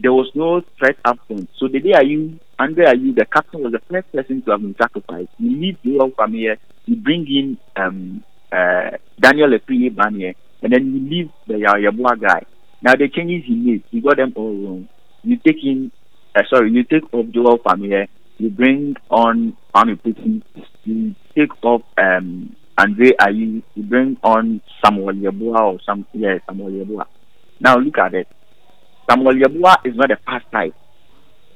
[0.00, 1.48] There was no threat up front.
[1.58, 4.74] So the day you, Andre Ayew, the captain was the first person to have been
[4.76, 5.30] sacrificed.
[5.38, 10.92] You leave Joel from here, you bring in um, uh, Daniel Afriyie Barnieh, and then
[10.92, 12.42] you leave the Yeboah guy.
[12.82, 14.88] Now the changes he made, he got them all wrong.
[15.22, 15.92] You take in,
[16.34, 18.08] uh, sorry, you take off Joel Fameyeh,
[18.38, 20.42] you bring on Kwame Opoku,
[20.84, 26.70] you take off um, Andre Ayew, you bring on Samuel Yeboah or some, yeah, Samuel
[26.70, 27.06] Yeboah.
[27.60, 28.28] Now look at it.
[29.08, 30.74] Samuel Yeboah is not a fast type.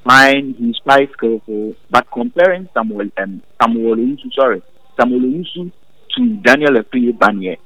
[0.04, 4.62] Fine, he's quite skillful, but comparing Samuel um, Samuel Owusu, sorry,
[4.98, 5.72] Samuel Owusu
[6.16, 7.56] to Daniel Afriyie Barnieh,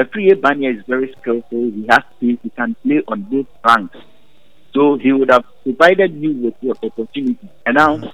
[0.00, 1.70] Afriyie Barnieh is very skillful.
[1.74, 2.00] He has.
[2.20, 3.96] He can play on both flanks.
[4.72, 7.48] So he would have provided you with your opportunity.
[7.66, 8.12] And now,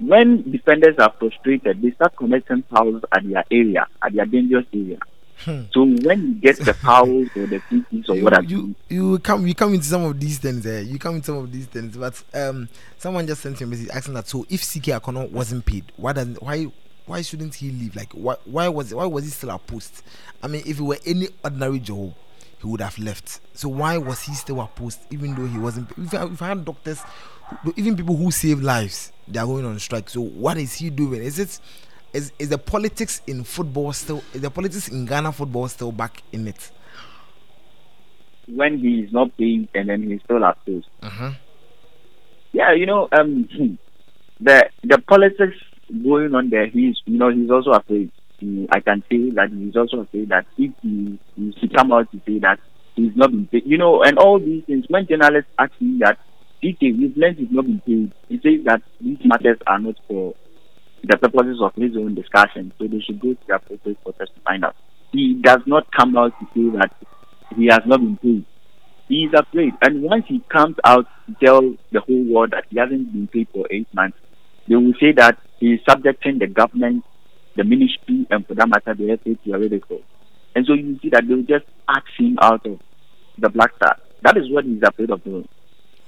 [0.00, 4.98] when defenders are frustrated, they start committing fouls at their area, at their dangerous area.
[5.44, 9.46] So when you get the fouls or the kicks or you, whatever, you you come
[9.46, 10.80] you come into some of these things eh?
[10.80, 12.68] you come into some of these things but um
[12.98, 16.12] someone just sent me a message asking that so if CK Akonnor wasn't paid why
[16.12, 16.66] doesn't why
[17.06, 20.02] why shouldn't he leave like why why was why was he still a post
[20.42, 22.12] I mean if it were any ordinary job
[22.60, 26.14] he would have left so why was he still post even though he wasn't if
[26.14, 27.02] I, if I had doctors
[27.76, 31.22] even people who save lives they are going on strike so what is he doing
[31.22, 31.58] is it
[32.12, 36.22] is, is the politics in football still is the politics in Ghana football still back
[36.32, 36.70] in it
[38.54, 40.88] when he is not paying and then he's still post.
[41.02, 41.32] uh-huh.
[42.52, 43.48] Yeah, you know, um,
[44.40, 45.56] the the politics
[46.02, 46.66] going on there.
[46.66, 48.10] He's, you know, he's also afraid.
[48.40, 52.10] He, I can say that he's also afraid that if he, he should come out
[52.12, 52.58] to say that
[52.96, 54.86] he's not been paid, you know, and all these things.
[54.88, 56.18] When journalists ask him that,
[56.62, 56.82] CK,
[57.16, 58.12] learned he's not been paid.
[58.28, 60.34] He says that these matters are not for
[61.02, 64.40] the purposes of his own discussion, so they should go to the appropriate process to
[64.42, 64.76] find out.
[65.12, 66.92] He does not come out to say that
[67.56, 68.44] he has not been paid.
[69.08, 69.72] He is afraid.
[69.82, 73.48] And once he comes out to tell the whole world that he hasn't been paid
[73.52, 74.18] for eight months,
[74.68, 77.04] they will say that he is subjecting the government,
[77.56, 80.02] the ministry, and for that matter, the FA to a ridicule.
[80.54, 82.80] And so you see that they will just ask him out of
[83.38, 83.96] the Black Star.
[84.22, 85.48] That is what he's afraid of doing.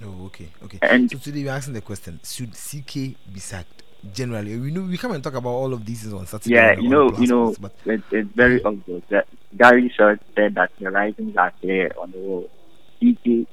[0.04, 0.78] Oh, okay, okay.
[0.82, 3.82] And- so today we're asking the question: Should CK be sacked?
[4.12, 6.56] Generally, we know we come and talk about all of these things on Saturday.
[6.56, 10.72] Yeah, you know, you know, platforms, it, it's very obvious that Gary Short said that
[10.80, 12.50] the writings are clear on the wall.
[12.98, 13.46] CK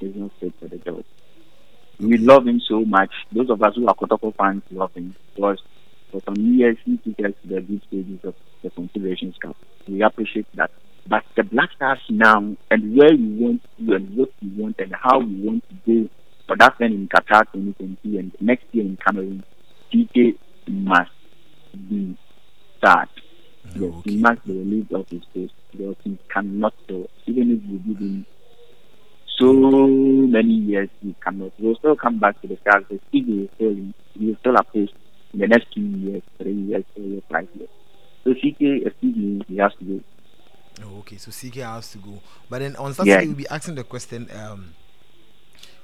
[0.00, 1.04] is not fit for the job.
[2.00, 3.10] We love him so much.
[3.30, 5.62] Those of us who are Kotoko fans love him because
[6.14, 9.56] for some years he took us to the group stages of the Confederations Cup.
[9.88, 10.70] We appreciate that.
[11.08, 14.94] But the Black Stars now and where we want to and what we want and
[14.94, 16.08] how we want to go
[16.46, 19.42] for that then in Qatar 2020 and next year in Cameroon,
[19.90, 20.38] CK
[20.68, 21.10] must
[21.90, 22.16] be
[22.78, 23.08] start.
[23.74, 27.92] Yes, he must be relieved of his post because he cannot do even if we
[27.92, 28.26] give him
[29.36, 31.50] so many years he cannot.
[31.56, 32.84] He will still come back to the stars.
[32.88, 33.74] The Steve will still
[34.14, 34.88] he will still in
[35.34, 37.68] the next two years, three years, four years, five years.
[38.24, 40.00] So CK Steve he has to go.
[40.82, 42.20] Oh, okay, so CK has to go.
[42.48, 43.26] But then on Saturday, Yeah.
[43.26, 44.74] we'll be asking the question um,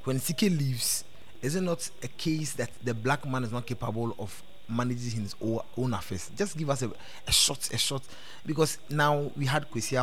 [0.05, 1.05] when CK leaves,
[1.43, 5.35] is it not a case that the black man is not capable of managing his
[5.41, 6.31] own, own affairs?
[6.37, 6.91] Just give us a,
[7.27, 8.03] a short, a short,
[8.47, 9.97] because now we had Kwesi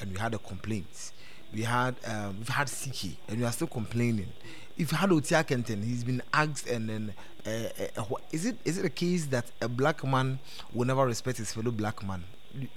[0.00, 1.12] and we had a complaint.
[1.52, 4.28] We had um, we've had CK and we are still complaining.
[4.76, 7.14] If you had Otia Kenton, he's been asked and then
[7.46, 10.38] uh, uh, is it is it a case that a black man
[10.72, 12.24] will never respect his fellow black man,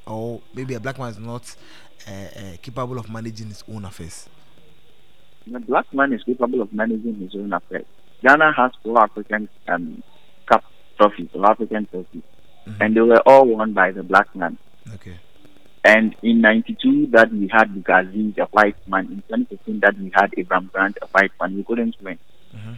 [0.06, 1.56] or maybe a black man is not
[2.08, 4.28] uh, uh, capable of managing his own affairs?
[5.48, 7.86] The black man is capable of managing his own affairs.
[8.22, 10.04] Ghana has four African um,
[10.46, 10.64] Cup
[11.00, 12.24] trophies, four African trophies,
[12.80, 14.58] and they were all won by the black man.
[14.96, 15.18] Okay.
[15.88, 19.06] And in '92, that we had Bugazi, a white man.
[19.06, 21.56] In 2015, that we had Abraham Grant, a white man.
[21.56, 22.20] We couldn't win.
[22.54, 22.74] Mm-hmm.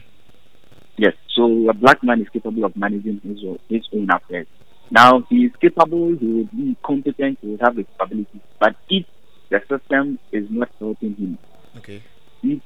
[0.98, 4.46] Yes, so a black man is capable of managing his own, his own affairs.
[4.92, 8.42] Now he is capable, he will be competent, he will have the capability.
[8.60, 9.06] But if
[9.50, 11.38] the system is not helping him,
[11.78, 12.04] Okay.
[12.44, 12.62] if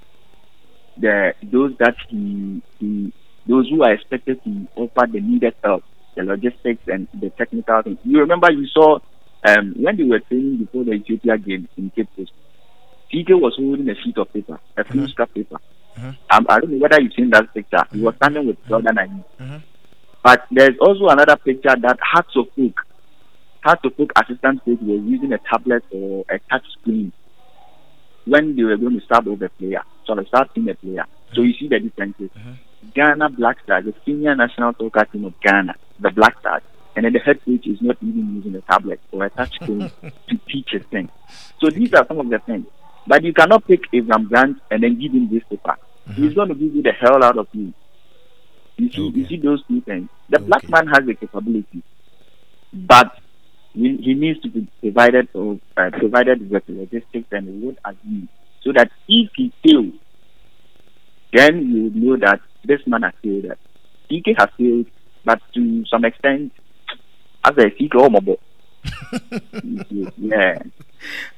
[0.97, 3.13] the those that he, he
[3.47, 5.83] those who are expected to offer the needed help,
[6.15, 7.99] the logistics and the technical things.
[8.03, 8.99] You remember you saw
[9.45, 12.31] um, when they were training before the Ethiopia game in Cape Coast,
[13.11, 15.57] CK was holding a sheet of paper, a full scrap paper.
[16.31, 17.83] Um, I don't know whether you've seen that picture.
[17.91, 19.23] He was standing with Jordan and
[20.23, 22.79] But there's also another picture that Hearts of Oak,
[23.63, 27.11] Hearts of Oak assistant coach was using a tablet or a touch screen
[28.25, 29.83] when they were going to start over player.
[30.07, 31.05] So they start seeing a player.
[31.33, 32.29] So you see the differences.
[32.95, 36.61] Ghana Black Stars, the senior national soccer team of Ghana, the Black Stars,
[36.95, 39.91] and then the head coach is not even using a tablet or a touch screen
[40.01, 41.09] to teach a thing.
[41.59, 42.65] So these are some of the things.
[43.07, 45.75] But you cannot pick Abraham Grant and then give him this paper.
[46.15, 47.73] He's going to give you the hell out of you.
[48.77, 50.09] You see, you see those two things.
[50.29, 51.83] The black man has the capability,
[52.73, 53.17] but
[53.73, 58.27] he, he needs to be provided of, uh, provided with logistics and what have you,
[58.63, 59.93] so that if he fails,
[61.31, 63.45] then you know that this man has failed.
[64.09, 64.87] CK has failed,
[65.23, 66.51] but to some extent,
[67.45, 68.35] as a secret, oh, my boy.
[70.17, 70.59] yeah.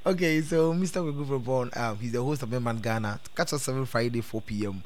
[0.05, 1.01] Okay, so Mr.
[1.03, 3.19] Kweku Frimpong, um, he's the host of Man Ghana.
[3.35, 4.83] Catch us every Friday, 4 p.m.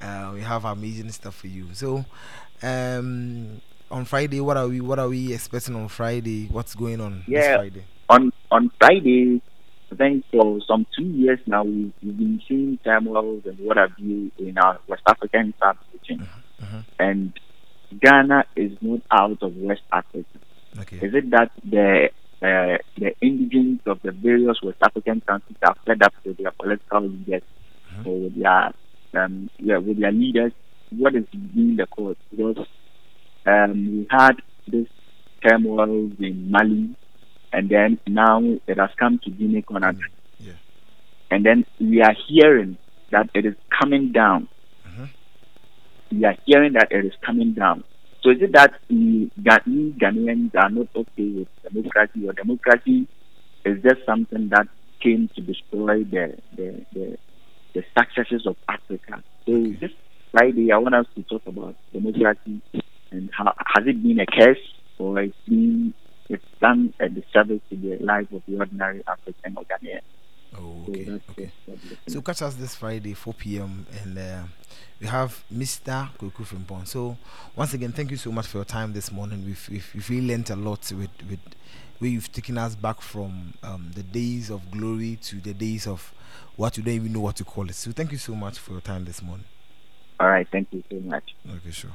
[0.00, 1.68] Uh, we have amazing stuff for you.
[1.74, 2.04] So,
[2.62, 4.80] um, on Friday, what are we?
[4.80, 6.48] What are we expecting on Friday?
[6.50, 7.56] What's going on this Yeah.
[7.56, 7.84] Friday?
[8.08, 9.40] On on Friday,
[9.92, 13.92] I think for some two years now, we've, we've been seeing turmoils and what have
[13.98, 16.26] you in our West African sub region.
[16.98, 17.38] And
[18.00, 20.24] Ghana is not out of West Africa.
[20.80, 20.96] Okay.
[20.96, 22.08] Is it that the
[22.42, 27.02] uh, the indigents of the various West African countries are fed up with their political
[27.02, 27.42] leaders
[28.06, 28.72] or with their
[29.14, 30.52] um, yeah, with their leaders?
[30.90, 32.16] What is being the cause?
[32.30, 32.66] Because
[33.46, 34.32] um, we had
[34.66, 34.86] this
[35.46, 36.94] turmoil in Mali,
[37.52, 40.10] and then now it has come to Guinea Conakry.
[41.30, 42.76] And then we are hearing
[43.10, 44.48] that it is coming down.
[46.10, 47.84] We are hearing that it is coming down.
[48.22, 53.08] So is it that we, we Ghanaians are not okay with democracy, or democracy
[53.64, 54.68] is just something that
[55.00, 57.18] came to destroy the the, the,
[57.74, 59.22] the successes of Africa?
[59.46, 59.90] So this
[60.30, 62.62] Friday, I want us to talk about democracy
[63.10, 64.58] and how has it been a curse
[64.98, 65.92] or it's been
[66.28, 70.00] it's done a disservice to the life of the ordinary African or Ghanaian.
[70.56, 71.50] Oh, okay, that's okay.
[72.08, 73.86] So catch us this Friday, 4 p.m.
[74.02, 74.42] and uh,
[75.02, 76.08] we have Mr.
[76.16, 76.86] Frimpong.
[76.86, 77.18] So
[77.56, 79.44] once again, thank you so much for your time this morning.
[79.44, 81.40] We've we've, we've really learnt a lot with with
[81.98, 86.14] where you've taken us back from um, the days of glory to the days of
[86.54, 87.74] what you don't even know what to call it.
[87.74, 89.46] So thank you so much for your time this morning.
[90.20, 91.34] All right, thank you so much.
[91.48, 91.90] Okay, sure.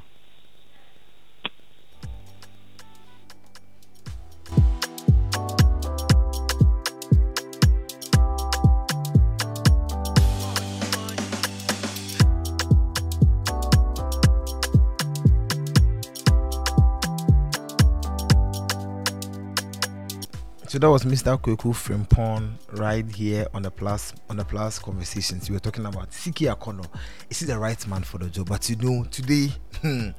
[20.77, 21.41] So that was Mr.
[21.41, 25.49] Kweku Frimpong right here on the plus on the plus conversations.
[25.49, 26.85] We were talking about CK Akonnor.
[27.31, 28.49] Is he the right man for the job?
[28.49, 29.47] But you know, today
[29.81, 30.09] hmm,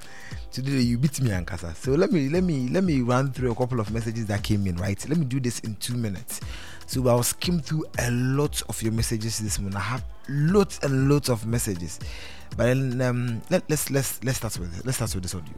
[0.51, 1.77] today you beat me Ankasa.
[1.77, 4.67] So let me let me let me run through a couple of messages that came
[4.67, 5.09] in, right?
[5.09, 6.41] Let me do this in two minutes.
[6.89, 9.77] So I'll skim through a lot of your messages this morning.
[9.77, 12.01] I have lots and lots of messages.
[12.57, 14.85] But then um, let, let's let's let's start with it.
[14.85, 15.55] let's start with this audio.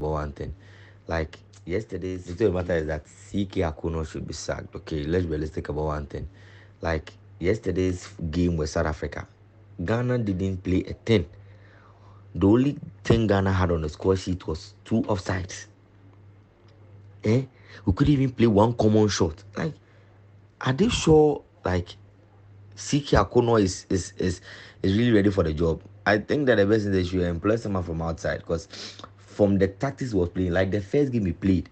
[0.00, 0.54] About one thing.
[1.06, 4.74] Like yesterday's the the matter is that CK Akonnor should be sacked.
[4.74, 6.26] Okay, let's be realistic about one thing.
[6.80, 9.28] Like yesterday's game with South Africa,
[9.84, 11.26] Ghana didn't play a thing.
[12.34, 15.66] The only thing Ghana had on the score sheet was two offsides.
[17.24, 17.42] Eh?
[17.84, 19.42] We couldn't even play one common shot.
[19.56, 19.74] Like,
[20.60, 21.90] are they sure like
[22.74, 24.40] CK Akonnor is, is is
[24.82, 25.82] is really ready for the job?
[26.06, 28.68] I think that the best thing they should employ someone from outside because
[29.40, 31.70] from the tactics was playing, like the first game he played,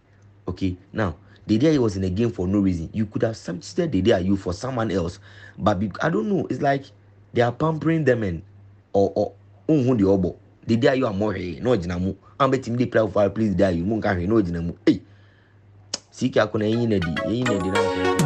[0.49, 1.15] okay, now
[1.47, 4.55] he was in the game for no reason, you could have substituted day you for
[4.55, 5.19] someone else,
[5.59, 6.85] but be, I don't know, it's like
[7.35, 8.43] they are pampering them and
[8.95, 9.35] or or
[9.69, 10.39] unhu the obo.
[10.66, 12.16] Day you are more hey, no jinamu.
[12.40, 14.74] I'm betting they play for please there you mun can no jinamu.
[14.86, 15.03] Hey,
[16.11, 18.18] CK Akonnor yin na di, yin na di na.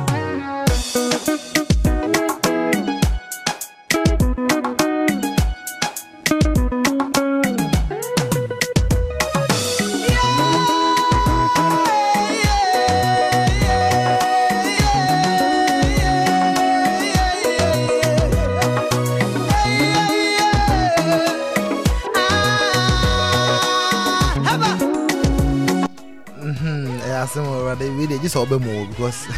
[28.32, 29.28] Just more because.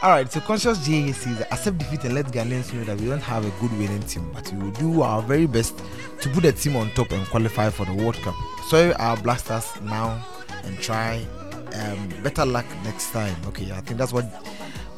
[0.00, 3.20] All right, so conscious GA says accept defeat and let Ghanaians know that we don't
[3.20, 5.76] have a good winning team, but we will do our very best
[6.20, 8.36] to put the team on top and qualify for the World Cup.
[8.68, 10.24] So our blasters now
[10.62, 11.26] and try
[11.74, 13.34] um, better luck next time.
[13.46, 14.24] Okay, I think that's what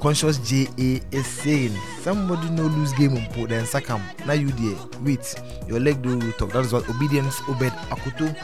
[0.02, 1.74] conscious JA is saying.
[2.00, 4.02] Somebody no lose game on put then sakam.
[4.26, 4.78] Now you there.
[5.02, 5.34] Wait,
[5.66, 6.52] your leg do talk.
[6.52, 8.36] That is what obedience Obed Akuto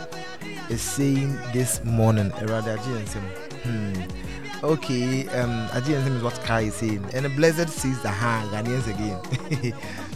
[0.71, 2.31] is saying this morning.
[2.31, 3.46] Erade Aji and.
[3.67, 4.65] Hmm.
[4.65, 7.05] Okay, um Sim is what Kai is saying.
[7.13, 9.21] And the blessed says the hand Ghanaians again.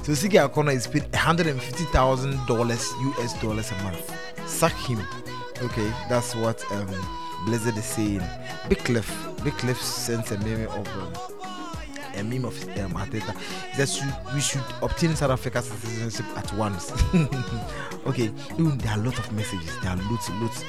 [0.03, 4.49] so CK Akonnor is paid $150,000 US dollars a month.
[4.49, 5.01] Sack him.
[5.63, 6.89] Okay, that's what um
[7.45, 8.23] Blizzard is saying.
[8.69, 9.11] Big Cliff,
[9.45, 11.13] Big Cliff sends a meme of um,
[12.17, 13.37] a meme of um, Arteta.
[13.71, 14.03] He says
[14.35, 16.93] we should obtain South Africa citizenship at once.
[18.07, 18.29] okay,
[18.59, 19.77] there are a lot of messages.
[19.83, 20.65] There are lots, lots.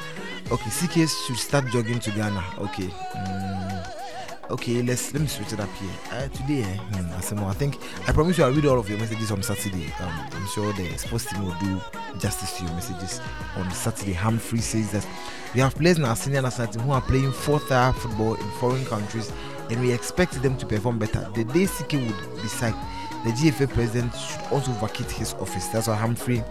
[0.51, 2.43] Okay, CK should start jogging to Ghana.
[2.59, 2.88] Okay.
[2.88, 5.89] Mm, okay, let's let me switch it up here.
[6.11, 7.77] Uh, today, eh, hmm, I think
[8.07, 9.93] I promise you I'll read all of your messages on Saturday.
[10.01, 11.80] Um, I'm sure the sports team will do
[12.19, 13.22] justice to your messages
[13.55, 14.13] on Saturday.
[14.13, 15.07] Humphrey says that
[15.53, 18.49] we have players in our senior national team who are playing fourth tier football in
[18.59, 19.31] foreign countries,
[19.72, 21.26] and we expect them to perform better.
[21.34, 22.76] The day CK would decide,
[23.23, 25.68] the GFA president should also vacate his office.
[25.68, 26.43] That's what Humphrey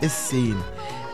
[0.00, 0.62] is saying.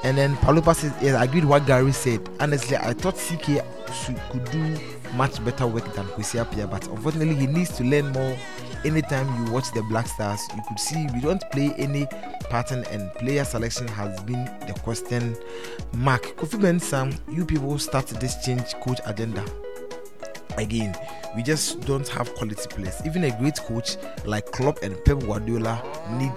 [0.03, 2.29] And then Palupa says, yes, I agreed what Gary said.
[2.39, 3.65] Honestly, I thought CK
[3.95, 4.79] should, could do
[5.15, 8.37] much better work than Kwesi Appiah, but unfortunately, he needs to learn more.
[8.85, 12.07] Anytime you watch the Black Stars, you could see we don't play any
[12.51, 15.35] pattern, and player selection has been the question
[15.95, 16.23] mark.
[16.37, 19.43] Kofi Mensah, you people start this change coach agenda
[20.59, 20.97] again
[21.37, 23.01] we just don't have quality players.
[23.05, 25.83] Even a great coach like Klopp and Pep Guardiola
[26.13, 26.33] need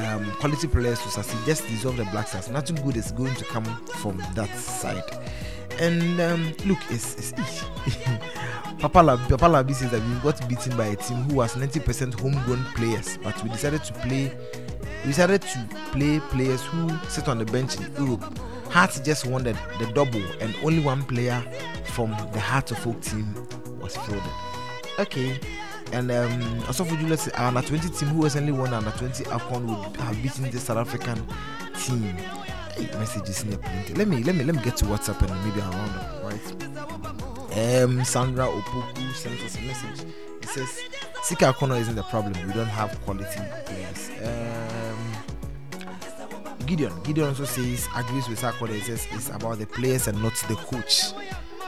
[0.00, 2.50] um, quality players to succeed just dissolve the black stars.
[2.50, 3.64] Nothing good is going to come
[4.00, 5.04] from that side.
[5.78, 7.66] And um, look it's, it's easy.
[8.78, 12.64] Papa Papa Labi says that we got beaten by a team who was 90% homegrown
[12.74, 14.36] players but we decided to play
[15.04, 18.38] we decided to play players who sit on the bench in Europe
[18.74, 21.40] Hearts just won the, the double and only one player
[21.84, 23.32] from the Heart of Oak team
[23.80, 24.32] was fielded.
[24.98, 25.38] Okay.
[25.92, 29.66] And um, also for Julius, our under 20 team who recently won under 20 AFCON
[29.66, 31.24] would have beaten the South African
[31.84, 32.16] team.
[32.74, 33.94] Hey, messages in here plenty.
[33.94, 37.80] Let me let me let me get to WhatsApp and maybe I'll round up, right?
[37.80, 40.04] Um, Sandra Opoku sent us a message.
[40.42, 40.80] It says
[41.28, 42.34] CK Akonnor isn't the problem.
[42.44, 44.10] We don't have quality players.
[44.20, 44.93] Um,
[46.66, 46.92] Gideon.
[47.02, 48.74] Gideon also says agrees with Sakoda.
[48.74, 51.12] He says it's about the players and not the coach.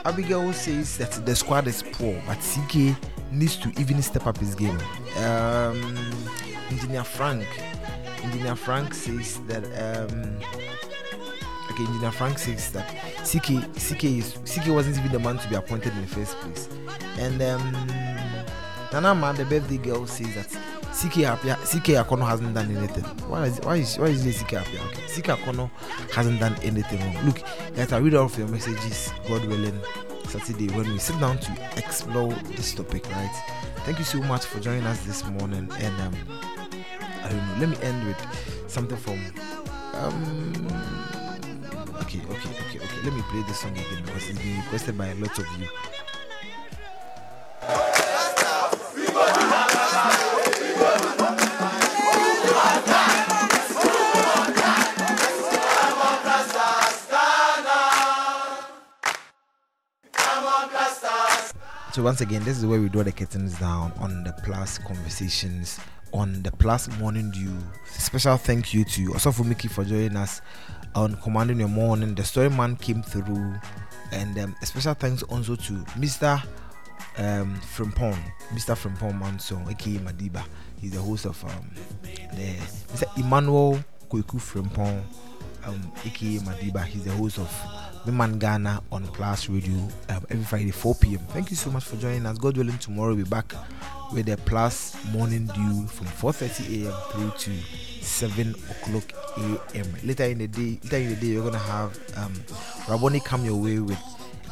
[0.05, 2.95] Abigail says that the squad is poor, but CK
[3.31, 4.79] needs to even step up his game.
[5.17, 5.95] Um,
[6.69, 7.47] Engineer Frank.
[8.23, 9.63] Engineer Frank says that.
[9.65, 10.39] Um,
[11.71, 12.87] okay, Engineer Frank says that
[13.23, 16.69] CK CK is CK wasn't even the man to be appointed in the first place,
[17.17, 17.73] and um,
[18.93, 23.03] Nana Man, the birthday girl, says that CK Appiah, CK Akonnor hasn't done anything.
[23.29, 24.83] Why is why is why is it CK Appiah?
[24.87, 25.69] Okay, CK Akonnor
[26.11, 27.23] hasn't done anything wrong.
[27.23, 27.43] Look,
[27.75, 29.13] guys, I read all of your messages.
[29.27, 29.79] God willing,
[30.27, 33.05] Saturday when we sit down to explore this topic.
[33.11, 33.43] Right.
[33.85, 36.15] Thank you so much for joining us this morning, and um,
[37.23, 37.67] I don't know.
[37.67, 39.19] Let me end with something from.
[39.93, 40.67] Um,
[42.01, 43.01] okay, okay, okay, okay.
[43.03, 45.67] Let me play this song again because it's been requested by a lot of you.
[61.97, 65.79] So once again, this is where we draw the curtains down on the plus conversations
[66.13, 67.57] on the plus morning dew.
[67.87, 70.41] Special thank you to Osofo Mickey for joining us
[70.93, 72.13] on commanding your morning.
[72.13, 73.55] The story man came through,
[74.11, 76.39] and um, special thanks also to Mr.
[77.17, 78.17] Um, Frimpong,
[78.49, 78.75] Mr.
[78.77, 80.43] Frimpong Manson, aka Madiba.
[80.79, 81.69] He's the host of um,
[82.33, 83.07] the.
[83.17, 83.79] Emmanuel
[84.09, 85.01] Kweku Frimpong,
[85.65, 86.85] um, aka Madiba.
[86.85, 87.51] He's the host of
[88.11, 89.75] Man Ghana on Plus Radio
[90.09, 91.19] um, every Friday 4 p.m.
[91.29, 92.37] Thank you so much for joining us.
[92.37, 93.53] God willing, tomorrow we'll be back
[94.13, 96.93] with the Plus morning dew from 4:30 a.m.
[97.11, 97.51] through to
[98.01, 99.03] 7 o'clock
[99.37, 99.87] a.m.
[100.03, 102.33] Later in the day, later in the day, you're gonna have um,
[102.85, 103.99] Raboni come your way with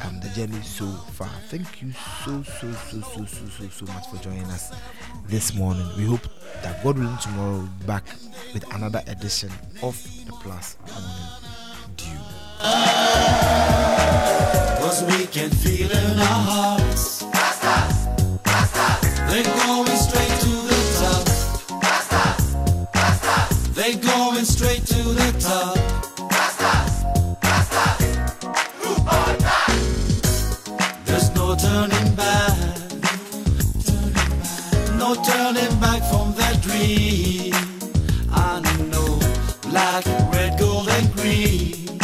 [0.04, 1.30] um, the journey so far.
[1.48, 1.92] Thank you
[2.24, 4.72] so so so so so so so much for joining us
[5.26, 5.86] this morning.
[5.96, 6.26] We hope
[6.62, 8.04] that God willing tomorrow we'll back
[8.52, 9.50] with another edition
[9.82, 9.96] of
[10.26, 11.28] the Plus morning
[11.96, 12.18] dew.
[14.80, 17.24] Cause we can feel in our hearts.
[19.28, 21.24] They're going straight to the top.
[23.74, 25.75] They're going straight to the top.
[36.86, 37.66] That.
[38.30, 38.60] I
[38.90, 39.18] know,
[39.72, 41.98] like red, gold, and green.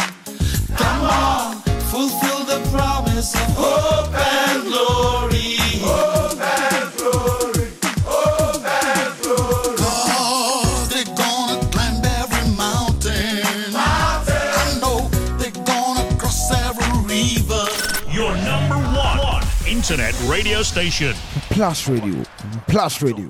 [0.75, 1.55] Come on,
[1.91, 5.57] fulfill the promise of hope and glory.
[5.81, 7.69] Hope and glory.
[8.03, 9.77] Hope and glory.
[9.77, 13.73] Cause they're gonna climb every mountain.
[13.75, 15.07] I know
[15.37, 17.65] they're gonna cross every river.
[18.11, 21.13] Your number one internet radio station.
[21.49, 22.23] Plus Radio,
[22.67, 23.29] Plus Radio.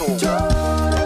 [0.00, 0.99] A